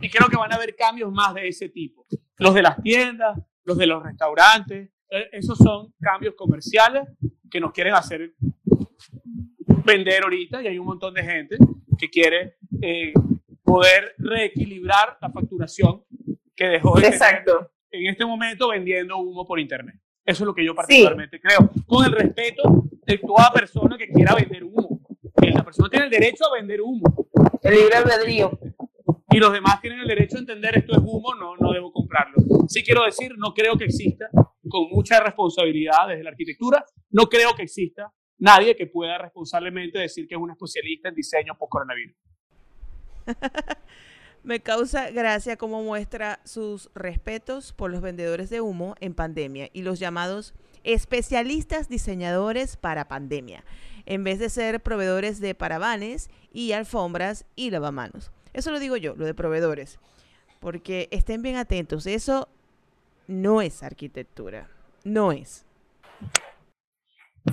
Y 0.00 0.10
creo 0.10 0.28
que 0.28 0.36
van 0.36 0.52
a 0.52 0.56
haber 0.56 0.74
cambios 0.74 1.12
más 1.12 1.34
de 1.34 1.48
ese 1.48 1.68
tipo. 1.68 2.06
Los 2.38 2.54
de 2.54 2.62
las 2.62 2.82
tiendas, 2.82 3.38
los 3.64 3.76
de 3.78 3.86
los 3.86 4.02
restaurantes, 4.02 4.90
eh, 5.10 5.28
esos 5.32 5.58
son 5.58 5.92
cambios 6.00 6.34
comerciales 6.34 7.04
que 7.50 7.60
nos 7.60 7.72
quieren 7.72 7.94
hacer 7.94 8.34
vender 9.84 10.22
ahorita 10.22 10.62
y 10.62 10.68
hay 10.68 10.78
un 10.78 10.86
montón 10.86 11.14
de 11.14 11.22
gente 11.22 11.56
que 11.98 12.08
quiere 12.08 12.56
eh, 12.80 13.12
poder 13.62 14.14
reequilibrar 14.18 15.18
la 15.20 15.30
facturación 15.30 16.04
que 16.54 16.66
dejó 16.66 16.98
de 16.98 17.08
Exacto. 17.08 17.70
en 17.90 18.06
este 18.06 18.24
momento 18.24 18.68
vendiendo 18.70 19.18
humo 19.18 19.46
por 19.46 19.60
internet. 19.60 20.01
Eso 20.24 20.44
es 20.44 20.46
lo 20.46 20.54
que 20.54 20.64
yo 20.64 20.74
particularmente 20.74 21.36
sí. 21.36 21.42
creo, 21.42 21.70
con 21.86 22.04
el 22.04 22.12
respeto 22.12 22.84
de 23.04 23.18
toda 23.18 23.50
persona 23.52 23.98
que 23.98 24.08
quiera 24.08 24.34
vender 24.34 24.64
humo. 24.64 25.00
Que 25.40 25.50
la 25.50 25.64
persona 25.64 25.88
tiene 25.88 26.04
el 26.06 26.10
derecho 26.10 26.44
a 26.46 26.54
vender 26.54 26.80
humo. 26.80 27.02
El 27.62 27.74
libre 27.74 27.96
albedrío. 27.96 28.58
Y 29.30 29.38
los 29.38 29.52
demás 29.52 29.80
tienen 29.80 30.00
el 30.00 30.08
derecho 30.08 30.36
a 30.36 30.40
entender 30.40 30.76
esto 30.78 30.92
es 30.92 30.98
humo, 30.98 31.34
no, 31.34 31.56
no 31.56 31.72
debo 31.72 31.92
comprarlo. 31.92 32.36
Sí 32.68 32.84
quiero 32.84 33.04
decir, 33.04 33.34
no 33.38 33.54
creo 33.54 33.76
que 33.76 33.84
exista, 33.84 34.28
con 34.68 34.88
mucha 34.90 35.20
responsabilidad 35.20 36.08
desde 36.08 36.22
la 36.22 36.30
arquitectura, 36.30 36.84
no 37.10 37.26
creo 37.26 37.54
que 37.56 37.62
exista 37.62 38.12
nadie 38.38 38.76
que 38.76 38.86
pueda 38.86 39.18
responsablemente 39.18 39.98
decir 39.98 40.28
que 40.28 40.34
es 40.34 40.40
un 40.40 40.50
especialista 40.50 41.08
en 41.08 41.14
diseño 41.14 41.56
post-coronavirus. 41.58 42.16
Me 44.44 44.60
causa 44.60 45.10
gracia 45.10 45.56
cómo 45.56 45.82
muestra 45.82 46.40
sus 46.44 46.90
respetos 46.94 47.72
por 47.72 47.92
los 47.92 48.00
vendedores 48.00 48.50
de 48.50 48.60
humo 48.60 48.96
en 48.98 49.14
pandemia 49.14 49.70
y 49.72 49.82
los 49.82 50.00
llamados 50.00 50.52
especialistas 50.82 51.88
diseñadores 51.88 52.76
para 52.76 53.06
pandemia, 53.06 53.64
en 54.04 54.24
vez 54.24 54.40
de 54.40 54.50
ser 54.50 54.82
proveedores 54.82 55.38
de 55.38 55.54
paravanes 55.54 56.28
y 56.52 56.72
alfombras 56.72 57.44
y 57.54 57.70
lavamanos. 57.70 58.32
Eso 58.52 58.72
lo 58.72 58.80
digo 58.80 58.96
yo, 58.96 59.14
lo 59.14 59.26
de 59.26 59.34
proveedores, 59.34 60.00
porque 60.58 61.08
estén 61.12 61.42
bien 61.42 61.54
atentos, 61.54 62.06
eso 62.06 62.48
no 63.28 63.62
es 63.62 63.84
arquitectura, 63.84 64.68
no 65.04 65.30
es. 65.30 65.64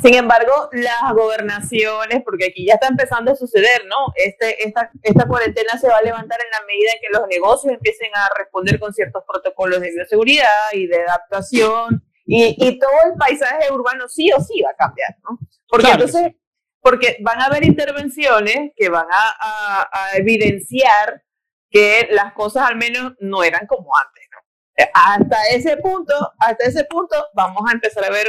Sin 0.04 0.14
embargo, 0.14 0.70
las 0.72 1.14
gobernaciones, 1.14 2.22
porque 2.24 2.46
aquí 2.46 2.66
ya 2.66 2.76
está 2.76 2.88
empezando 2.88 3.32
a 3.32 3.36
suceder, 3.36 3.86
¿no? 3.88 4.14
Este, 4.16 4.66
esta, 4.66 4.92
esta 5.02 5.28
cuarentena 5.28 5.78
se 5.80 5.88
va 5.88 5.98
a 5.98 6.02
levantar 6.04 6.40
en 6.40 6.52
la 6.52 6.66
medida 6.68 6.92
en 6.94 7.02
que 7.02 7.18
los 7.18 7.28
negocios 7.28 7.74
empiecen 7.74 8.12
a 8.14 8.30
responder 8.38 8.80
con 8.80 8.94
ciertos 8.94 9.24
protocolos 9.28 9.82
de 9.82 9.92
bioseguridad 9.92 10.74
y 10.74 10.86
de 10.86 11.02
adaptación, 11.02 12.04
y, 12.26 12.56
y 12.60 12.78
todo 12.78 12.92
el 13.08 13.18
paisaje 13.18 13.74
urbano 13.74 14.08
sí 14.08 14.32
o 14.32 14.40
sí 14.40 14.62
va 14.62 14.70
a 14.70 14.76
cambiar, 14.76 15.18
¿no? 15.24 15.40
Porque 15.68 15.88
claro. 15.88 16.06
entonces, 16.06 16.34
porque 16.82 17.18
van 17.22 17.42
a 17.42 17.46
haber 17.46 17.66
intervenciones 17.66 18.72
que 18.76 18.90
van 18.90 19.08
a, 19.12 19.36
a, 19.40 19.90
a, 19.92 20.18
evidenciar 20.18 21.24
que 21.72 22.08
las 22.12 22.34
cosas 22.34 22.70
al 22.70 22.76
menos 22.76 23.14
no 23.20 23.44
eran 23.44 23.66
como 23.66 23.90
antes, 23.98 24.24
¿no? 24.32 24.88
Hasta 24.94 25.48
ese 25.50 25.78
punto, 25.78 26.14
hasta 26.38 26.66
ese 26.66 26.86
punto 26.86 27.16
vamos 27.34 27.64
a 27.68 27.74
empezar 27.74 28.06
a 28.06 28.12
ver 28.12 28.28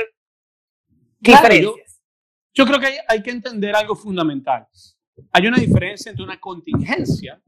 Claro, 1.22 1.54
yo, 1.54 1.74
yo, 2.54 2.66
creo 2.66 2.80
que 2.80 2.86
hay, 2.86 2.94
hay, 3.08 3.22
que 3.22 3.30
entender 3.30 3.74
algo 3.74 3.94
fundamental. 3.94 4.66
Hay 5.32 5.46
una 5.46 5.58
diferencia 5.58 6.10
entre 6.10 6.24
una 6.24 6.40
contingencia 6.40 7.40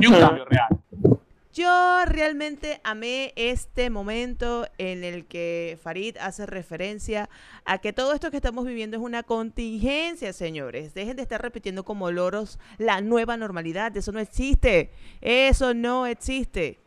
y 0.00 0.06
un 0.06 0.14
cambio 0.14 0.44
real. 0.44 0.68
Yo 1.58 2.04
realmente 2.04 2.80
amé 2.84 3.32
este 3.34 3.90
momento 3.90 4.68
en 4.78 5.02
el 5.02 5.26
que 5.26 5.76
Farid 5.82 6.16
hace 6.18 6.46
referencia 6.46 7.28
a 7.64 7.78
que 7.78 7.92
todo 7.92 8.12
esto 8.12 8.30
que 8.30 8.36
estamos 8.36 8.64
viviendo 8.64 8.96
es 8.96 9.02
una 9.02 9.24
contingencia, 9.24 10.32
señores. 10.32 10.94
Dejen 10.94 11.16
de 11.16 11.22
estar 11.22 11.42
repitiendo 11.42 11.84
como 11.84 12.12
loros 12.12 12.60
la 12.76 13.00
nueva 13.00 13.36
normalidad. 13.36 13.96
Eso 13.96 14.12
no 14.12 14.20
existe. 14.20 14.92
Eso 15.20 15.74
no 15.74 16.06
existe. 16.06 16.78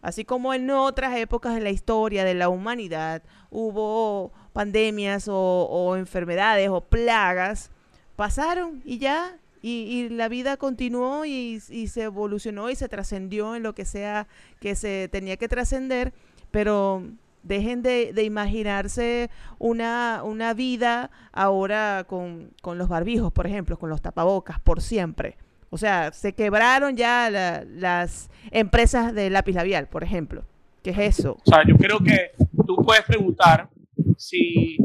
Así 0.00 0.24
como 0.24 0.54
en 0.54 0.70
otras 0.70 1.16
épocas 1.18 1.54
de 1.54 1.60
la 1.60 1.70
historia 1.70 2.24
de 2.24 2.34
la 2.34 2.48
humanidad 2.48 3.22
hubo 3.50 4.32
pandemias 4.54 5.26
o, 5.28 5.96
enfermedades 5.98 6.70
o 6.70 6.80
plagas, 6.80 7.70
pasaron 8.16 8.80
y 8.84 8.98
ya, 8.98 9.36
y, 9.60 10.08
la 10.10 10.28
vida 10.28 10.56
continuó 10.56 11.24
y, 11.24 11.58
se 11.60 12.02
evolucionó 12.02 12.70
y 12.70 12.76
se 12.76 12.88
trascendió 12.88 13.56
en 13.56 13.62
lo 13.62 13.74
que 13.74 13.84
sea 13.84 14.26
que 14.60 14.76
se 14.76 15.08
tenía 15.10 15.36
que 15.36 15.48
trascender, 15.48 16.14
pero 16.50 17.02
dejen 17.42 17.82
de, 17.82 18.12
de 18.14 18.22
imaginarse 18.22 19.28
una, 19.58 20.22
una, 20.22 20.54
vida 20.54 21.10
ahora 21.32 22.04
con, 22.06 22.50
con, 22.62 22.78
los 22.78 22.88
barbijos, 22.88 23.32
por 23.32 23.46
ejemplo, 23.46 23.76
con 23.76 23.90
los 23.90 24.00
tapabocas, 24.00 24.60
por 24.60 24.80
siempre. 24.80 25.36
O 25.70 25.78
sea, 25.78 26.12
se 26.12 26.32
quebraron 26.32 26.96
ya 26.96 27.28
la, 27.28 27.64
las 27.64 28.30
empresas 28.52 29.12
de 29.12 29.30
lápiz 29.30 29.54
labial, 29.54 29.88
por 29.88 30.04
ejemplo. 30.04 30.44
¿Qué 30.84 30.90
es 30.90 31.18
eso? 31.18 31.38
O 31.44 31.50
sea, 31.50 31.62
yo 31.66 31.76
creo 31.76 31.98
que 31.98 32.32
tú 32.66 32.76
puedes 32.76 33.02
preguntar 33.04 33.68
si 34.16 34.78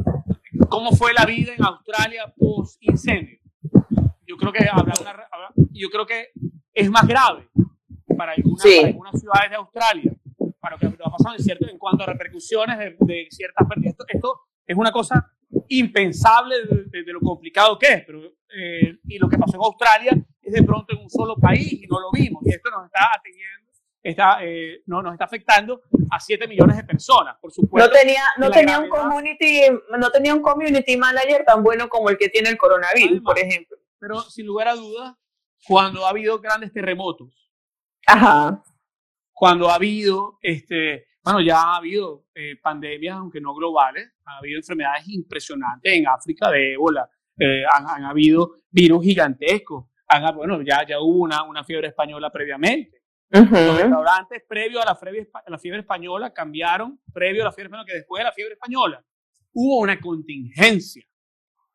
cómo 0.69 0.91
fue 0.91 1.13
la 1.13 1.25
vida 1.25 1.53
en 1.53 1.63
Australia 1.63 2.33
post 2.37 2.77
incendio. 2.81 3.39
Yo 4.25 4.37
creo 4.37 4.51
que 4.51 4.63
habrá 4.69 4.93
una, 5.01 5.09
habrá, 5.09 5.49
yo 5.71 5.89
creo 5.89 6.05
que 6.05 6.27
es 6.73 6.89
más 6.89 7.07
grave 7.07 7.49
para 8.17 8.33
algunas, 8.33 8.61
sí. 8.61 8.77
para 8.77 8.87
algunas 8.89 9.19
ciudades 9.19 9.49
de 9.49 9.55
Australia, 9.55 10.15
para 10.59 10.75
lo 10.75 10.79
que 10.79 10.85
ha 10.87 11.09
pasado 11.09 11.35
en, 11.35 11.43
cierto, 11.43 11.67
en 11.69 11.77
cuanto 11.77 12.03
a 12.03 12.07
repercusiones 12.07 12.77
de, 12.77 12.95
de 12.99 13.27
ciertas 13.29 13.67
pérdidas. 13.67 13.91
Esto, 13.93 14.05
esto, 14.07 14.39
es 14.67 14.77
una 14.77 14.91
cosa 14.91 15.33
impensable 15.67 16.55
de, 16.65 16.83
de, 16.85 17.03
de 17.03 17.13
lo 17.13 17.21
complicado 17.21 17.77
que 17.79 17.87
es, 17.87 18.03
pero, 18.05 18.21
eh, 18.55 18.97
y 19.07 19.17
lo 19.17 19.27
que 19.27 19.37
pasó 19.37 19.55
en 19.55 19.63
Australia 19.63 20.25
es 20.41 20.53
de 20.53 20.63
pronto 20.63 20.93
en 20.95 21.03
un 21.03 21.09
solo 21.09 21.35
país 21.35 21.73
y 21.73 21.87
no 21.87 21.99
lo 21.99 22.11
vimos, 22.11 22.43
y 22.45 22.49
esto 22.49 22.69
nos 22.69 22.85
está 22.85 23.07
atendiendo 23.17 23.68
está, 24.01 24.39
eh, 24.43 24.81
no, 24.85 25.01
nos 25.01 25.13
está 25.13 25.25
afectando 25.25 25.81
a 26.09 26.19
7 26.19 26.47
millones 26.47 26.77
de 26.77 26.83
personas, 26.83 27.37
por 27.39 27.51
supuesto. 27.51 27.89
No 27.89 27.95
tenía, 27.95 28.23
no 28.37 28.49
tenía 28.49 28.79
un 28.79 28.89
community, 28.89 29.61
no 29.97 30.09
tenía 30.09 30.33
un 30.33 30.41
community 30.41 30.97
manager 30.97 31.43
tan 31.45 31.63
bueno 31.63 31.89
como 31.89 32.09
el 32.09 32.17
que 32.17 32.29
tiene 32.29 32.49
el 32.49 32.57
coronavirus, 32.57 33.11
Además, 33.11 33.23
por 33.25 33.39
ejemplo. 33.39 33.77
Pero 33.99 34.21
sin 34.21 34.45
lugar 34.45 34.69
a 34.69 34.75
dudas, 34.75 35.15
cuando 35.67 36.05
ha 36.05 36.09
habido 36.09 36.39
grandes 36.39 36.71
terremotos, 36.71 37.51
Ajá. 38.07 38.63
cuando 39.33 39.69
ha 39.69 39.75
habido, 39.75 40.37
este, 40.41 41.07
bueno, 41.23 41.41
ya 41.41 41.61
ha 41.61 41.75
habido 41.77 42.25
eh, 42.33 42.55
pandemias, 42.61 43.17
aunque 43.17 43.41
no 43.41 43.53
globales, 43.53 44.09
ha 44.25 44.37
habido 44.37 44.57
enfermedades 44.57 45.07
impresionantes 45.09 45.91
en 45.93 46.07
África 46.07 46.49
de 46.49 46.73
ébola, 46.73 47.09
eh, 47.37 47.63
han, 47.73 47.87
han, 47.87 48.05
habido 48.05 48.55
virus 48.69 49.03
gigantescos, 49.03 49.85
han, 50.07 50.35
bueno, 50.35 50.61
ya, 50.61 50.85
ya 50.87 50.99
hubo 50.99 51.19
una, 51.19 51.43
una 51.43 51.63
fiebre 51.63 51.89
española 51.89 52.29
previamente. 52.31 52.98
Uh 53.31 53.37
-huh. 53.37 53.65
Los 53.65 53.81
restaurantes 53.81 54.43
previo 54.47 54.81
a 54.81 54.85
la, 54.85 54.95
fiebre, 54.95 55.29
a 55.33 55.49
la 55.49 55.57
fiebre 55.59 55.81
española 55.81 56.33
cambiaron, 56.33 56.99
previo 57.13 57.43
a 57.43 57.45
la 57.45 57.51
fiebre 57.51 57.67
española, 57.67 57.85
que 57.85 57.97
después 57.97 58.19
de 58.19 58.23
la 58.23 58.31
fiebre 58.31 58.53
española 58.53 59.03
hubo 59.53 59.79
una 59.79 59.99
contingencia. 59.99 61.05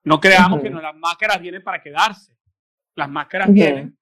No 0.04 0.20
creamos 0.20 0.58
uh 0.58 0.60
-huh. 0.60 0.62
que 0.62 0.70
no, 0.70 0.80
las 0.80 0.96
máscaras 0.96 1.40
vienen 1.40 1.62
para 1.62 1.82
quedarse. 1.82 2.36
Las 2.96 3.08
máscaras 3.08 3.52
vienen 3.52 3.96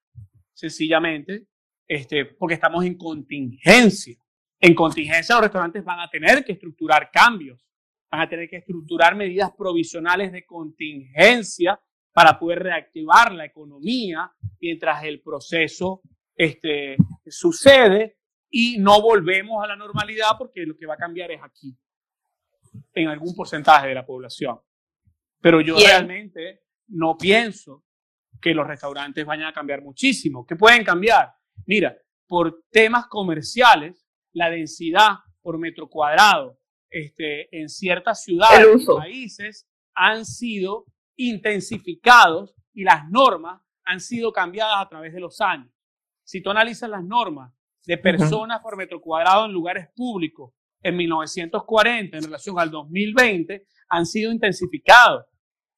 sencillamente 0.52 1.46
este, 1.86 2.24
porque 2.24 2.54
estamos 2.54 2.84
en 2.84 2.96
contingencia. 2.96 4.16
En 4.58 4.74
contingencia 4.74 5.34
los 5.34 5.44
restaurantes 5.44 5.84
van 5.84 6.00
a 6.00 6.08
tener 6.08 6.44
que 6.44 6.52
estructurar 6.52 7.10
cambios, 7.10 7.66
van 8.10 8.20
a 8.22 8.28
tener 8.28 8.48
que 8.48 8.56
estructurar 8.56 9.14
medidas 9.14 9.50
provisionales 9.56 10.32
de 10.32 10.44
contingencia 10.46 11.78
para 12.12 12.38
poder 12.38 12.62
reactivar 12.62 13.32
la 13.32 13.44
economía 13.44 14.30
mientras 14.60 15.02
el 15.04 15.20
proceso 15.20 16.02
este, 16.34 16.96
sucede 17.26 18.18
y 18.50 18.78
no 18.78 19.00
volvemos 19.00 19.62
a 19.64 19.68
la 19.68 19.76
normalidad 19.76 20.30
porque 20.38 20.66
lo 20.66 20.76
que 20.76 20.86
va 20.86 20.94
a 20.94 20.98
cambiar 20.98 21.30
es 21.30 21.40
aquí, 21.42 21.76
en 22.94 23.08
algún 23.08 23.34
porcentaje 23.34 23.88
de 23.88 23.94
la 23.94 24.04
población. 24.04 24.58
Pero 25.40 25.60
yo 25.60 25.76
realmente 25.76 26.62
no 26.88 27.16
pienso 27.16 27.84
que 28.40 28.54
los 28.54 28.66
restaurantes 28.66 29.24
vayan 29.24 29.46
a 29.46 29.52
cambiar 29.52 29.82
muchísimo. 29.82 30.46
¿Qué 30.46 30.56
pueden 30.56 30.84
cambiar? 30.84 31.32
Mira, 31.66 31.96
por 32.26 32.64
temas 32.70 33.06
comerciales, 33.06 34.06
la 34.32 34.50
densidad 34.50 35.18
por 35.40 35.58
metro 35.58 35.88
cuadrado 35.88 36.58
este, 36.90 37.48
en 37.58 37.68
ciertas 37.68 38.22
ciudades, 38.22 38.86
países, 38.86 39.68
han 39.94 40.24
sido 40.24 40.84
intensificados 41.16 42.54
y 42.74 42.84
las 42.84 43.08
normas 43.08 43.62
han 43.84 44.00
sido 44.00 44.32
cambiadas 44.32 44.76
a 44.78 44.88
través 44.88 45.12
de 45.12 45.20
los 45.20 45.40
años. 45.40 45.71
Si 46.32 46.40
tú 46.40 46.48
analizas 46.48 46.88
las 46.88 47.04
normas 47.04 47.52
de 47.84 47.98
personas 47.98 48.62
por 48.62 48.74
metro 48.74 49.02
cuadrado 49.02 49.44
en 49.44 49.52
lugares 49.52 49.88
públicos 49.94 50.54
en 50.82 50.96
1940 50.96 52.16
en 52.16 52.24
relación 52.24 52.58
al 52.58 52.70
2020, 52.70 53.66
han 53.90 54.06
sido 54.06 54.32
intensificados. 54.32 55.26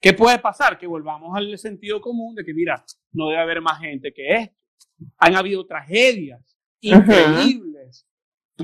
¿Qué 0.01 0.13
puede 0.13 0.39
pasar? 0.39 0.79
Que 0.79 0.87
volvamos 0.87 1.37
al 1.37 1.59
sentido 1.59 2.01
común 2.01 2.37
de 2.37 2.45
que, 2.45 2.55
mira, 2.55 2.85
no 3.11 3.31
debe 3.31 3.43
haber 3.43 3.63
más 3.63 3.81
gente 3.81 4.13
que 4.15 4.33
esto. 4.33 4.55
Han 5.19 5.35
habido 5.35 5.67
tragedias 5.67 6.57
increíbles, 6.81 8.07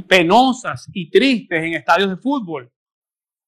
penosas 0.07 0.88
y 0.93 1.11
tristes 1.11 1.61
en 1.61 1.74
estadios 1.74 2.11
de 2.11 2.18
fútbol. 2.18 2.72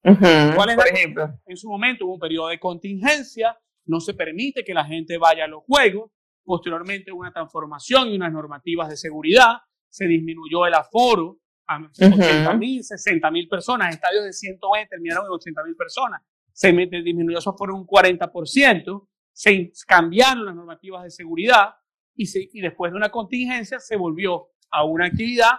¿Cuál 0.03 0.71
es 0.71 0.75
Por 0.75 0.89
ejemplo. 0.89 1.39
En 1.47 1.57
su 1.57 1.69
momento 1.69 2.07
hubo 2.07 2.15
un 2.15 2.21
periodo 2.21 2.49
de 2.49 2.59
contingencia, 2.59 3.57
no 3.85 4.01
se 4.01 4.15
permite 4.15 4.65
que 4.65 4.75
la 4.75 4.85
gente 4.85 5.17
vaya 5.17 5.45
a 5.45 5.49
los 5.49 5.63
juegos. 5.63 6.11
Posteriormente 6.45 7.13
una 7.13 7.33
transformación 7.33 8.09
y 8.09 8.17
unas 8.17 8.33
normativas 8.33 8.89
de 8.89 8.97
seguridad. 8.97 9.59
Se 9.89 10.07
disminuyó 10.07 10.67
el 10.67 10.75
aforo 10.75 11.39
a 11.67 11.79
80 11.79 12.55
mil, 12.55 12.83
60 12.83 13.31
mil 13.31 13.49
personas. 13.49 13.95
Estadios 13.95 14.25
de 14.25 14.33
120 14.33 14.89
terminaron 14.89 15.27
en 15.27 15.33
80 15.33 15.65
mil 15.65 15.77
personas. 15.77 16.23
Se 16.53 16.73
disminuyó 16.73 17.39
eso 17.39 17.55
por 17.55 17.71
un 17.71 17.87
40%. 17.87 19.09
Se 19.33 19.73
cambiaron 19.87 20.45
las 20.45 20.55
normativas 20.55 21.05
de 21.05 21.11
seguridad 21.11 21.75
y, 22.15 22.27
y 22.59 22.61
después 22.61 22.93
de 22.93 22.97
una 22.97 23.11
contingencia 23.11 23.79
se 23.79 23.97
volvió 23.97 24.49
a 24.71 24.85
una 24.85 25.07
actividad 25.07 25.53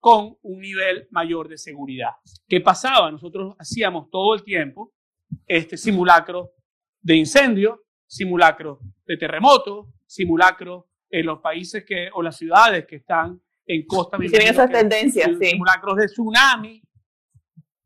con 0.00 0.36
un 0.42 0.60
nivel 0.60 1.08
mayor 1.10 1.48
de 1.48 1.58
seguridad. 1.58 2.10
¿Qué 2.46 2.60
pasaba? 2.60 3.10
Nosotros 3.10 3.56
hacíamos 3.58 4.10
todo 4.10 4.34
el 4.34 4.44
tiempo 4.44 4.92
este 5.46 5.76
simulacro 5.76 6.52
de 7.00 7.16
incendio, 7.16 7.84
simulacro 8.06 8.80
de 9.04 9.16
terremoto, 9.16 9.92
simulacro 10.06 10.88
en 11.10 11.26
los 11.26 11.40
países 11.40 11.84
que, 11.84 12.08
o 12.12 12.22
las 12.22 12.36
ciudades 12.36 12.86
que 12.86 12.96
están 12.96 13.40
en 13.66 13.86
costa. 13.86 14.18
Tienen 14.18 14.48
esas 14.48 14.70
tendencias, 14.70 15.30
sí. 15.38 15.46
Simulacros 15.50 15.96
de 15.96 16.06
tsunami. 16.06 16.82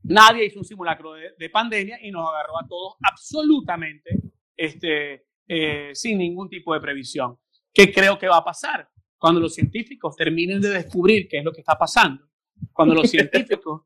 Nadie 0.02 0.46
hizo 0.46 0.58
un 0.58 0.64
simulacro 0.64 1.12
de, 1.12 1.50
pandemia 1.50 1.98
y 2.02 2.10
nos 2.10 2.28
agarró 2.28 2.58
a 2.58 2.66
todos 2.66 2.94
absolutamente 3.02 4.10
este, 4.56 5.26
eh, 5.46 5.90
sin 5.94 6.18
ningún 6.18 6.48
tipo 6.48 6.72
de 6.74 6.80
previsión. 6.80 7.38
¿Qué 7.72 7.92
creo 7.92 8.18
que 8.18 8.26
va 8.26 8.38
a 8.38 8.44
pasar? 8.44 8.88
cuando 9.20 9.38
los 9.38 9.54
científicos 9.54 10.16
terminen 10.16 10.62
de 10.62 10.70
descubrir 10.70 11.28
qué 11.28 11.38
es 11.38 11.44
lo 11.44 11.52
que 11.52 11.60
está 11.60 11.76
pasando, 11.76 12.26
cuando 12.72 12.94
los 12.94 13.10
científicos 13.10 13.82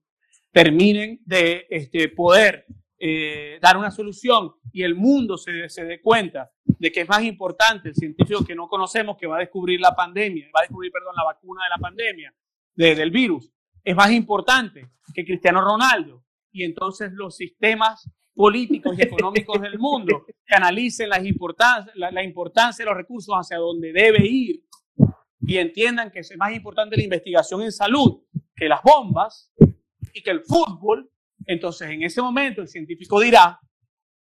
terminen 0.52 1.20
de 1.24 1.66
este, 1.68 2.08
poder 2.08 2.64
eh, 3.06 3.58
dar 3.60 3.76
una 3.76 3.90
solución 3.90 4.52
y 4.72 4.82
el 4.82 4.94
mundo 4.94 5.36
se, 5.36 5.68
se 5.68 5.84
dé 5.84 6.00
cuenta 6.00 6.50
de 6.64 6.90
que 6.90 7.02
es 7.02 7.08
más 7.08 7.22
importante 7.22 7.90
el 7.90 7.94
científico 7.94 8.42
que 8.46 8.54
no 8.54 8.66
conocemos 8.66 9.18
que 9.18 9.26
va 9.26 9.36
a 9.36 9.40
descubrir 9.40 9.78
la 9.78 9.94
pandemia, 9.94 10.46
va 10.46 10.60
a 10.60 10.62
descubrir, 10.62 10.90
perdón, 10.90 11.12
la 11.14 11.24
vacuna 11.24 11.64
de 11.64 11.68
la 11.68 11.78
pandemia, 11.78 12.34
del 12.74 13.10
virus, 13.10 13.52
es 13.84 13.94
más 13.94 14.10
importante 14.10 14.88
que 15.12 15.22
Cristiano 15.22 15.60
Ronaldo. 15.60 16.24
Y 16.50 16.64
entonces 16.64 17.12
los 17.12 17.36
sistemas 17.36 18.10
políticos 18.34 18.98
y 18.98 19.02
económicos 19.02 19.60
del 19.60 19.78
mundo 19.78 20.24
canalicen 20.46 21.10
la, 21.10 21.22
la, 21.96 22.10
la 22.10 22.24
importancia 22.24 22.86
de 22.86 22.90
los 22.90 22.96
recursos 22.96 23.34
hacia 23.34 23.58
donde 23.58 23.92
debe 23.92 24.26
ir 24.26 24.64
y 25.40 25.58
entiendan 25.58 26.10
que 26.10 26.20
es 26.20 26.34
más 26.38 26.54
importante 26.54 26.96
la 26.96 27.04
investigación 27.04 27.60
en 27.60 27.70
salud 27.70 28.22
que 28.56 28.66
las 28.66 28.80
bombas 28.82 29.52
y 30.14 30.22
que 30.22 30.30
el 30.30 30.40
fútbol, 30.40 31.10
entonces 31.46 31.90
en 31.90 32.02
ese 32.02 32.22
momento 32.22 32.62
el 32.62 32.68
científico 32.68 33.20
dirá 33.20 33.58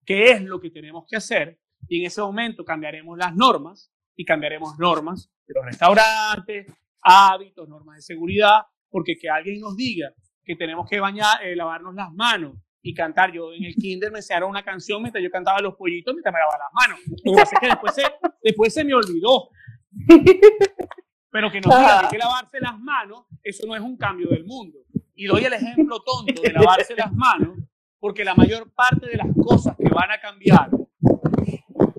qué 0.04 0.32
es 0.32 0.42
lo 0.42 0.60
que 0.60 0.70
tenemos 0.70 1.04
que 1.08 1.16
hacer 1.16 1.58
y 1.88 2.00
en 2.00 2.06
ese 2.06 2.20
momento 2.20 2.64
cambiaremos 2.64 3.16
las 3.18 3.34
normas 3.34 3.90
y 4.16 4.24
cambiaremos 4.24 4.78
normas 4.78 5.30
de 5.46 5.54
los 5.54 5.64
restaurantes, 5.64 6.66
hábitos, 7.02 7.68
normas 7.68 7.96
de 7.96 8.02
seguridad, 8.02 8.62
porque 8.88 9.16
que 9.16 9.28
alguien 9.28 9.60
nos 9.60 9.76
diga 9.76 10.12
que 10.44 10.56
tenemos 10.56 10.88
que 10.88 11.00
bañar, 11.00 11.44
eh, 11.44 11.56
lavarnos 11.56 11.94
las 11.94 12.12
manos 12.12 12.56
y 12.82 12.94
cantar. 12.94 13.32
Yo 13.32 13.52
en 13.52 13.64
el 13.64 13.74
kinder 13.74 14.12
me 14.12 14.18
enseñaron 14.18 14.50
una 14.50 14.62
canción 14.62 15.02
mientras 15.02 15.22
yo 15.22 15.30
cantaba 15.30 15.60
los 15.60 15.74
pollitos 15.74 16.14
mientras 16.14 16.32
me 16.32 16.38
lavaba 16.38 16.58
las 16.58 16.72
manos. 16.72 17.00
Y 17.24 17.34
que 17.34 17.60
que 17.60 17.66
después 17.66 17.94
se, 17.94 18.02
después 18.42 18.74
se 18.74 18.84
me 18.84 18.94
olvidó. 18.94 19.50
pero 21.30 21.50
que 21.50 21.60
nos 21.60 21.76
diga 21.76 22.08
que 22.08 22.18
lavarse 22.18 22.60
las 22.60 22.78
manos, 22.78 23.26
eso 23.42 23.66
no 23.66 23.74
es 23.74 23.82
un 23.82 23.96
cambio 23.96 24.28
del 24.28 24.44
mundo. 24.44 24.78
Y 25.14 25.26
doy 25.26 25.44
el 25.44 25.52
ejemplo 25.52 26.00
tonto 26.00 26.42
de 26.42 26.52
lavarse 26.52 26.94
las 26.96 27.12
manos, 27.12 27.58
porque 27.98 28.24
la 28.24 28.34
mayor 28.34 28.72
parte 28.72 29.08
de 29.08 29.16
las 29.16 29.28
cosas 29.36 29.76
que 29.76 29.88
van 29.88 30.10
a 30.10 30.20
cambiar 30.20 30.70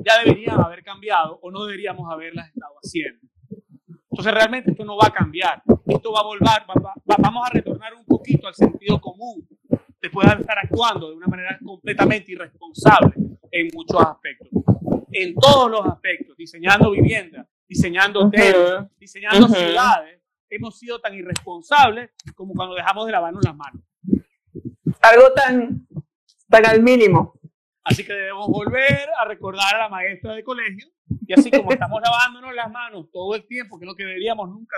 ya 0.06 0.20
deberían 0.24 0.60
haber 0.60 0.84
cambiado 0.84 1.40
o 1.42 1.50
no 1.50 1.66
deberíamos 1.66 2.12
haberlas 2.12 2.48
estado 2.50 2.76
haciendo. 2.84 3.22
Entonces 4.12 4.34
realmente 4.34 4.72
esto 4.72 4.86
no 4.86 4.96
va 4.98 5.08
a 5.08 5.12
cambiar. 5.12 5.62
Esto 5.88 6.12
va 6.12 6.20
a 6.20 6.24
volver, 6.24 6.64
vamos 7.06 7.48
a 7.48 7.50
retornar 7.54 7.94
un 7.94 8.06
poquito 8.06 8.48
al 8.48 8.54
sentido 8.54 9.00
común 9.02 9.48
después 10.02 10.28
de 10.28 10.42
estar 10.42 10.58
actuando 10.60 11.10
de 11.10 11.16
una 11.16 11.28
manera 11.28 11.58
completamente 11.64 12.32
irresponsable 12.32 13.14
en 13.52 13.68
muchos 13.74 14.00
aspectos. 14.02 14.50
En 15.12 15.34
todos 15.36 15.72
los 15.72 15.86
aspectos, 15.86 16.38
diseñando 16.38 16.92
viviendas, 16.92 17.48
diseñando 17.68 18.28
hoteles, 18.28 18.86
diseñando 19.00 19.48
ciudades, 19.48 20.22
hemos 20.50 20.78
sido 20.78 21.00
tan 21.00 21.14
irresponsables 21.14 22.12
como 22.36 22.54
cuando 22.54 22.76
dejamos 22.76 23.06
de 23.06 23.12
lavarnos 23.12 23.44
las 23.44 23.56
manos. 23.56 23.82
Algo 25.02 25.34
tan, 25.34 25.88
tan 26.50 26.66
al 26.66 26.82
mínimo. 26.82 27.40
Así 27.84 28.04
que 28.04 28.14
debemos 28.14 28.48
volver 28.48 29.08
a 29.20 29.26
recordar 29.26 29.76
a 29.76 29.80
la 29.80 29.90
maestra 29.90 30.34
de 30.34 30.44
colegio 30.44 30.88
y 31.28 31.34
así 31.34 31.52
como 31.52 31.72
estamos 31.72 32.02
lavándonos 32.04 32.54
las 32.56 32.72
manos 32.72 33.12
todo 33.12 33.36
el 33.36 33.46
tiempo, 33.46 33.78
que 33.78 33.86
es 33.86 33.88
lo 33.88 33.96
que 33.96 34.06
deberíamos 34.06 34.50
nunca 34.50 34.76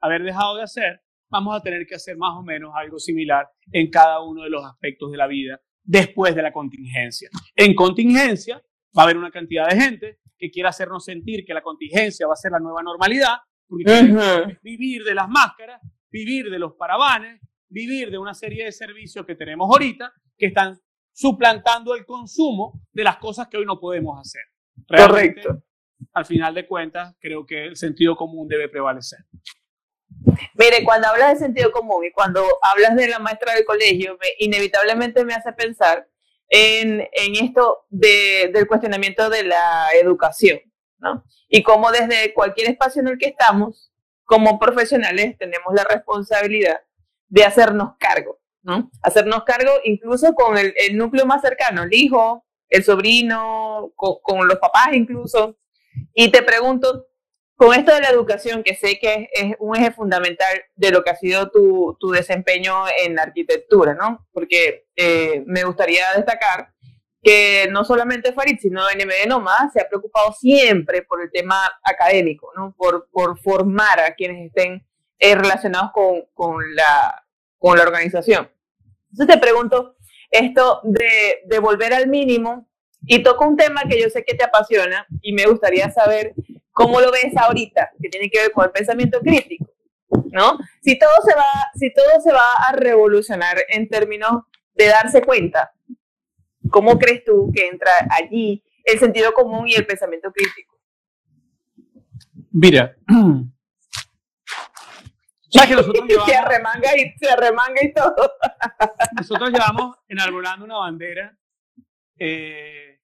haber 0.00 0.22
dejado 0.22 0.56
de 0.56 0.64
hacer, 0.64 1.00
vamos 1.30 1.56
a 1.56 1.62
tener 1.62 1.86
que 1.86 1.94
hacer 1.94 2.18
más 2.18 2.36
o 2.36 2.42
menos 2.42 2.72
algo 2.74 2.98
similar 2.98 3.48
en 3.72 3.88
cada 3.88 4.20
uno 4.20 4.42
de 4.42 4.50
los 4.50 4.64
aspectos 4.64 5.10
de 5.10 5.16
la 5.16 5.26
vida 5.26 5.60
después 5.82 6.34
de 6.34 6.42
la 6.42 6.52
contingencia. 6.52 7.30
En 7.56 7.74
contingencia 7.74 8.62
va 8.96 9.02
a 9.02 9.04
haber 9.04 9.16
una 9.16 9.30
cantidad 9.30 9.68
de 9.68 9.80
gente 9.80 10.18
que 10.36 10.50
quiera 10.50 10.70
hacernos 10.70 11.04
sentir 11.04 11.44
que 11.44 11.54
la 11.54 11.62
contingencia 11.62 12.26
va 12.26 12.34
a 12.34 12.36
ser 12.36 12.52
la 12.52 12.60
nueva 12.60 12.82
normalidad, 12.82 13.36
porque 13.70 14.58
vivir 14.62 15.04
de 15.04 15.14
las 15.14 15.28
máscaras, 15.28 15.80
vivir 16.10 16.50
de 16.50 16.58
los 16.58 16.74
paravanes, 16.74 17.40
vivir 17.68 18.10
de 18.10 18.18
una 18.18 18.34
serie 18.34 18.64
de 18.64 18.72
servicios 18.72 19.24
que 19.24 19.36
tenemos 19.36 19.70
ahorita 19.70 20.12
que 20.36 20.46
están 20.46 20.78
suplantando 21.12 21.94
el 21.94 22.04
consumo 22.04 22.82
de 22.92 23.04
las 23.04 23.18
cosas 23.18 23.48
que 23.48 23.56
hoy 23.56 23.64
no 23.64 23.78
podemos 23.78 24.18
hacer. 24.18 24.42
Correcto. 24.88 25.62
Al 26.12 26.24
final 26.24 26.54
de 26.54 26.66
cuentas, 26.66 27.14
creo 27.20 27.46
que 27.46 27.66
el 27.66 27.76
sentido 27.76 28.16
común 28.16 28.48
debe 28.48 28.68
prevalecer. 28.68 29.20
Mire, 30.54 30.82
cuando 30.84 31.08
hablas 31.08 31.34
de 31.34 31.46
sentido 31.46 31.70
común 31.70 32.04
y 32.04 32.10
cuando 32.10 32.44
hablas 32.62 32.96
de 32.96 33.08
la 33.08 33.18
maestra 33.18 33.54
del 33.54 33.64
colegio, 33.64 34.18
inevitablemente 34.38 35.24
me 35.24 35.34
hace 35.34 35.52
pensar 35.52 36.08
en, 36.48 37.06
esto 37.12 37.86
del 37.88 38.66
cuestionamiento 38.66 39.30
de 39.30 39.44
la 39.44 39.86
educación, 40.00 40.58
Y 41.48 41.62
cómo 41.62 41.90
desde 41.90 42.32
cualquier 42.34 42.70
espacio 42.70 43.02
en 43.02 43.08
el 43.08 43.18
que 43.18 43.28
estamos, 43.28 43.92
como 44.24 44.58
profesionales, 44.58 45.36
tenemos 45.38 45.74
la 45.74 45.84
responsabilidad 45.84 46.80
de 47.28 47.44
hacernos 47.44 47.94
cargo, 47.98 48.38
¿no? 48.62 48.90
Hacernos 49.02 49.44
cargo 49.44 49.72
incluso 49.84 50.34
con 50.34 50.56
el, 50.58 50.74
núcleo 50.92 51.26
más 51.26 51.42
cercano, 51.42 51.82
el 51.84 51.94
hijo, 51.94 52.44
el 52.68 52.84
sobrino, 52.84 53.92
con 53.96 54.46
los 54.46 54.58
papás 54.58 54.88
incluso. 54.92 55.56
Y 56.14 56.30
te 56.30 56.42
pregunto, 56.42 57.06
con 57.60 57.74
esto 57.74 57.92
de 57.92 58.00
la 58.00 58.08
educación, 58.08 58.62
que 58.62 58.74
sé 58.74 58.98
que 58.98 59.28
es, 59.34 59.54
un 59.58 59.76
eje 59.76 59.90
fundamental 59.90 60.62
de 60.76 60.90
lo 60.90 61.02
que 61.04 61.10
ha 61.10 61.16
sido 61.16 61.50
tu, 61.50 61.94
tu 62.00 62.10
desempeño 62.10 62.84
en 63.04 63.16
la 63.16 63.24
arquitectura, 63.24 63.94
¿no? 63.94 64.26
Porque 64.32 64.86
eh, 64.96 65.42
me 65.46 65.64
gustaría 65.64 66.04
destacar 66.16 66.72
que 67.22 67.68
no 67.70 67.84
solamente 67.84 68.32
Farid, 68.32 68.58
sino 68.60 68.82
NMD 68.82 69.28
Nomad 69.28 69.70
se 69.72 69.80
ha 69.80 69.88
preocupado 69.88 70.32
siempre 70.32 71.02
por 71.02 71.22
el 71.22 71.30
tema 71.30 71.56
académico, 71.82 72.52
¿no? 72.56 72.74
Por, 72.76 73.08
por 73.10 73.38
formar 73.40 74.00
a 74.00 74.14
quienes 74.14 74.46
estén 74.46 74.86
eh, 75.18 75.34
relacionados 75.34 75.90
con, 75.92 76.22
con, 76.32 76.74
la, 76.74 77.24
con 77.58 77.76
la 77.76 77.84
organización. 77.84 78.50
Entonces 79.10 79.34
te 79.34 79.40
pregunto, 79.40 79.96
esto 80.30 80.80
de, 80.84 81.42
de 81.44 81.58
volver 81.58 81.92
al 81.92 82.08
mínimo, 82.08 82.66
y 83.06 83.22
toco 83.22 83.46
un 83.46 83.56
tema 83.56 83.82
que 83.88 83.98
yo 83.98 84.10
sé 84.10 84.24
que 84.24 84.34
te 84.34 84.44
apasiona 84.44 85.06
y 85.22 85.32
me 85.32 85.46
gustaría 85.46 85.90
saber 85.90 86.34
¿Cómo 86.80 87.00
lo 87.00 87.10
ves 87.10 87.36
ahorita? 87.36 87.90
Que 88.00 88.08
tiene 88.08 88.30
que 88.30 88.40
ver 88.40 88.52
con 88.52 88.64
el 88.64 88.70
pensamiento 88.70 89.20
crítico, 89.20 89.66
¿no? 90.32 90.56
Si 90.82 90.98
todo 90.98 91.10
se 91.26 91.34
va, 91.34 91.44
si 91.74 91.92
todo 91.92 92.20
se 92.22 92.32
va 92.32 92.54
a 92.68 92.72
revolucionar 92.72 93.58
en 93.68 93.86
términos 93.86 94.44
de 94.74 94.86
darse 94.86 95.20
cuenta, 95.20 95.72
¿cómo 96.70 96.98
crees 96.98 97.24
tú 97.24 97.50
que 97.54 97.68
entra 97.68 97.90
allí 98.10 98.62
el 98.84 98.98
sentido 98.98 99.32
común 99.32 99.68
y 99.68 99.74
el 99.74 99.86
pensamiento 99.86 100.32
crítico? 100.32 100.78
Mira, 102.52 102.96
¿sabes 105.50 105.68
que 105.68 105.74
nosotros 105.76 106.04
llevamos, 106.08 106.30
se 106.30 106.36
arremanga 106.36 106.96
y 106.96 107.12
se 107.18 107.30
arremanga 107.30 107.84
y 107.84 107.92
todo. 107.92 108.14
nosotros 109.16 109.50
llevamos 109.50 109.96
enarbolando 110.08 110.64
una 110.64 110.78
bandera 110.78 111.36
eh, 112.18 113.00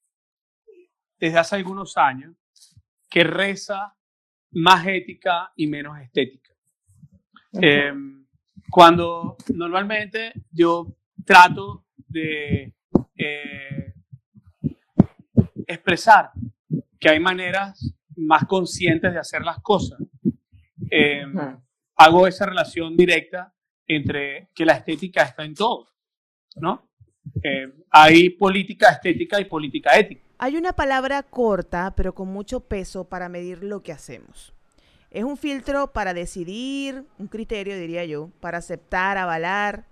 desde 1.18 1.38
hace 1.38 1.56
algunos 1.56 1.96
años 1.96 2.34
que 3.08 3.24
reza 3.24 3.94
más 4.52 4.86
ética 4.86 5.52
y 5.56 5.66
menos 5.66 5.98
estética. 6.00 6.52
Eh, 7.60 7.92
cuando 8.70 9.36
normalmente 9.54 10.32
yo 10.50 10.96
trato 11.24 11.86
de 11.96 12.75
eh, 13.26 13.94
expresar 15.66 16.30
que 16.98 17.08
hay 17.08 17.20
maneras 17.20 17.94
más 18.16 18.44
conscientes 18.46 19.12
de 19.12 19.18
hacer 19.18 19.42
las 19.42 19.60
cosas, 19.60 19.98
eh, 20.90 21.24
hago 21.96 22.26
esa 22.26 22.46
relación 22.46 22.96
directa 22.96 23.52
entre 23.86 24.50
que 24.54 24.64
la 24.64 24.74
estética 24.74 25.22
está 25.22 25.44
en 25.44 25.54
todo, 25.54 25.88
¿no? 26.56 26.88
hay 27.90 28.30
política 28.30 28.90
estética 28.90 29.40
y 29.40 29.44
política 29.46 29.98
ética. 29.98 30.22
Hay 30.38 30.56
una 30.56 30.74
palabra 30.74 31.22
corta, 31.22 31.94
pero 31.96 32.14
con 32.14 32.28
mucho 32.28 32.60
peso 32.60 33.04
para 33.04 33.28
medir 33.28 33.64
lo 33.64 33.82
que 33.82 33.92
hacemos. 33.92 34.52
Es 35.10 35.24
un 35.24 35.38
filtro 35.38 35.92
para 35.92 36.12
decidir, 36.12 37.04
un 37.18 37.28
criterio 37.28 37.78
diría 37.78 38.04
yo, 38.04 38.30
para 38.40 38.58
aceptar, 38.58 39.16
avalar, 39.16 39.86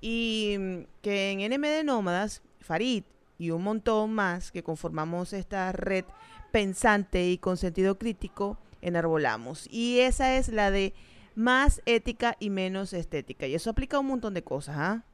y 0.00 0.56
mm, 0.58 0.78
que 1.02 1.32
en 1.32 1.52
NMD 1.52 1.84
Nómadas, 1.84 2.42
Farid 2.60 3.04
y 3.38 3.50
un 3.50 3.62
montón 3.62 4.12
más 4.12 4.52
que 4.52 4.62
conformamos 4.62 5.32
esta 5.32 5.72
red 5.72 6.04
pensante 6.52 7.28
y 7.28 7.38
con 7.38 7.56
sentido 7.56 7.98
crítico, 7.98 8.58
enarbolamos. 8.82 9.66
Y 9.70 10.00
esa 10.00 10.36
es 10.36 10.48
la 10.48 10.70
de 10.70 10.94
más 11.34 11.80
ética 11.86 12.36
y 12.38 12.50
menos 12.50 12.92
estética. 12.92 13.46
Y 13.46 13.54
eso 13.54 13.70
aplica 13.70 13.96
a 13.96 14.00
un 14.00 14.08
montón 14.08 14.34
de 14.34 14.44
cosas. 14.44 14.76
¿ah? 14.78 15.04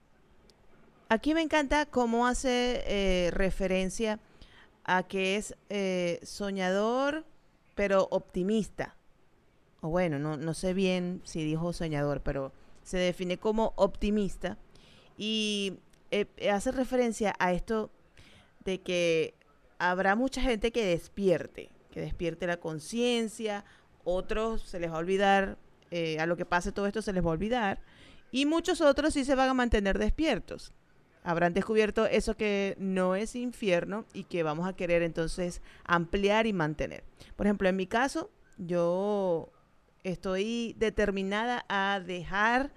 Aquí 1.08 1.34
me 1.34 1.42
encanta 1.42 1.86
cómo 1.86 2.26
hace 2.26 2.82
eh, 2.86 3.30
referencia 3.30 4.18
a 4.84 5.04
que 5.04 5.36
es 5.36 5.54
eh, 5.68 6.20
soñador, 6.22 7.24
pero 7.74 8.08
optimista. 8.10 8.96
O 9.82 9.88
bueno, 9.88 10.18
no, 10.18 10.36
no 10.36 10.54
sé 10.54 10.74
bien 10.74 11.20
si 11.24 11.44
dijo 11.44 11.72
soñador, 11.72 12.22
pero 12.22 12.52
se 12.82 12.98
define 12.98 13.38
como 13.38 13.72
optimista. 13.76 14.58
Y 15.18 15.78
eh, 16.10 16.50
hace 16.50 16.72
referencia 16.72 17.34
a 17.38 17.52
esto 17.52 17.90
de 18.64 18.80
que 18.80 19.34
habrá 19.78 20.16
mucha 20.16 20.40
gente 20.40 20.72
que 20.72 20.84
despierte, 20.84 21.70
que 21.90 22.00
despierte 22.00 22.46
la 22.46 22.58
conciencia, 22.58 23.64
otros 24.04 24.62
se 24.62 24.80
les 24.80 24.90
va 24.90 24.96
a 24.96 24.98
olvidar, 24.98 25.58
a 26.18 26.26
lo 26.26 26.36
que 26.36 26.44
pase 26.44 26.72
todo 26.72 26.86
esto 26.86 27.00
se 27.00 27.12
les 27.12 27.24
va 27.24 27.28
a 27.28 27.32
olvidar, 27.32 27.80
y 28.30 28.44
muchos 28.44 28.80
otros 28.80 29.14
sí 29.14 29.24
se 29.24 29.34
van 29.34 29.48
a 29.48 29.54
mantener 29.54 29.98
despiertos 29.98 30.72
habrán 31.26 31.52
descubierto 31.52 32.06
eso 32.06 32.36
que 32.36 32.76
no 32.78 33.16
es 33.16 33.34
infierno 33.34 34.06
y 34.14 34.24
que 34.24 34.44
vamos 34.44 34.68
a 34.68 34.76
querer 34.76 35.02
entonces 35.02 35.60
ampliar 35.84 36.46
y 36.46 36.52
mantener. 36.52 37.02
Por 37.34 37.46
ejemplo, 37.46 37.68
en 37.68 37.74
mi 37.74 37.88
caso, 37.88 38.30
yo 38.58 39.50
estoy 40.04 40.76
determinada 40.78 41.66
a 41.68 41.98
dejar 41.98 42.72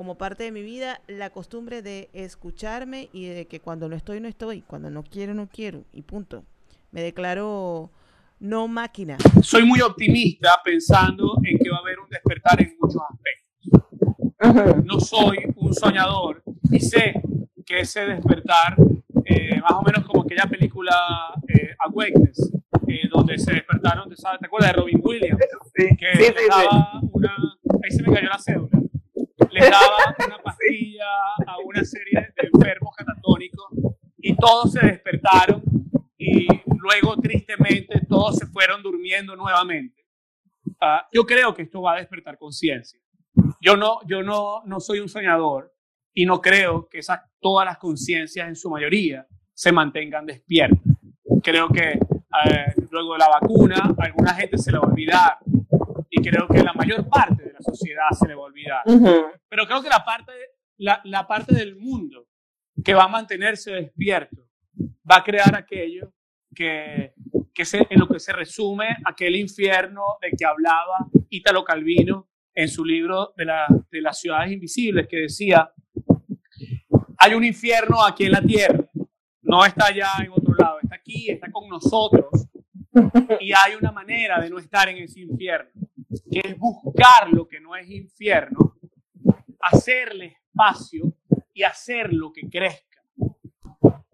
como 0.00 0.14
parte 0.14 0.44
de 0.44 0.50
mi 0.50 0.62
vida 0.62 1.02
la 1.08 1.28
costumbre 1.28 1.82
de 1.82 2.08
escucharme 2.14 3.10
y 3.12 3.26
de 3.26 3.46
que 3.46 3.60
cuando 3.60 3.86
no 3.86 3.94
estoy, 3.94 4.18
no 4.18 4.28
estoy, 4.28 4.62
cuando 4.62 4.88
no 4.88 5.02
quiero, 5.02 5.34
no 5.34 5.46
quiero, 5.46 5.84
y 5.92 6.00
punto. 6.00 6.42
Me 6.90 7.02
declaro 7.02 7.90
no 8.38 8.66
máquina. 8.66 9.18
Soy 9.42 9.66
muy 9.66 9.82
optimista 9.82 10.52
pensando 10.64 11.34
en 11.44 11.58
que 11.58 11.68
va 11.68 11.76
a 11.76 11.80
haber 11.80 11.98
un 11.98 12.08
despertar 12.08 12.62
en 12.62 12.74
muchos 12.80 13.02
aspectos. 13.10 14.86
No 14.86 14.98
soy 15.00 15.36
un 15.56 15.74
soñador 15.74 16.42
y 16.70 16.80
sé 16.80 17.20
que 17.66 17.80
ese 17.80 18.06
despertar, 18.06 18.76
eh, 19.26 19.60
más 19.60 19.72
o 19.72 19.82
menos 19.82 20.06
como 20.06 20.22
aquella 20.22 20.46
película 20.46 20.94
eh, 21.46 21.74
Awakeness, 21.78 22.54
eh, 22.88 23.06
donde 23.12 23.38
se 23.38 23.52
despertaron, 23.52 24.08
¿te, 24.08 24.16
sabes? 24.16 24.40
¿te 24.40 24.46
acuerdas 24.46 24.72
de 24.72 24.80
Robin 24.80 25.00
Williams? 25.04 25.38
que 25.74 25.86
sí, 26.16 26.34
daba 26.48 27.00
una, 27.12 27.36
ahí 27.84 27.90
se 27.90 28.02
me 28.02 28.14
cayó 28.14 28.30
la 28.30 28.38
cédula, 28.38 28.80
les 29.52 29.70
daba 29.70 30.16
una 30.26 30.38
pastilla 30.38 31.06
a 31.46 31.58
una 31.64 31.84
serie 31.84 32.20
de 32.20 32.48
enfermos 32.52 32.94
catatónicos 32.96 33.70
y 34.18 34.36
todos 34.36 34.72
se 34.72 34.86
despertaron 34.86 35.62
y 36.18 36.46
luego 36.78 37.16
tristemente 37.16 38.00
todos 38.08 38.36
se 38.36 38.46
fueron 38.46 38.82
durmiendo 38.82 39.36
nuevamente. 39.36 40.06
Uh, 40.66 41.04
yo 41.12 41.24
creo 41.24 41.54
que 41.54 41.62
esto 41.62 41.82
va 41.82 41.94
a 41.94 41.96
despertar 41.96 42.38
conciencia. 42.38 43.00
Yo 43.60 43.76
no, 43.76 44.00
yo 44.06 44.22
no, 44.22 44.62
no 44.64 44.80
soy 44.80 45.00
un 45.00 45.08
soñador, 45.08 45.72
y 46.14 46.26
no 46.26 46.40
creo 46.40 46.88
que 46.88 46.98
esas, 46.98 47.20
todas 47.40 47.64
las 47.64 47.78
conciencias 47.78 48.48
en 48.48 48.56
su 48.56 48.68
mayoría 48.70 49.26
se 49.54 49.72
mantengan 49.72 50.26
despiertas. 50.26 50.80
Creo 51.42 51.68
que 51.68 51.92
eh, 51.92 52.74
luego 52.90 53.14
de 53.14 53.18
la 53.18 53.28
vacuna, 53.28 53.94
a 53.96 54.04
alguna 54.04 54.34
gente 54.34 54.58
se 54.58 54.72
le 54.72 54.78
va 54.78 54.84
a 54.84 54.90
olvidar 54.90 55.38
y 56.20 56.28
creo 56.28 56.46
que 56.46 56.62
la 56.62 56.72
mayor 56.72 57.08
parte 57.08 57.44
de 57.44 57.52
la 57.52 57.60
sociedad 57.60 58.08
se 58.12 58.28
le 58.28 58.34
va 58.34 58.42
a 58.42 58.44
olvidar. 58.44 58.82
Pero 59.48 59.66
creo 59.66 59.82
que 59.82 59.88
la 59.88 60.04
parte, 60.04 60.32
la, 60.78 61.00
la 61.04 61.26
parte 61.26 61.54
del 61.54 61.76
mundo 61.76 62.26
que 62.84 62.94
va 62.94 63.04
a 63.04 63.08
mantenerse 63.08 63.72
despierto 63.72 64.48
va 65.10 65.18
a 65.18 65.24
crear 65.24 65.54
aquello 65.54 66.12
que, 66.54 67.14
que 67.54 67.64
se, 67.64 67.86
en 67.88 68.00
lo 68.00 68.08
que 68.08 68.20
se 68.20 68.32
resume 68.32 68.96
aquel 69.04 69.36
infierno 69.36 70.02
del 70.20 70.32
que 70.36 70.44
hablaba 70.44 71.08
Ítalo 71.28 71.64
Calvino 71.64 72.28
en 72.54 72.68
su 72.68 72.84
libro 72.84 73.32
de, 73.36 73.44
la, 73.44 73.66
de 73.90 74.00
las 74.00 74.18
ciudades 74.18 74.52
invisibles, 74.52 75.06
que 75.08 75.18
decía 75.18 75.72
hay 77.22 77.34
un 77.34 77.44
infierno 77.44 78.02
aquí 78.04 78.24
en 78.24 78.32
la 78.32 78.42
tierra. 78.42 78.82
No 79.42 79.64
está 79.64 79.86
allá 79.86 80.08
en 80.24 80.30
otro 80.30 80.54
lado, 80.54 80.78
está 80.82 80.96
aquí, 80.96 81.30
está 81.30 81.50
con 81.50 81.68
nosotros. 81.68 82.28
Y 83.40 83.52
hay 83.52 83.76
una 83.80 83.92
manera 83.92 84.40
de 84.40 84.50
no 84.50 84.58
estar 84.58 84.88
en 84.88 84.96
ese 84.96 85.20
infierno, 85.20 85.70
es 86.30 86.58
buscar 86.58 87.30
lo 87.30 87.46
que 87.46 87.60
no 87.60 87.76
es 87.76 87.88
infierno, 87.88 88.76
hacerle 89.60 90.38
espacio 90.48 91.12
y 91.54 91.62
hacer 91.62 92.12
lo 92.12 92.32
que 92.32 92.48
crezca. 92.48 93.02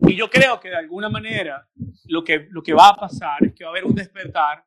Y 0.00 0.14
yo 0.14 0.30
creo 0.30 0.60
que 0.60 0.68
de 0.68 0.76
alguna 0.76 1.08
manera 1.08 1.66
lo 2.06 2.22
que, 2.22 2.46
lo 2.50 2.62
que 2.62 2.74
va 2.74 2.90
a 2.90 2.94
pasar 2.94 3.44
es 3.44 3.54
que 3.54 3.64
va 3.64 3.70
a 3.70 3.72
haber 3.72 3.84
un 3.84 3.94
despertar 3.94 4.64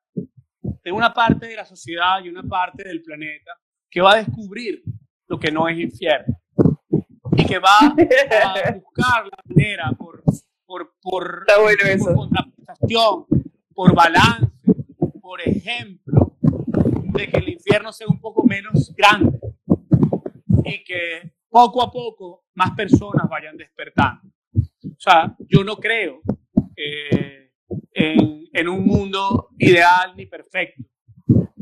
de 0.84 0.92
una 0.92 1.14
parte 1.14 1.48
de 1.48 1.56
la 1.56 1.66
sociedad 1.66 2.24
y 2.24 2.30
una 2.30 2.44
parte 2.44 2.88
del 2.88 3.02
planeta 3.02 3.52
que 3.90 4.02
va 4.02 4.14
a 4.14 4.24
descubrir 4.24 4.84
lo 5.28 5.40
que 5.40 5.52
no 5.52 5.68
es 5.68 5.80
infierno 5.80 6.40
y 7.38 7.46
que 7.46 7.60
va 7.60 7.78
a 7.80 7.90
buscar 8.74 9.26
la 9.26 9.38
manera 9.46 9.92
por, 9.98 10.24
por, 10.66 10.94
por, 11.02 11.46
por 11.46 12.16
contraprestación, 12.16 13.26
por 13.74 13.96
balance, 13.96 14.74
por 15.22 15.42
ejemplo, 15.42 16.29
de 17.14 17.28
que 17.28 17.38
el 17.38 17.50
infierno 17.50 17.92
sea 17.92 18.08
un 18.08 18.20
poco 18.20 18.44
menos 18.44 18.94
grande 18.96 19.40
y 20.64 20.84
que 20.84 21.34
poco 21.50 21.82
a 21.82 21.92
poco 21.92 22.46
más 22.56 22.72
personas 22.72 23.28
vayan 23.30 23.58
despertando. 23.58 24.30
O 24.56 25.00
sea, 25.00 25.36
yo 25.48 25.64
no 25.64 25.78
creo 25.78 26.22
eh, 26.76 27.52
en, 27.94 28.44
en 28.52 28.70
un 28.70 28.86
mundo 28.86 29.50
ideal 29.58 30.14
ni 30.16 30.26
perfecto. 30.26 30.84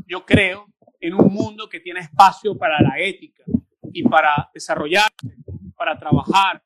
Yo 0.06 0.24
creo 0.24 0.66
en 1.00 1.14
un 1.14 1.32
mundo 1.32 1.68
que 1.68 1.80
tiene 1.80 2.00
espacio 2.00 2.56
para 2.56 2.80
la 2.82 2.98
ética 2.98 3.44
y 3.92 4.02
para 4.02 4.50
desarrollarse 4.52 5.36
para 5.78 5.96
trabajar 5.96 6.60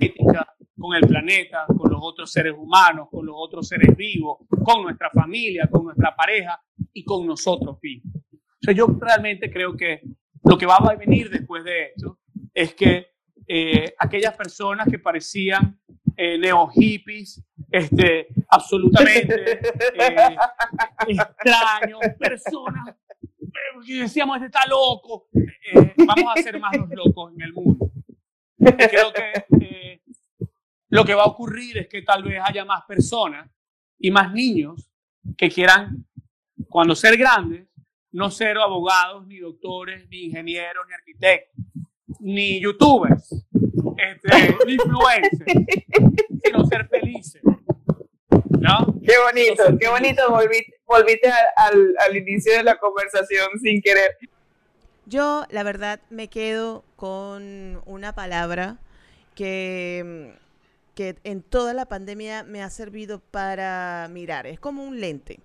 ética 0.00 0.54
con 0.78 0.96
el 0.96 1.06
planeta, 1.06 1.66
con 1.66 1.89
los 2.00 2.12
otros 2.12 2.32
seres 2.32 2.54
humanos, 2.56 3.08
con 3.10 3.26
los 3.26 3.34
otros 3.36 3.68
seres 3.68 3.94
vivos, 3.96 4.38
con 4.64 4.82
nuestra 4.82 5.10
familia, 5.10 5.68
con 5.70 5.84
nuestra 5.84 6.14
pareja 6.16 6.60
y 6.92 7.04
con 7.04 7.26
nosotros 7.26 7.78
mismos. 7.82 8.16
O 8.32 8.62
sea, 8.62 8.74
yo 8.74 8.86
realmente 9.00 9.50
creo 9.50 9.76
que 9.76 10.00
lo 10.44 10.56
que 10.56 10.66
va 10.66 10.76
a 10.76 10.96
venir 10.96 11.30
después 11.30 11.64
de 11.64 11.84
esto 11.86 12.18
es 12.54 12.74
que 12.74 13.08
eh, 13.46 13.94
aquellas 13.98 14.34
personas 14.36 14.88
que 14.88 14.98
parecían 14.98 15.78
eh, 16.16 16.38
neo 16.38 16.68
hippies, 16.68 17.42
este, 17.70 18.28
absolutamente 18.48 19.52
eh, 19.52 20.36
extraños, 21.08 22.00
personas 22.18 22.96
porque 23.74 23.94
decíamos, 23.94 24.36
este 24.36 24.46
está 24.46 24.66
loco, 24.66 25.28
eh, 25.34 25.94
vamos 26.06 26.34
a 26.34 26.42
ser 26.42 26.58
más 26.60 26.76
los 26.76 26.90
locos 26.90 27.32
en 27.34 27.42
el 27.42 27.52
mundo. 27.52 27.90
Creo 28.58 29.12
que 29.12 29.64
eh, 29.64 29.69
lo 30.90 31.04
que 31.04 31.14
va 31.14 31.22
a 31.22 31.26
ocurrir 31.26 31.78
es 31.78 31.88
que 31.88 32.02
tal 32.02 32.22
vez 32.24 32.40
haya 32.44 32.64
más 32.64 32.82
personas 32.86 33.48
y 33.98 34.10
más 34.10 34.32
niños 34.32 34.90
que 35.36 35.48
quieran, 35.48 36.04
cuando 36.68 36.94
ser 36.94 37.16
grandes, 37.16 37.68
no 38.12 38.30
ser 38.30 38.58
abogados, 38.58 39.26
ni 39.26 39.38
doctores, 39.38 40.08
ni 40.08 40.24
ingenieros, 40.24 40.84
ni 40.88 40.94
arquitectos, 40.94 41.64
ni 42.18 42.60
youtubers, 42.60 43.32
este, 43.32 44.56
ni 44.66 44.72
influencers, 44.74 45.54
sino 46.42 46.64
ser 46.66 46.88
felices. 46.88 47.42
¿No? 48.58 48.94
Qué 49.02 49.14
bonito, 49.24 49.78
qué 49.78 49.88
bonito 49.88 50.28
volviste, 50.28 50.74
volviste 50.86 51.30
al, 51.56 51.94
al 51.98 52.16
inicio 52.16 52.52
de 52.52 52.64
la 52.64 52.76
conversación 52.76 53.48
sin 53.62 53.80
querer. 53.80 54.18
Yo, 55.06 55.44
la 55.50 55.62
verdad, 55.62 56.00
me 56.10 56.28
quedo 56.28 56.84
con 56.96 57.80
una 57.86 58.14
palabra 58.14 58.78
que, 59.34 60.34
que 61.00 61.16
en 61.24 61.40
toda 61.40 61.72
la 61.72 61.86
pandemia 61.86 62.44
me 62.44 62.62
ha 62.62 62.68
servido 62.68 63.20
para 63.20 64.06
mirar. 64.12 64.46
Es 64.46 64.60
como 64.60 64.84
un 64.84 65.00
lente 65.00 65.40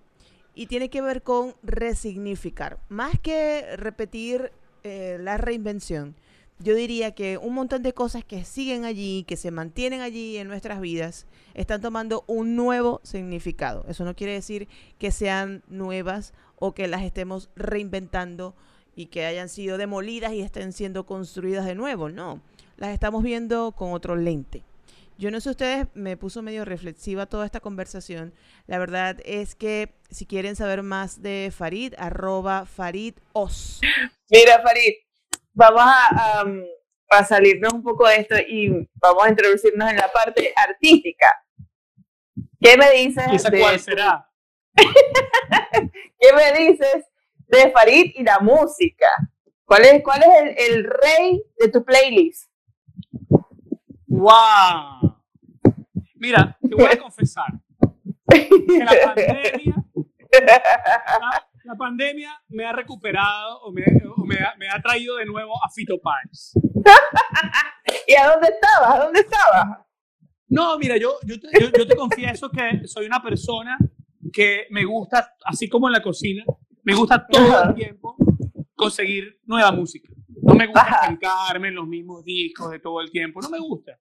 y 0.54 0.66
tiene 0.66 0.90
que 0.90 1.02
ver 1.02 1.24
con 1.24 1.56
resignificar. 1.64 2.78
Más 2.90 3.18
que 3.22 3.78
repetir 3.78 4.52
eh, 4.84 5.18
la 5.18 5.38
reinvención, 5.38 6.14
yo 6.60 6.76
diría 6.76 7.16
que 7.16 7.38
un 7.38 7.54
montón 7.54 7.84
de 7.84 7.94
cosas 7.94 8.26
que 8.26 8.44
siguen 8.44 8.84
allí, 8.84 9.24
que 9.24 9.38
se 9.38 9.50
mantienen 9.50 10.02
allí 10.02 10.36
en 10.36 10.50
nuestras 10.50 10.82
vidas, 10.82 11.26
están 11.54 11.80
tomando 11.80 12.26
un 12.28 12.58
nuevo 12.58 13.00
significado. 13.04 13.86
Eso 13.88 14.04
no 14.04 14.14
quiere 14.14 14.34
decir 14.34 14.68
que 15.00 15.10
sean 15.10 15.64
nuevas 15.70 16.34
o 16.58 16.74
que 16.74 16.90
las 16.90 17.02
estemos 17.02 17.50
reinventando 17.56 18.56
y 18.94 19.06
que 19.06 19.26
hayan 19.26 19.48
sido 19.48 19.78
demolidas 19.78 20.34
y 20.34 20.42
estén 20.42 20.74
siendo 20.74 21.06
construidas 21.06 21.66
de 21.66 21.76
nuevo. 21.76 22.10
No, 22.10 22.42
las 22.76 22.90
estamos 22.90 23.24
viendo 23.24 23.72
con 23.72 23.94
otro 23.94 24.18
lente. 24.18 24.66
Yo 25.18 25.32
no 25.32 25.40
sé 25.40 25.50
ustedes, 25.52 25.88
me 25.94 26.18
puso 26.18 26.42
medio 26.42 26.66
reflexiva 26.66 27.26
toda 27.26 27.46
esta 27.46 27.62
conversación. 27.62 28.34
La 28.68 28.80
verdad 28.80 29.18
es 29.24 29.56
que 29.56 29.94
si 30.10 30.26
quieren 30.26 30.58
saber 30.58 30.84
más 30.84 31.22
de 31.22 31.54
Farid, 31.56 31.94
arroba 31.98 32.66
Farid.os. 32.66 33.80
Mira, 34.30 34.62
Farid, 34.62 34.94
vamos 35.54 35.84
a, 35.86 36.44
a, 37.12 37.24
salirnos 37.24 37.72
un 37.74 37.82
poco 37.82 38.08
de 38.08 38.18
esto 38.18 38.36
y 38.46 38.70
vamos 38.96 39.24
a 39.24 39.30
introducirnos 39.30 39.90
en 39.90 39.96
la 39.96 40.12
parte 40.12 40.54
artística. 40.56 41.28
¿Qué 42.60 42.78
me 42.78 42.92
dices? 42.92 43.24
¿Y 43.32 43.36
esa 43.36 43.52
cuál 43.52 43.80
será? 43.80 44.30
¿Qué 44.76 46.34
me 46.36 46.60
dices 46.60 47.06
de 47.48 47.72
Farid 47.72 48.12
y 48.16 48.24
la 48.24 48.40
música? 48.40 49.08
¿Cuál 49.64 49.86
es, 49.86 50.04
cuál 50.04 50.24
es 50.24 50.30
el, 50.42 50.76
el 50.76 50.84
rey 50.84 51.42
de 51.58 51.70
tu 51.70 51.86
playlist? 51.86 52.52
¡Wow! 54.08 55.05
Mira, 56.26 56.58
te 56.60 56.74
voy 56.74 56.86
a 56.86 56.98
confesar 56.98 57.54
que 58.28 58.50
la 58.80 58.94
pandemia, 59.06 59.76
la, 61.64 61.76
pandemia 61.78 62.44
me 62.48 62.66
ha 62.66 62.74
recuperado 62.74 63.62
o, 63.62 63.72
me, 63.72 63.84
o 64.18 64.26
me, 64.26 64.38
ha, 64.38 64.56
me, 64.58 64.68
ha, 64.68 64.82
traído 64.82 65.18
de 65.18 65.26
nuevo 65.28 65.54
a 65.64 65.70
Fito 65.70 66.02
Páez. 66.02 66.54
¿Y 68.08 68.16
a 68.16 68.32
dónde 68.32 68.48
estabas? 68.48 68.96
¿A 68.96 69.04
dónde 69.04 69.20
estabas? 69.20 69.86
No, 70.48 70.80
mira, 70.80 70.98
yo, 70.98 71.14
yo, 71.28 71.40
te, 71.40 71.48
yo, 71.62 71.70
yo 71.78 71.86
te 71.86 71.96
confieso 71.96 72.50
que 72.50 72.88
soy 72.88 73.06
una 73.06 73.22
persona 73.22 73.78
que 74.34 74.66
me 74.72 74.84
gusta, 74.84 75.36
así 75.46 75.70
como 75.70 75.90
en 75.90 75.94
la 75.94 76.02
cocina, 76.02 76.44
me 76.82 76.96
gusta 76.96 77.28
todo 77.28 77.66
el 77.66 77.76
tiempo 77.76 78.16
conseguir 78.74 79.40
nueva 79.46 79.72
música. 79.72 80.12
No 80.42 80.56
me 80.56 80.66
gusta 80.66 80.90
estancarme 80.90 81.68
en 81.68 81.76
los 81.76 81.88
mismos 81.88 82.26
discos 82.26 82.72
de 82.72 82.80
todo 82.80 83.00
el 83.02 83.12
tiempo. 83.12 83.42
No 83.42 83.50
me 83.52 83.60
gusta. 83.60 84.00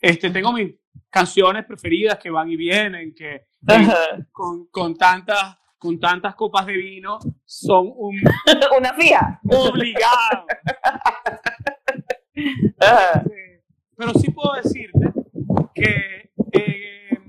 Este, 0.00 0.30
tengo 0.30 0.52
mis 0.52 0.72
canciones 1.14 1.64
preferidas 1.64 2.18
que 2.18 2.28
van 2.28 2.50
y 2.50 2.56
vienen, 2.56 3.14
que 3.14 3.46
con, 4.32 4.66
con, 4.66 4.96
tantas, 4.96 5.56
con 5.78 6.00
tantas 6.00 6.34
copas 6.34 6.66
de 6.66 6.72
vino 6.72 7.20
son 7.44 7.92
un... 7.94 8.16
Una 8.78 8.92
fija. 8.94 9.40
Obligado. 9.48 10.46
Este, 12.36 13.62
pero 13.96 14.12
sí 14.14 14.28
puedo 14.32 14.54
decirte 14.60 15.12
que 15.72 16.32
eh, 16.52 17.20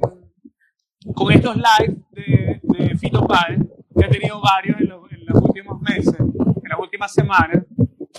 con 1.13 1.31
estos 1.31 1.55
live 1.55 1.95
de, 2.09 2.59
de 2.63 2.97
Fito 2.97 3.25
Páez, 3.27 3.59
que 3.95 4.05
he 4.05 4.09
tenido 4.09 4.41
varios 4.41 4.81
en 4.81 4.89
los, 4.89 5.11
en 5.11 5.25
los 5.27 5.43
últimos 5.43 5.79
meses, 5.79 6.19
en 6.19 6.69
las 6.69 6.79
últimas 6.79 7.13
semanas, 7.13 7.63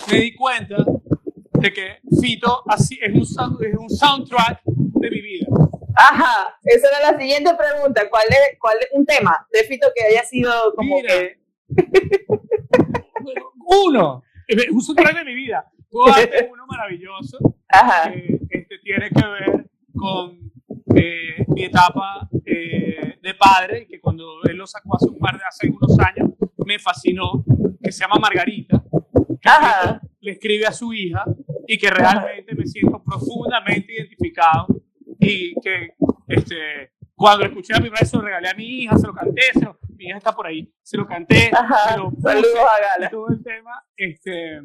me 0.09 0.17
di 0.17 0.33
cuenta 0.33 0.77
de 1.59 1.73
que 1.73 1.99
Fito 2.21 2.63
así 2.67 2.97
es 3.01 3.13
un, 3.13 3.65
es 3.65 3.77
un 3.77 3.89
soundtrack 3.89 4.61
de 4.99 5.11
mi 5.11 5.21
vida. 5.21 5.47
Ajá, 5.95 6.57
esa 6.63 6.87
era 6.89 7.11
la 7.11 7.19
siguiente 7.19 7.51
pregunta. 7.55 8.07
¿Cuál 8.09 8.27
es, 8.29 8.59
cuál 8.59 8.77
es 8.79 8.87
un 8.93 9.05
tema 9.05 9.47
de 9.51 9.63
Fito 9.63 9.87
que 9.95 10.03
haya 10.03 10.23
sido 10.23 10.51
como 10.75 10.95
Mira, 10.95 11.13
que... 11.13 11.39
uno, 13.67 14.23
un 14.71 14.81
soundtrack 14.81 15.17
de 15.17 15.25
mi 15.25 15.35
vida. 15.35 15.65
Puedo 15.89 16.13
darte 16.13 16.49
uno 16.51 16.65
maravilloso 16.67 17.37
Ajá. 17.69 18.11
que 18.11 18.39
este, 18.49 18.77
tiene 18.79 19.09
que 19.09 19.25
ver 19.25 19.69
con 19.95 20.51
eh, 20.95 21.45
mi 21.47 21.63
etapa 21.63 22.29
eh, 22.45 23.17
de 23.21 23.33
padre, 23.33 23.87
que 23.87 23.99
cuando 23.99 24.43
él 24.43 24.57
lo 24.57 24.67
sacó 24.67 24.95
hace 24.95 25.09
un 25.09 25.17
par 25.17 25.37
de 25.37 25.43
hace 25.47 25.67
unos 25.69 25.97
años, 25.99 26.31
me 26.65 26.77
fascinó, 26.77 27.43
que 27.81 27.91
se 27.91 28.01
llama 28.01 28.19
Margarita, 28.19 28.83
que 29.41 29.49
Ajá. 29.49 30.01
le 30.19 30.31
escribe 30.31 30.65
a 30.65 30.71
su 30.71 30.93
hija 30.93 31.23
y 31.67 31.77
que 31.77 31.89
realmente 31.89 32.53
me 32.53 32.65
siento 32.65 33.01
profundamente 33.03 33.93
identificado 33.93 34.67
y 35.19 35.53
que 35.61 35.93
este, 36.27 36.91
cuando 37.15 37.45
escuché 37.45 37.73
la 37.73 37.79
primera 37.79 37.99
vez 37.99 38.09
se 38.09 38.17
lo 38.17 38.23
regalé 38.23 38.49
a 38.49 38.53
mi 38.53 38.65
hija, 38.65 38.97
se 38.97 39.07
lo 39.07 39.13
canté, 39.13 39.41
se 39.53 39.65
lo, 39.65 39.79
mi 39.95 40.05
hija 40.05 40.17
está 40.17 40.33
por 40.33 40.47
ahí, 40.47 40.71
se 40.83 40.97
lo 40.97 41.07
canté, 41.07 41.49
Ajá. 41.53 41.93
se 41.93 41.97
lo 41.97 42.11
puse, 42.11 42.21
Saludos 42.21 42.55
a 42.57 42.81
Gala. 42.81 43.09
todo 43.09 43.29
el 43.29 43.43
tema, 43.43 43.83
este, 43.95 44.61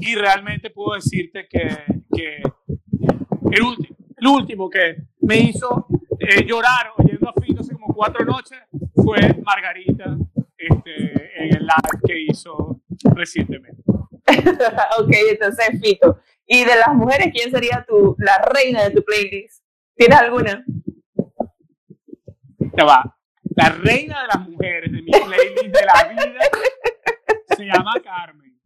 y 0.00 0.14
realmente 0.14 0.70
puedo 0.70 0.94
decirte 0.94 1.46
que, 1.48 1.68
que 2.14 2.42
el, 3.50 3.62
último, 3.62 3.96
el 4.16 4.26
último 4.26 4.70
que 4.70 4.96
me 5.20 5.38
hizo 5.38 5.86
eh, 6.18 6.44
llorar 6.46 6.92
oyendo 6.96 7.28
a 7.28 7.32
Fito 7.40 7.60
hace 7.60 7.72
como 7.74 7.92
cuatro 7.94 8.24
noches 8.24 8.58
fue 8.94 9.16
Margarita 9.42 10.16
este, 10.56 11.44
en 11.44 11.56
el 11.56 11.62
live 11.62 12.00
que 12.06 12.24
hizo 12.28 12.80
recientemente. 13.14 13.82
ok, 14.98 15.12
entonces 15.30 15.80
Fito. 15.82 16.20
Y 16.46 16.64
de 16.64 16.76
las 16.76 16.94
mujeres, 16.94 17.28
¿quién 17.32 17.50
sería 17.50 17.84
tu, 17.86 18.16
la 18.18 18.38
reina 18.38 18.84
de 18.84 18.90
tu 18.90 19.04
playlist? 19.04 19.64
¿Tienes 20.00 20.18
alguna? 20.18 20.64
Ya 22.58 22.84
va. 22.86 23.18
La 23.54 23.68
reina 23.68 24.22
de 24.22 24.28
las 24.28 24.48
mujeres 24.48 24.90
de 24.90 25.02
mi 25.02 25.10
playlist 25.10 25.76
de 25.76 25.84
la 25.84 26.08
vida 26.08 26.40
se 27.54 27.64
llama 27.66 27.92
Carmen. 28.02 28.58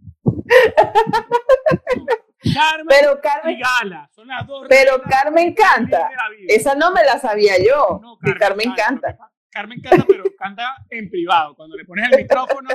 Carmen 2.55 2.87
Pero 2.89 3.19
y 3.19 3.21
Carmen, 3.21 3.59
Gala 3.59 4.09
son 4.15 4.29
las 4.29 4.47
dos 4.47 4.67
pero 4.69 5.03
Carmen 5.03 5.53
canta. 5.55 6.09
Esa 6.47 6.77
no 6.77 6.93
me 6.93 7.03
la 7.03 7.19
sabía 7.19 7.55
yo. 7.59 7.99
No, 8.01 8.17
y 8.23 8.35
Carmen 8.35 8.73
canta. 8.77 9.19
Carmen 9.51 9.81
canta, 9.81 10.05
pero 10.07 10.23
canta 10.39 10.87
en 10.89 11.11
privado. 11.11 11.57
Cuando 11.57 11.77
le 11.77 11.85
pones 11.85 12.13
el 12.13 12.19
micrófono, 12.19 12.69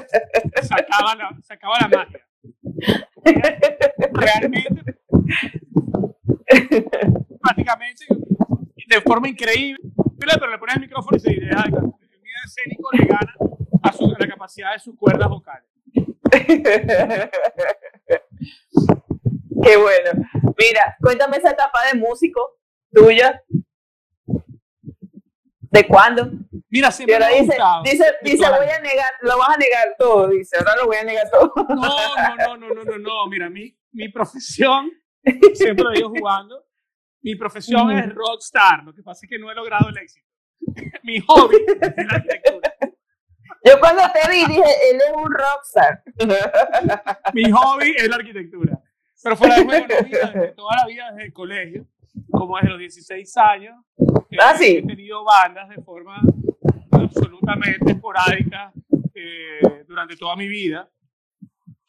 se 0.61 0.73
acaba 0.73 1.15
la, 1.15 1.29
se 1.41 1.53
acaba 1.53 1.75
la 1.79 1.87
magia. 1.87 2.27
Realmente, 4.11 4.99
prácticamente, 7.41 8.05
de 8.89 9.01
forma 9.01 9.29
increíble, 9.29 9.79
pero 10.19 10.49
le 10.49 10.57
pones 10.57 10.75
el 10.75 10.81
micrófono 10.81 11.15
y 11.15 11.19
se 11.19 11.31
idea 11.31 11.63
el 11.65 11.71
miedo 11.71 11.91
escénico 12.43 12.89
le 12.93 13.05
gana 13.05 13.35
a, 13.83 13.93
su, 13.93 14.05
a 14.05 14.17
la 14.19 14.27
capacidad 14.27 14.73
de 14.73 14.79
sus 14.79 14.95
cuerdas 14.97 15.29
vocales. 15.29 15.69
Qué 19.61 19.77
bueno. 19.77 20.11
Mira, 20.57 20.97
cuéntame 21.01 21.37
esa 21.37 21.51
etapa 21.51 21.79
de 21.91 21.99
músico 21.99 22.57
tuya. 22.91 23.43
¿De 25.71 25.85
cuándo? 25.85 26.31
Mira, 26.69 26.89
siempre 26.91 27.15
ahora 27.15 27.29
me 27.29 27.41
dice, 27.41 27.55
dice, 27.83 28.05
dice, 28.23 28.49
voy 28.49 28.69
a 28.69 28.79
negar, 28.81 29.13
lo 29.21 29.37
vas 29.37 29.49
a 29.49 29.57
negar 29.57 29.95
todo, 29.99 30.27
dice, 30.29 30.57
ahora 30.57 30.75
lo 30.77 30.87
voy 30.87 30.97
a 30.97 31.03
negar 31.03 31.29
todo. 31.29 31.53
No, 31.55 31.75
no, 31.75 32.57
no, 32.57 32.57
no, 32.57 32.73
no, 32.73 32.83
no, 32.83 32.97
no. 32.97 33.27
Mira, 33.27 33.49
mi, 33.51 33.77
mi 33.91 34.09
profesión, 34.09 34.91
siempre 35.53 35.83
lo 35.83 35.91
digo 35.91 36.09
jugando, 36.09 36.65
mi 37.21 37.35
profesión 37.35 37.87
Ujú. 37.89 37.97
es 37.97 38.13
rockstar. 38.13 38.83
Lo 38.83 38.93
que 38.93 39.03
pasa 39.03 39.25
es 39.25 39.29
que 39.29 39.37
no 39.39 39.51
he 39.51 39.55
logrado 39.55 39.89
el 39.89 39.97
éxito. 39.97 40.27
mi 41.03 41.19
hobby 41.21 41.57
es 41.67 42.05
la 42.05 42.15
arquitectura. 42.15 42.73
Yo 43.65 43.79
cuando 43.79 44.03
te 44.13 44.29
vi 44.31 44.45
dije, 44.45 44.61
él 44.91 44.97
es 44.97 45.13
un 45.15 45.31
rockstar. 45.33 46.01
Mi 47.33 47.51
hobby 47.51 47.93
es 47.97 48.07
la 48.07 48.15
arquitectura. 48.15 48.79
Pero 49.21 49.35
fuera 49.35 49.55
de 49.55 49.65
juego, 49.65 49.85
no, 49.89 50.07
mira, 50.07 50.31
desde 50.31 50.47
toda 50.53 50.77
la 50.77 50.85
vida, 50.87 51.11
desde 51.11 51.25
el 51.25 51.33
colegio, 51.33 51.85
como 52.31 52.55
desde 52.55 52.69
los 52.69 52.79
16 52.79 53.37
años, 53.37 53.75
eh, 54.29 54.37
Ah, 54.41 54.55
sí. 54.57 54.77
he 54.77 54.85
tenido 54.87 55.25
bandas 55.25 55.67
de 55.67 55.81
forma 55.81 56.21
absolutamente 56.91 57.91
esporádica 57.91 58.71
eh, 59.13 59.83
durante 59.87 60.15
toda 60.15 60.37
mi 60.37 60.47
vida. 60.47 60.89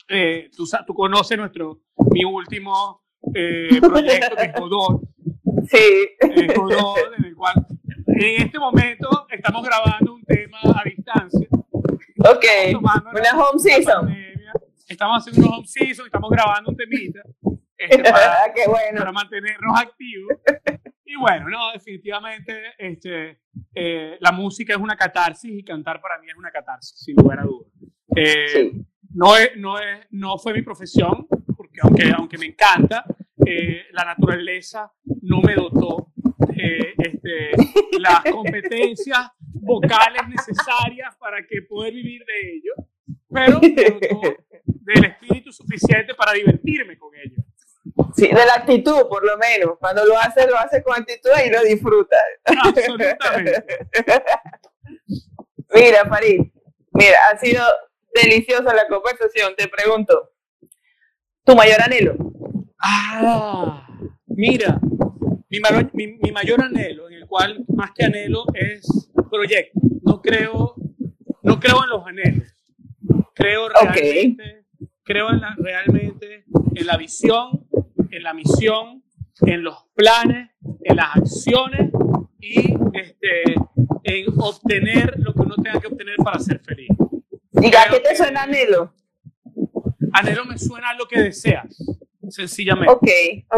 Eh, 0.09 0.51
tú, 0.57 0.67
conoces 0.95 1.39
nuestro, 1.39 1.83
mi 2.11 2.25
último 2.25 3.05
proyecto, 3.81 4.35
que 4.35 4.43
es 4.43 4.53
Sí. 5.69 5.77
eh, 5.77 6.17
en 6.21 7.25
el 7.25 7.35
cual 7.35 7.67
en 8.07 8.43
este 8.43 8.59
momento 8.59 9.27
estamos 9.31 9.63
grabando 9.65 10.15
un 10.15 10.25
tema 10.25 10.59
a 10.65 10.83
distancia. 10.85 11.49
Ok. 11.51 12.45
Una 12.81 13.33
home 13.45 13.59
season. 13.59 14.01
pandemia. 14.07 14.53
Estamos 14.89 15.19
haciendo 15.19 15.47
unos 15.49 15.59
home 15.59 15.67
season, 15.69 16.07
estamos 16.07 16.31
grabando 16.31 16.71
un 16.71 16.77
temita 16.77 17.21
este, 17.79 18.03
para, 18.11 18.33
Ah, 18.45 18.53
Qué 18.55 18.67
bueno. 18.69 18.99
para 18.99 19.13
mantenernos 19.13 19.79
activos. 19.81 20.33
Y 21.05 21.17
bueno, 21.17 21.49
no, 21.49 21.73
definitivamente 21.73 22.53
este, 22.79 23.41
eh, 23.75 24.17
la 24.21 24.33
música 24.33 24.75
es 24.75 24.79
una 24.79 24.97
catarsis 24.97 25.51
y 25.53 25.65
cantar 25.65 26.01
para 26.01 26.19
mí 26.21 26.29
es 26.29 26.37
una 26.37 26.51
catarsis, 26.51 26.99
sin 27.01 27.17
lugar 27.17 27.41
a 27.41 27.43
dudas. 27.45 27.69
Eh, 28.17 28.47
Sí. 28.49 28.87
no, 29.15 29.37
es, 29.37 29.51
no, 29.57 29.79
es, 29.79 30.07
no 30.11 30.39
fue 30.39 30.53
mi 30.53 30.63
profesión, 30.63 31.27
porque 31.57 31.79
aunque, 31.83 32.13
aunque 32.17 32.39
me 32.39 32.47
encanta, 32.47 33.05
eh, 33.47 33.87
la 33.93 34.05
naturaleza 34.05 34.93
no 35.23 35.41
me 35.41 35.55
dotó 35.55 36.13
de 36.49 36.95
este, 36.99 37.51
las 37.99 38.23
competencias 38.31 39.31
vocales 39.39 40.23
necesarias 40.29 41.17
para 41.19 41.47
que 41.47 41.63
poder 41.63 41.93
vivir 41.93 42.25
de 42.25 42.55
ello, 42.55 42.73
pero 43.33 43.61
me 43.61 43.91
dotó 43.91 44.21
del 44.65 45.05
espíritu 45.05 45.53
suficiente 45.53 46.15
para 46.15 46.33
divertirme 46.33 46.99
con 46.99 47.11
ello. 47.15 47.43
Sí, 48.15 48.27
de 48.29 48.35
la 48.35 48.55
actitud, 48.57 49.09
por 49.09 49.25
lo 49.25 49.37
menos. 49.39 49.79
Cuando 49.79 50.05
lo 50.05 50.19
hace, 50.19 50.47
lo 50.47 50.57
hace 50.59 50.83
con 50.83 51.01
actitud 51.01 51.31
y 51.45 51.51
lo 51.51 51.63
disfruta. 51.63 52.17
Absolutamente. 52.45 53.65
Mira, 55.73 56.05
Farid, 56.09 56.41
mira, 56.93 57.17
ha 57.31 57.39
sido 57.39 57.63
deliciosa 58.13 58.75
la 58.75 58.89
conversación. 58.89 59.55
Te 59.57 59.69
pregunto, 59.69 60.33
¿tu 61.45 61.55
mayor 61.55 61.81
anhelo? 61.81 62.17
Ah, 62.81 63.87
mira, 64.27 64.81
mi, 65.51 65.61
mayor- 65.61 65.91
mi- 65.93 66.19
mi 66.23 66.33
mayor 66.33 66.63
anhelo, 66.63 67.09
en 67.09 67.15
el 67.17 67.27
cual 67.27 67.65
más 67.69 67.91
que 67.93 68.05
anhelo 68.05 68.45
es 68.55 69.11
proyecto. 69.31 69.79
No 70.03 70.21
creo, 70.23 70.75
no 71.43 71.61
creo 71.61 71.85
en 71.85 71.91
los 71.91 72.07
anhelos. 72.07 72.49
Creo 73.35 73.69
realmente, 73.69 74.65
creo 75.03 75.31
en 75.31 75.41
la, 75.41 75.55
realmente 75.59 76.45
en 76.75 76.87
la 76.87 76.97
visión, 76.97 77.67
en 78.11 78.23
la 78.23 78.35
misión, 78.35 79.03
en 79.43 79.63
los 79.63 79.77
planes, 79.95 80.51
en 80.83 80.97
las 80.97 81.17
acciones 81.17 81.91
y 82.41 82.75
este, 82.95 83.55
en 84.05 84.27
obtener 84.39 85.15
lo 85.19 85.33
que 85.35 85.41
uno 85.41 85.55
tenga 85.57 85.81
que 85.81 85.87
obtener 85.87 86.17
para 86.17 86.39
ser 86.39 86.61
feliz. 86.61 86.89
¿Y 87.61 87.67
a 87.75 87.91
qué 87.91 88.01
te 88.01 88.17
suena 88.17 88.43
anhelo? 88.45 88.95
Anhelo 90.13 90.45
me 90.45 90.59
suena 90.59 90.91
a 90.91 90.95
lo 90.95 91.07
que 91.07 91.21
deseas, 91.21 91.77
sencillamente. 92.31 92.93
Ok, 92.93 93.09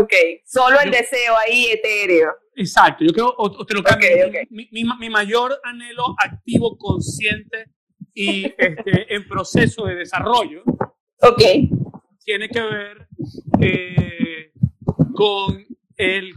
ok. 0.03 0.13
Solo 0.45 0.81
el 0.81 0.91
Yo- 0.91 0.99
deseo 0.99 1.35
ahí 1.37 1.67
etéreo. 1.67 2.31
Exacto, 2.57 3.05
yo 3.05 3.13
creo, 3.13 3.29
o, 3.29 3.45
o 3.47 3.65
te 3.67 3.75
lo 3.75 3.83
cambio. 3.83 4.09
Mi, 4.51 4.69
mi- 4.73 4.85
mi 4.99 5.09
mayor 5.11 5.59
anhelo 5.65 6.05
activo, 6.23 6.77
consciente 6.77 7.67
y 8.15 8.45
este, 8.59 9.15
en 9.15 9.27
proceso 9.27 9.87
de 9.87 9.95
desarrollo 9.97 10.63
Ok. 11.23 11.43
tiene 12.25 12.49
que 12.51 12.61
ver 12.61 13.09
eh, 13.61 14.53
con 15.15 15.67
el 15.97 16.35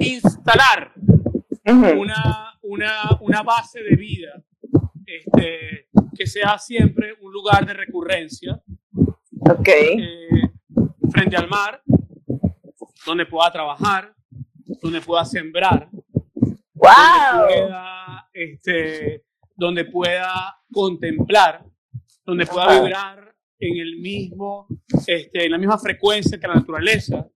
instalar 0.00 0.92
una, 1.64 2.58
una, 2.62 3.18
una 3.20 3.42
base 3.42 3.82
de 3.82 3.96
vida 3.96 4.42
este, 5.06 5.88
que 6.16 6.26
sea 6.26 6.58
siempre 6.58 7.14
un 7.20 7.32
lugar 7.32 7.66
de 7.66 7.74
recurrencia 7.74 8.60
Ok. 9.40 9.68
eh, 9.68 10.28
frente 11.10 11.36
al 11.36 11.48
mar, 11.48 11.82
donde 13.06 13.26
pueda 13.26 13.50
trabajar, 13.50 14.14
donde 14.82 15.00
pueda 15.00 15.24
sembrar, 15.24 15.88
donde 16.34 16.58
pueda, 16.72 18.28
este, 18.32 19.24
donde 19.56 19.84
pueda 19.84 20.56
contemplar, 20.72 21.64
donde 22.24 22.46
pueda 22.46 22.80
vibrar 22.80 23.34
en 23.58 23.76
el 23.78 24.00
mismo, 24.00 24.66
este, 25.06 25.46
en 25.46 25.52
la 25.52 25.58
misma 25.58 25.78
frecuencia 25.78 26.38
que 26.38 26.46
la 26.46 26.54
naturaleza, 26.54 27.26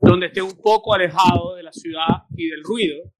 donde 0.00 0.26
esté 0.26 0.42
un 0.42 0.60
poco 0.62 0.94
alejado 0.94 1.54
de 1.54 1.62
la 1.62 1.72
ciudad 1.72 2.24
y 2.36 2.48
del 2.48 2.62
ruido, 2.64 3.12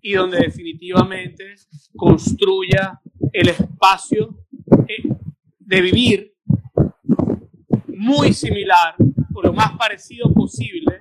y 0.00 0.14
donde 0.14 0.38
definitivamente 0.38 1.54
construya 1.96 3.00
el 3.32 3.48
espacio 3.48 4.38
eh, 4.86 5.08
de 5.58 5.80
vivir 5.80 6.34
muy 7.86 8.32
similar 8.32 8.94
o 9.38 9.42
lo 9.42 9.52
más 9.52 9.72
parecido 9.78 10.32
posible 10.32 11.00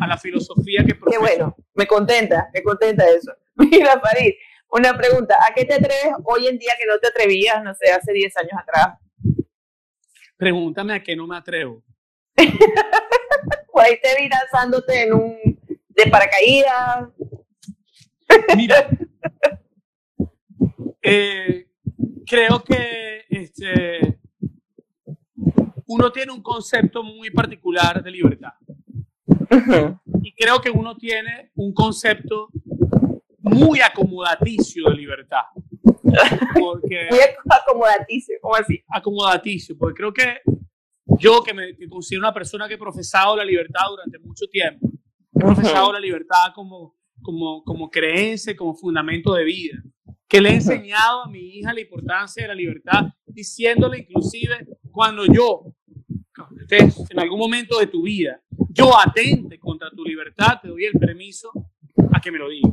a 0.00 0.06
la 0.06 0.18
filosofía 0.18 0.80
que 0.82 0.92
Qué 0.92 0.94
profesa 0.94 1.20
bueno. 1.20 1.56
Me 1.74 1.86
contenta, 1.86 2.48
me 2.52 2.62
contenta 2.62 3.04
eso. 3.08 3.32
Mira, 3.56 3.98
Farid, 4.00 4.34
una 4.70 4.96
pregunta. 4.96 5.38
¿A 5.48 5.54
qué 5.54 5.64
te 5.64 5.74
atreves 5.74 6.14
hoy 6.24 6.46
en 6.48 6.58
día 6.58 6.74
que 6.78 6.86
no 6.86 6.98
te 6.98 7.08
atrevías, 7.08 7.62
no 7.62 7.74
sé, 7.74 7.90
hace 7.90 8.12
10 8.12 8.36
años 8.36 8.52
atrás? 8.60 8.98
Pregúntame 10.36 10.94
a 10.94 11.02
qué 11.02 11.16
no 11.16 11.26
me 11.26 11.36
atrevo. 11.36 11.82
Por 13.72 13.82
ahí 13.82 13.98
te 14.00 14.20
vi 14.20 14.28
lanzándote 14.28 15.02
en 15.02 15.14
un 15.14 15.60
de 15.88 16.10
paracaídas. 16.10 17.08
Mira, 18.54 18.88
eh, 21.02 21.66
creo 22.26 22.62
que 22.62 23.24
este, 23.30 24.18
uno 25.88 26.12
tiene 26.12 26.32
un 26.32 26.42
concepto 26.42 27.02
muy 27.02 27.30
particular 27.30 28.02
de 28.02 28.10
libertad. 28.10 28.52
Y 30.22 30.32
creo 30.34 30.60
que 30.60 30.70
uno 30.70 30.96
tiene 30.96 31.50
un 31.54 31.72
concepto 31.72 32.50
muy 33.38 33.80
acomodaticio 33.80 34.88
de 34.90 34.94
libertad. 34.94 35.42
Porque, 36.58 37.08
Muy 37.10 37.20
acomodaticio, 37.50 38.36
¿cómo 38.40 38.54
así? 38.54 38.82
acomodaticio, 38.88 39.76
porque 39.78 39.96
creo 39.96 40.12
que 40.12 40.40
yo 41.18 41.42
que 41.42 41.54
me 41.54 41.76
que 41.76 41.88
considero 41.88 42.20
una 42.20 42.34
persona 42.34 42.68
que 42.68 42.74
he 42.74 42.78
profesado 42.78 43.36
la 43.36 43.44
libertad 43.44 43.82
durante 43.90 44.18
mucho 44.18 44.46
tiempo, 44.46 44.88
he 45.34 45.38
profesado 45.38 45.92
la 45.92 46.00
libertad 46.00 46.52
como, 46.54 46.96
como, 47.22 47.62
como 47.64 47.90
creencia, 47.90 48.56
como 48.56 48.74
fundamento 48.74 49.34
de 49.34 49.44
vida, 49.44 49.82
que 50.28 50.40
le 50.40 50.50
he 50.50 50.54
enseñado 50.54 51.24
a 51.24 51.28
mi 51.28 51.40
hija 51.40 51.72
la 51.72 51.80
importancia 51.80 52.42
de 52.42 52.48
la 52.48 52.54
libertad, 52.54 53.06
diciéndole 53.26 53.98
inclusive 53.98 54.66
cuando 54.90 55.24
yo, 55.26 55.74
estés 56.60 57.04
en 57.10 57.18
algún 57.20 57.38
momento 57.38 57.78
de 57.78 57.86
tu 57.86 58.02
vida, 58.02 58.40
yo 58.70 58.90
atente 58.98 59.58
contra 59.58 59.90
tu 59.90 60.04
libertad, 60.04 60.60
te 60.62 60.68
doy 60.68 60.84
el 60.84 60.92
permiso 60.98 61.50
a 62.12 62.20
que 62.20 62.30
me 62.30 62.38
lo 62.38 62.48
digas 62.48 62.72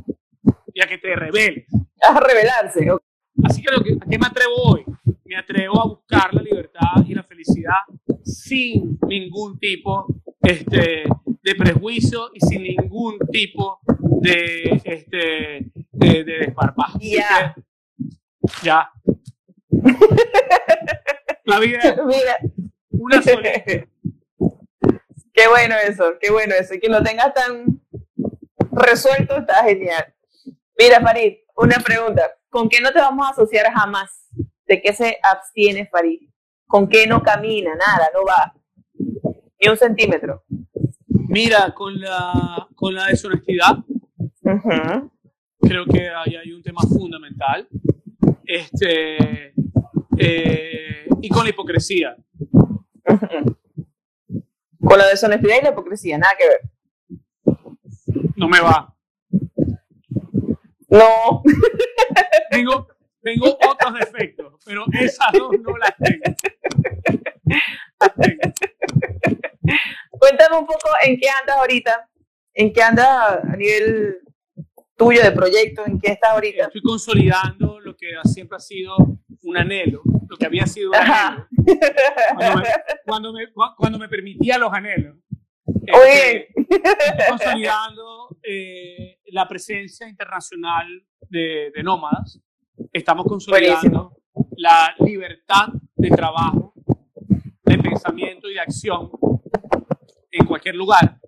y 0.73 0.81
a 0.81 0.87
que 0.87 0.97
te 0.97 1.15
reveles. 1.15 1.65
A 2.01 2.19
revelarse. 2.19 2.91
ok. 2.91 3.01
Así 3.43 3.61
que, 3.61 3.71
lo 3.71 3.83
que 3.83 3.93
¿a 3.93 4.09
qué 4.09 4.17
me 4.17 4.27
atrevo 4.27 4.53
hoy? 4.55 4.85
Me 5.25 5.35
atrevo 5.35 5.79
a 5.81 5.87
buscar 5.87 6.33
la 6.33 6.41
libertad 6.41 7.05
y 7.05 7.13
la 7.13 7.23
felicidad 7.23 7.75
sin 8.23 8.97
ningún 9.07 9.59
tipo 9.59 10.05
este, 10.41 11.03
de 11.43 11.55
prejuicio 11.55 12.29
y 12.33 12.39
sin 12.39 12.63
ningún 12.63 13.19
tipo 13.31 13.79
de, 14.21 14.81
este, 14.83 15.71
de, 15.91 16.23
de 16.23 16.37
desparpajo. 16.39 16.97
Así 16.97 17.11
Ya. 17.15 17.55
ya. 18.63 18.91
La 21.45 21.59
vida 21.59 21.79
Mira, 22.07 22.37
una 22.99 23.21
sola. 23.21 23.51
qué 23.65 25.47
bueno 25.49 25.75
eso, 25.87 26.13
qué 26.19 26.31
bueno 26.31 26.53
eso. 26.55 26.73
Y 26.73 26.79
que 26.79 26.89
lo 26.89 27.03
tengas 27.03 27.33
tan 27.33 27.81
resuelto 28.71 29.37
está 29.37 29.63
genial. 29.63 30.13
Mira, 30.77 31.01
Farid, 31.01 31.33
una 31.55 31.77
pregunta. 31.77 32.31
¿Con 32.49 32.69
qué 32.69 32.81
no 32.81 32.91
te 32.91 32.99
vamos 32.99 33.27
a 33.27 33.31
asociar 33.31 33.71
jamás? 33.73 34.29
¿De 34.65 34.81
qué 34.81 34.93
se 34.93 35.17
abstiene 35.21 35.87
Farid? 35.87 36.29
¿Con 36.67 36.87
qué 36.87 37.05
no 37.07 37.21
camina? 37.21 37.75
Nada, 37.75 38.09
no 38.13 38.23
va. 38.23 38.53
Ni 38.93 39.69
un 39.69 39.77
centímetro. 39.77 40.43
Mira, 41.07 41.73
con 41.73 41.99
la, 41.99 42.67
con 42.75 42.93
la 42.93 43.07
deshonestidad, 43.07 43.77
creo 45.59 45.85
que 45.85 46.09
ahí 46.09 46.35
hay 46.35 46.51
un 46.51 46.61
tema 46.61 46.81
fundamental. 46.81 47.67
Este, 48.45 49.53
eh, 50.17 51.07
y 51.21 51.29
con 51.29 51.43
la 51.43 51.49
hipocresía. 51.49 52.15
Con 54.79 54.97
la 54.97 55.07
deshonestidad 55.07 55.55
y 55.59 55.63
la 55.63 55.69
hipocresía, 55.69 56.17
nada 56.17 56.33
que 56.37 56.47
ver. 56.47 56.61
No 58.35 58.47
me 58.47 58.59
va. 58.59 58.95
No. 60.89 61.43
Tengo, 62.51 62.87
tengo 63.21 63.47
otros 63.47 63.93
defectos, 63.99 64.53
pero 64.63 64.85
esas 64.93 65.27
dos 65.33 65.51
no 65.59 65.75
las 65.77 65.93
tengo. 65.97 66.23
Las 67.99 68.13
tengo. 68.15 68.41
Cuéntame 70.11 70.57
un 70.57 70.65
poco 70.65 70.89
en 71.03 71.17
qué 71.19 71.27
andas 71.27 71.57
ahorita. 71.57 72.09
¿En 72.53 72.71
qué 72.71 72.81
andas 72.81 73.43
a 73.43 73.55
nivel 73.57 74.19
tuyo 74.95 75.21
de 75.21 75.31
proyecto? 75.31 75.85
¿En 75.85 75.99
qué 75.99 76.11
estás 76.11 76.31
ahorita? 76.31 76.65
Estoy 76.65 76.81
consolidando 76.81 77.79
lo 77.81 77.97
que 77.97 78.11
siempre 78.23 78.55
ha 78.55 78.59
sido 78.59 78.95
un 79.45 79.57
anhelo, 79.57 80.01
lo 80.27 80.37
que 80.37 80.45
había 80.45 80.65
sido 80.65 80.89
un 80.89 80.95
anhelo. 80.95 81.47
Cuando 82.35 82.61
me, 82.61 82.63
cuando 83.05 83.33
me, 83.33 83.47
cuando 83.77 83.99
me 83.99 84.09
permitía 84.09 84.57
los 84.57 84.73
anhelos. 84.73 85.17
Muy 85.65 85.85
Este, 85.87 86.47
consolidando 87.29 88.37
eh, 88.43 89.19
la 89.27 89.47
presencia 89.47 90.07
internacional 90.07 90.87
de, 91.29 91.71
de 91.73 91.83
nómadas. 91.83 92.39
Estamos 92.91 93.25
consolidando 93.25 94.17
la 94.57 94.93
libertad 94.99 95.67
de 95.95 96.09
trabajo, 96.09 96.73
de 97.63 97.77
pensamiento 97.77 98.49
y 98.49 98.55
de 98.55 98.59
acción 98.59 99.11
en 100.31 100.45
cualquier 100.45 100.75
lugar. 100.75 101.19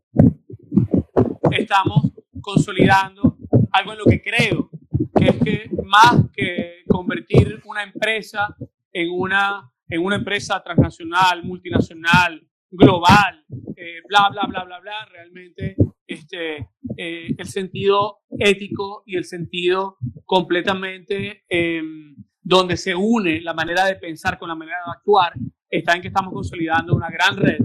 Estamos 1.51 2.11
consolidando 2.41 3.37
algo 3.71 3.93
en 3.93 3.99
lo 3.99 4.05
que 4.05 4.21
creo, 4.21 4.69
que 5.17 5.25
es 5.25 5.37
que 5.43 5.69
más 5.83 6.25
que 6.33 6.83
convertir 6.87 7.61
una 7.65 7.83
empresa 7.83 8.55
en 8.91 9.09
una, 9.11 9.71
en 9.87 10.03
una 10.03 10.17
empresa 10.17 10.61
transnacional, 10.63 11.43
multinacional, 11.43 12.41
global, 12.69 13.45
eh, 13.75 13.97
eh, 13.97 14.01
bla, 14.07 14.29
bla, 14.31 14.45
bla, 14.47 14.63
bla, 14.63 14.79
bla. 14.79 15.05
Realmente 15.11 15.75
este, 16.05 16.69
eh, 16.97 17.35
el 17.37 17.47
sentido 17.47 18.19
ético 18.39 19.03
y 19.05 19.15
el 19.15 19.25
sentido 19.25 19.97
completamente 20.25 21.43
em, 21.47 22.15
donde 22.41 22.77
se 22.77 22.95
une 22.95 23.41
la 23.41 23.53
manera 23.53 23.85
de 23.85 23.95
pensar 23.95 24.37
con 24.37 24.49
la 24.49 24.55
manera 24.55 24.77
de 24.85 24.91
actuar 24.91 25.33
está 25.69 25.93
en 25.93 26.01
que 26.01 26.07
estamos 26.07 26.33
consolidando 26.33 26.95
una 26.95 27.09
gran 27.09 27.35
red 27.35 27.59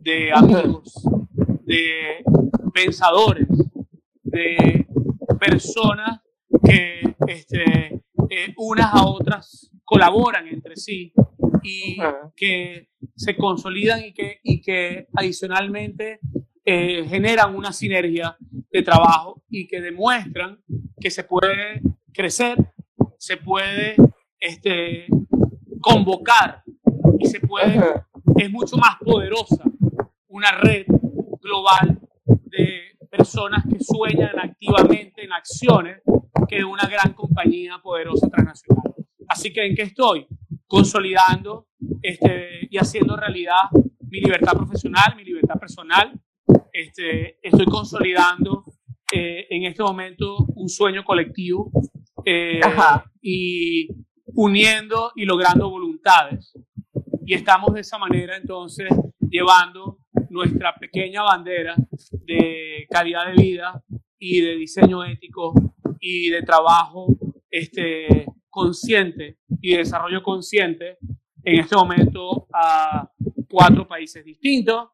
de 0.00 0.32
amigos, 0.32 1.06
de 1.64 2.24
pensadores, 2.72 3.46
de 4.22 4.86
personas 5.38 6.20
que 6.64 7.02
este, 7.26 8.02
eh, 8.30 8.54
unas 8.56 8.94
a 8.94 9.06
otras 9.06 9.70
colaboran 9.84 10.48
entre 10.48 10.76
sí 10.76 11.12
y 11.62 11.96
que 12.36 12.88
se 13.14 13.36
consolidan 13.36 14.04
y 14.04 14.12
que, 14.12 14.40
y 14.42 14.60
que 14.60 15.08
adicionalmente 15.14 16.20
eh, 16.64 17.04
generan 17.08 17.54
una 17.54 17.72
sinergia 17.72 18.36
de 18.70 18.82
trabajo 18.82 19.42
y 19.48 19.66
que 19.66 19.80
demuestran 19.80 20.60
que 21.00 21.10
se 21.10 21.24
puede 21.24 21.80
crecer, 22.12 22.56
se 23.18 23.36
puede 23.36 23.96
este, 24.40 25.06
convocar 25.80 26.62
y 27.18 27.26
se 27.26 27.40
puede, 27.40 27.80
es 28.36 28.50
mucho 28.50 28.76
más 28.76 28.96
poderosa 29.04 29.62
una 30.28 30.52
red 30.52 30.86
global 31.40 32.00
de 32.26 32.96
personas 33.10 33.64
que 33.70 33.78
sueñan 33.82 34.38
activamente 34.38 35.24
en 35.24 35.32
acciones 35.32 36.02
que 36.48 36.64
una 36.64 36.86
gran 36.86 37.12
compañía 37.12 37.78
poderosa 37.82 38.28
transnacional. 38.28 38.94
Así 39.28 39.52
que 39.52 39.66
en 39.66 39.74
qué 39.74 39.82
estoy? 39.82 40.26
Consolidando 40.66 41.68
este, 42.02 42.68
y 42.70 42.78
haciendo 42.78 43.16
realidad 43.16 43.70
mi 44.00 44.20
libertad 44.20 44.52
profesional, 44.52 45.14
mi 45.16 45.24
libertad 45.24 45.58
personal. 45.58 46.12
Este, 46.72 47.38
estoy 47.42 47.66
consolidando 47.66 48.64
eh, 49.12 49.46
en 49.50 49.64
este 49.64 49.82
momento 49.82 50.46
un 50.54 50.68
sueño 50.68 51.04
colectivo 51.04 51.70
eh, 52.24 52.60
y 53.20 53.88
uniendo 54.34 55.12
y 55.14 55.24
logrando 55.24 55.70
voluntades. 55.70 56.52
Y 57.24 57.34
estamos 57.34 57.74
de 57.74 57.80
esa 57.80 57.98
manera 57.98 58.36
entonces 58.36 58.88
llevando 59.20 59.98
nuestra 60.30 60.74
pequeña 60.74 61.22
bandera 61.22 61.74
de 62.12 62.86
calidad 62.90 63.26
de 63.26 63.42
vida 63.42 63.82
y 64.18 64.40
de 64.40 64.56
diseño 64.56 65.04
ético 65.04 65.52
y 66.00 66.30
de 66.30 66.42
trabajo 66.42 67.16
este, 67.50 68.26
consciente 68.50 69.38
y 69.60 69.72
de 69.72 69.78
desarrollo 69.78 70.22
consciente 70.22 70.98
en 71.44 71.60
este 71.60 71.76
momento 71.76 72.46
a 72.52 73.08
cuatro 73.48 73.86
países 73.86 74.24
distintos, 74.24 74.88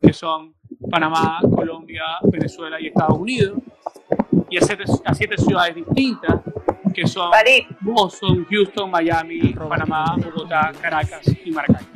que 0.00 0.12
son 0.12 0.54
Panamá, 0.90 1.40
Colombia, 1.54 2.04
Venezuela 2.22 2.80
y 2.80 2.86
Estados 2.86 3.18
Unidos, 3.18 3.58
y 4.50 4.56
a 4.56 4.60
siete, 4.60 4.84
a 5.04 5.14
siete 5.14 5.36
ciudades 5.36 5.74
distintas, 5.74 6.40
que 6.94 7.06
son 7.06 7.30
Boston, 7.80 8.46
Houston, 8.50 8.90
Miami, 8.90 9.52
Panamá, 9.54 10.16
Bogotá, 10.16 10.72
Caracas 10.80 11.22
y 11.44 11.50
Maracay. 11.50 11.86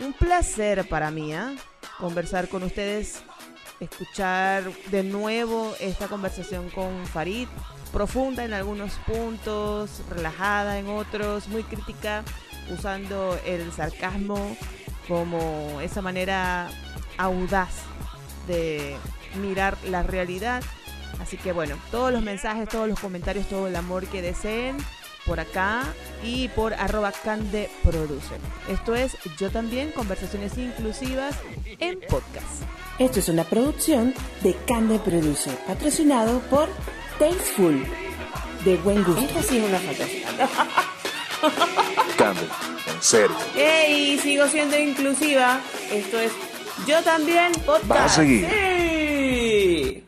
Un 0.00 0.12
placer 0.12 0.88
para 0.88 1.10
mí 1.10 1.32
¿eh? 1.32 1.56
conversar 1.98 2.48
con 2.48 2.62
ustedes, 2.62 3.22
escuchar 3.80 4.64
de 4.90 5.02
nuevo 5.02 5.74
esta 5.80 6.08
conversación 6.08 6.70
con 6.70 7.06
Farid, 7.06 7.48
profunda 7.92 8.44
en 8.44 8.52
algunos 8.52 8.94
puntos, 9.06 10.00
relajada 10.10 10.78
en 10.78 10.88
otros, 10.88 11.48
muy 11.48 11.62
crítica, 11.62 12.24
usando 12.70 13.38
el 13.44 13.70
sarcasmo 13.72 14.56
como 15.08 15.80
esa 15.80 16.00
manera 16.00 16.70
audaz 17.18 17.70
de 18.46 18.96
mirar 19.40 19.76
la 19.88 20.02
realidad. 20.02 20.62
Así 21.20 21.36
que 21.36 21.52
bueno, 21.52 21.76
todos 21.90 22.12
los 22.12 22.22
mensajes, 22.22 22.68
todos 22.68 22.88
los 22.88 22.98
comentarios, 22.98 23.46
todo 23.48 23.68
el 23.68 23.76
amor 23.76 24.06
que 24.06 24.22
deseen 24.22 24.76
por 25.26 25.38
acá 25.38 25.84
y 26.24 26.48
por 26.48 26.74
arroba 26.74 27.12
Cande 27.12 27.70
Produce. 27.84 28.34
Esto 28.68 28.94
es 28.94 29.16
Yo 29.38 29.50
también, 29.50 29.92
conversaciones 29.92 30.56
inclusivas 30.58 31.36
en 31.78 32.00
podcast. 32.00 32.62
Esto 32.98 33.20
es 33.20 33.28
una 33.28 33.44
producción 33.44 34.14
de 34.42 34.56
Cande 34.66 34.98
Produce, 34.98 35.50
patrocinado 35.66 36.40
por 36.50 36.68
Tasteful, 37.18 37.84
de 38.64 38.76
buen 38.78 39.04
gusto. 39.04 39.20
Esta 39.20 39.42
sí 39.42 39.58
una 39.60 39.78
foto. 39.78 40.04
En 42.22 43.02
serio. 43.02 43.36
Hey, 43.56 44.18
sigo 44.22 44.46
siendo 44.46 44.78
inclusiva. 44.78 45.60
Esto 45.90 46.20
es 46.20 46.30
Yo 46.86 47.02
también 47.02 47.52
podcast. 47.66 47.90
Va 47.90 48.04
a 48.04 48.08
seguir. 48.08 48.48
Sí. 48.48 50.04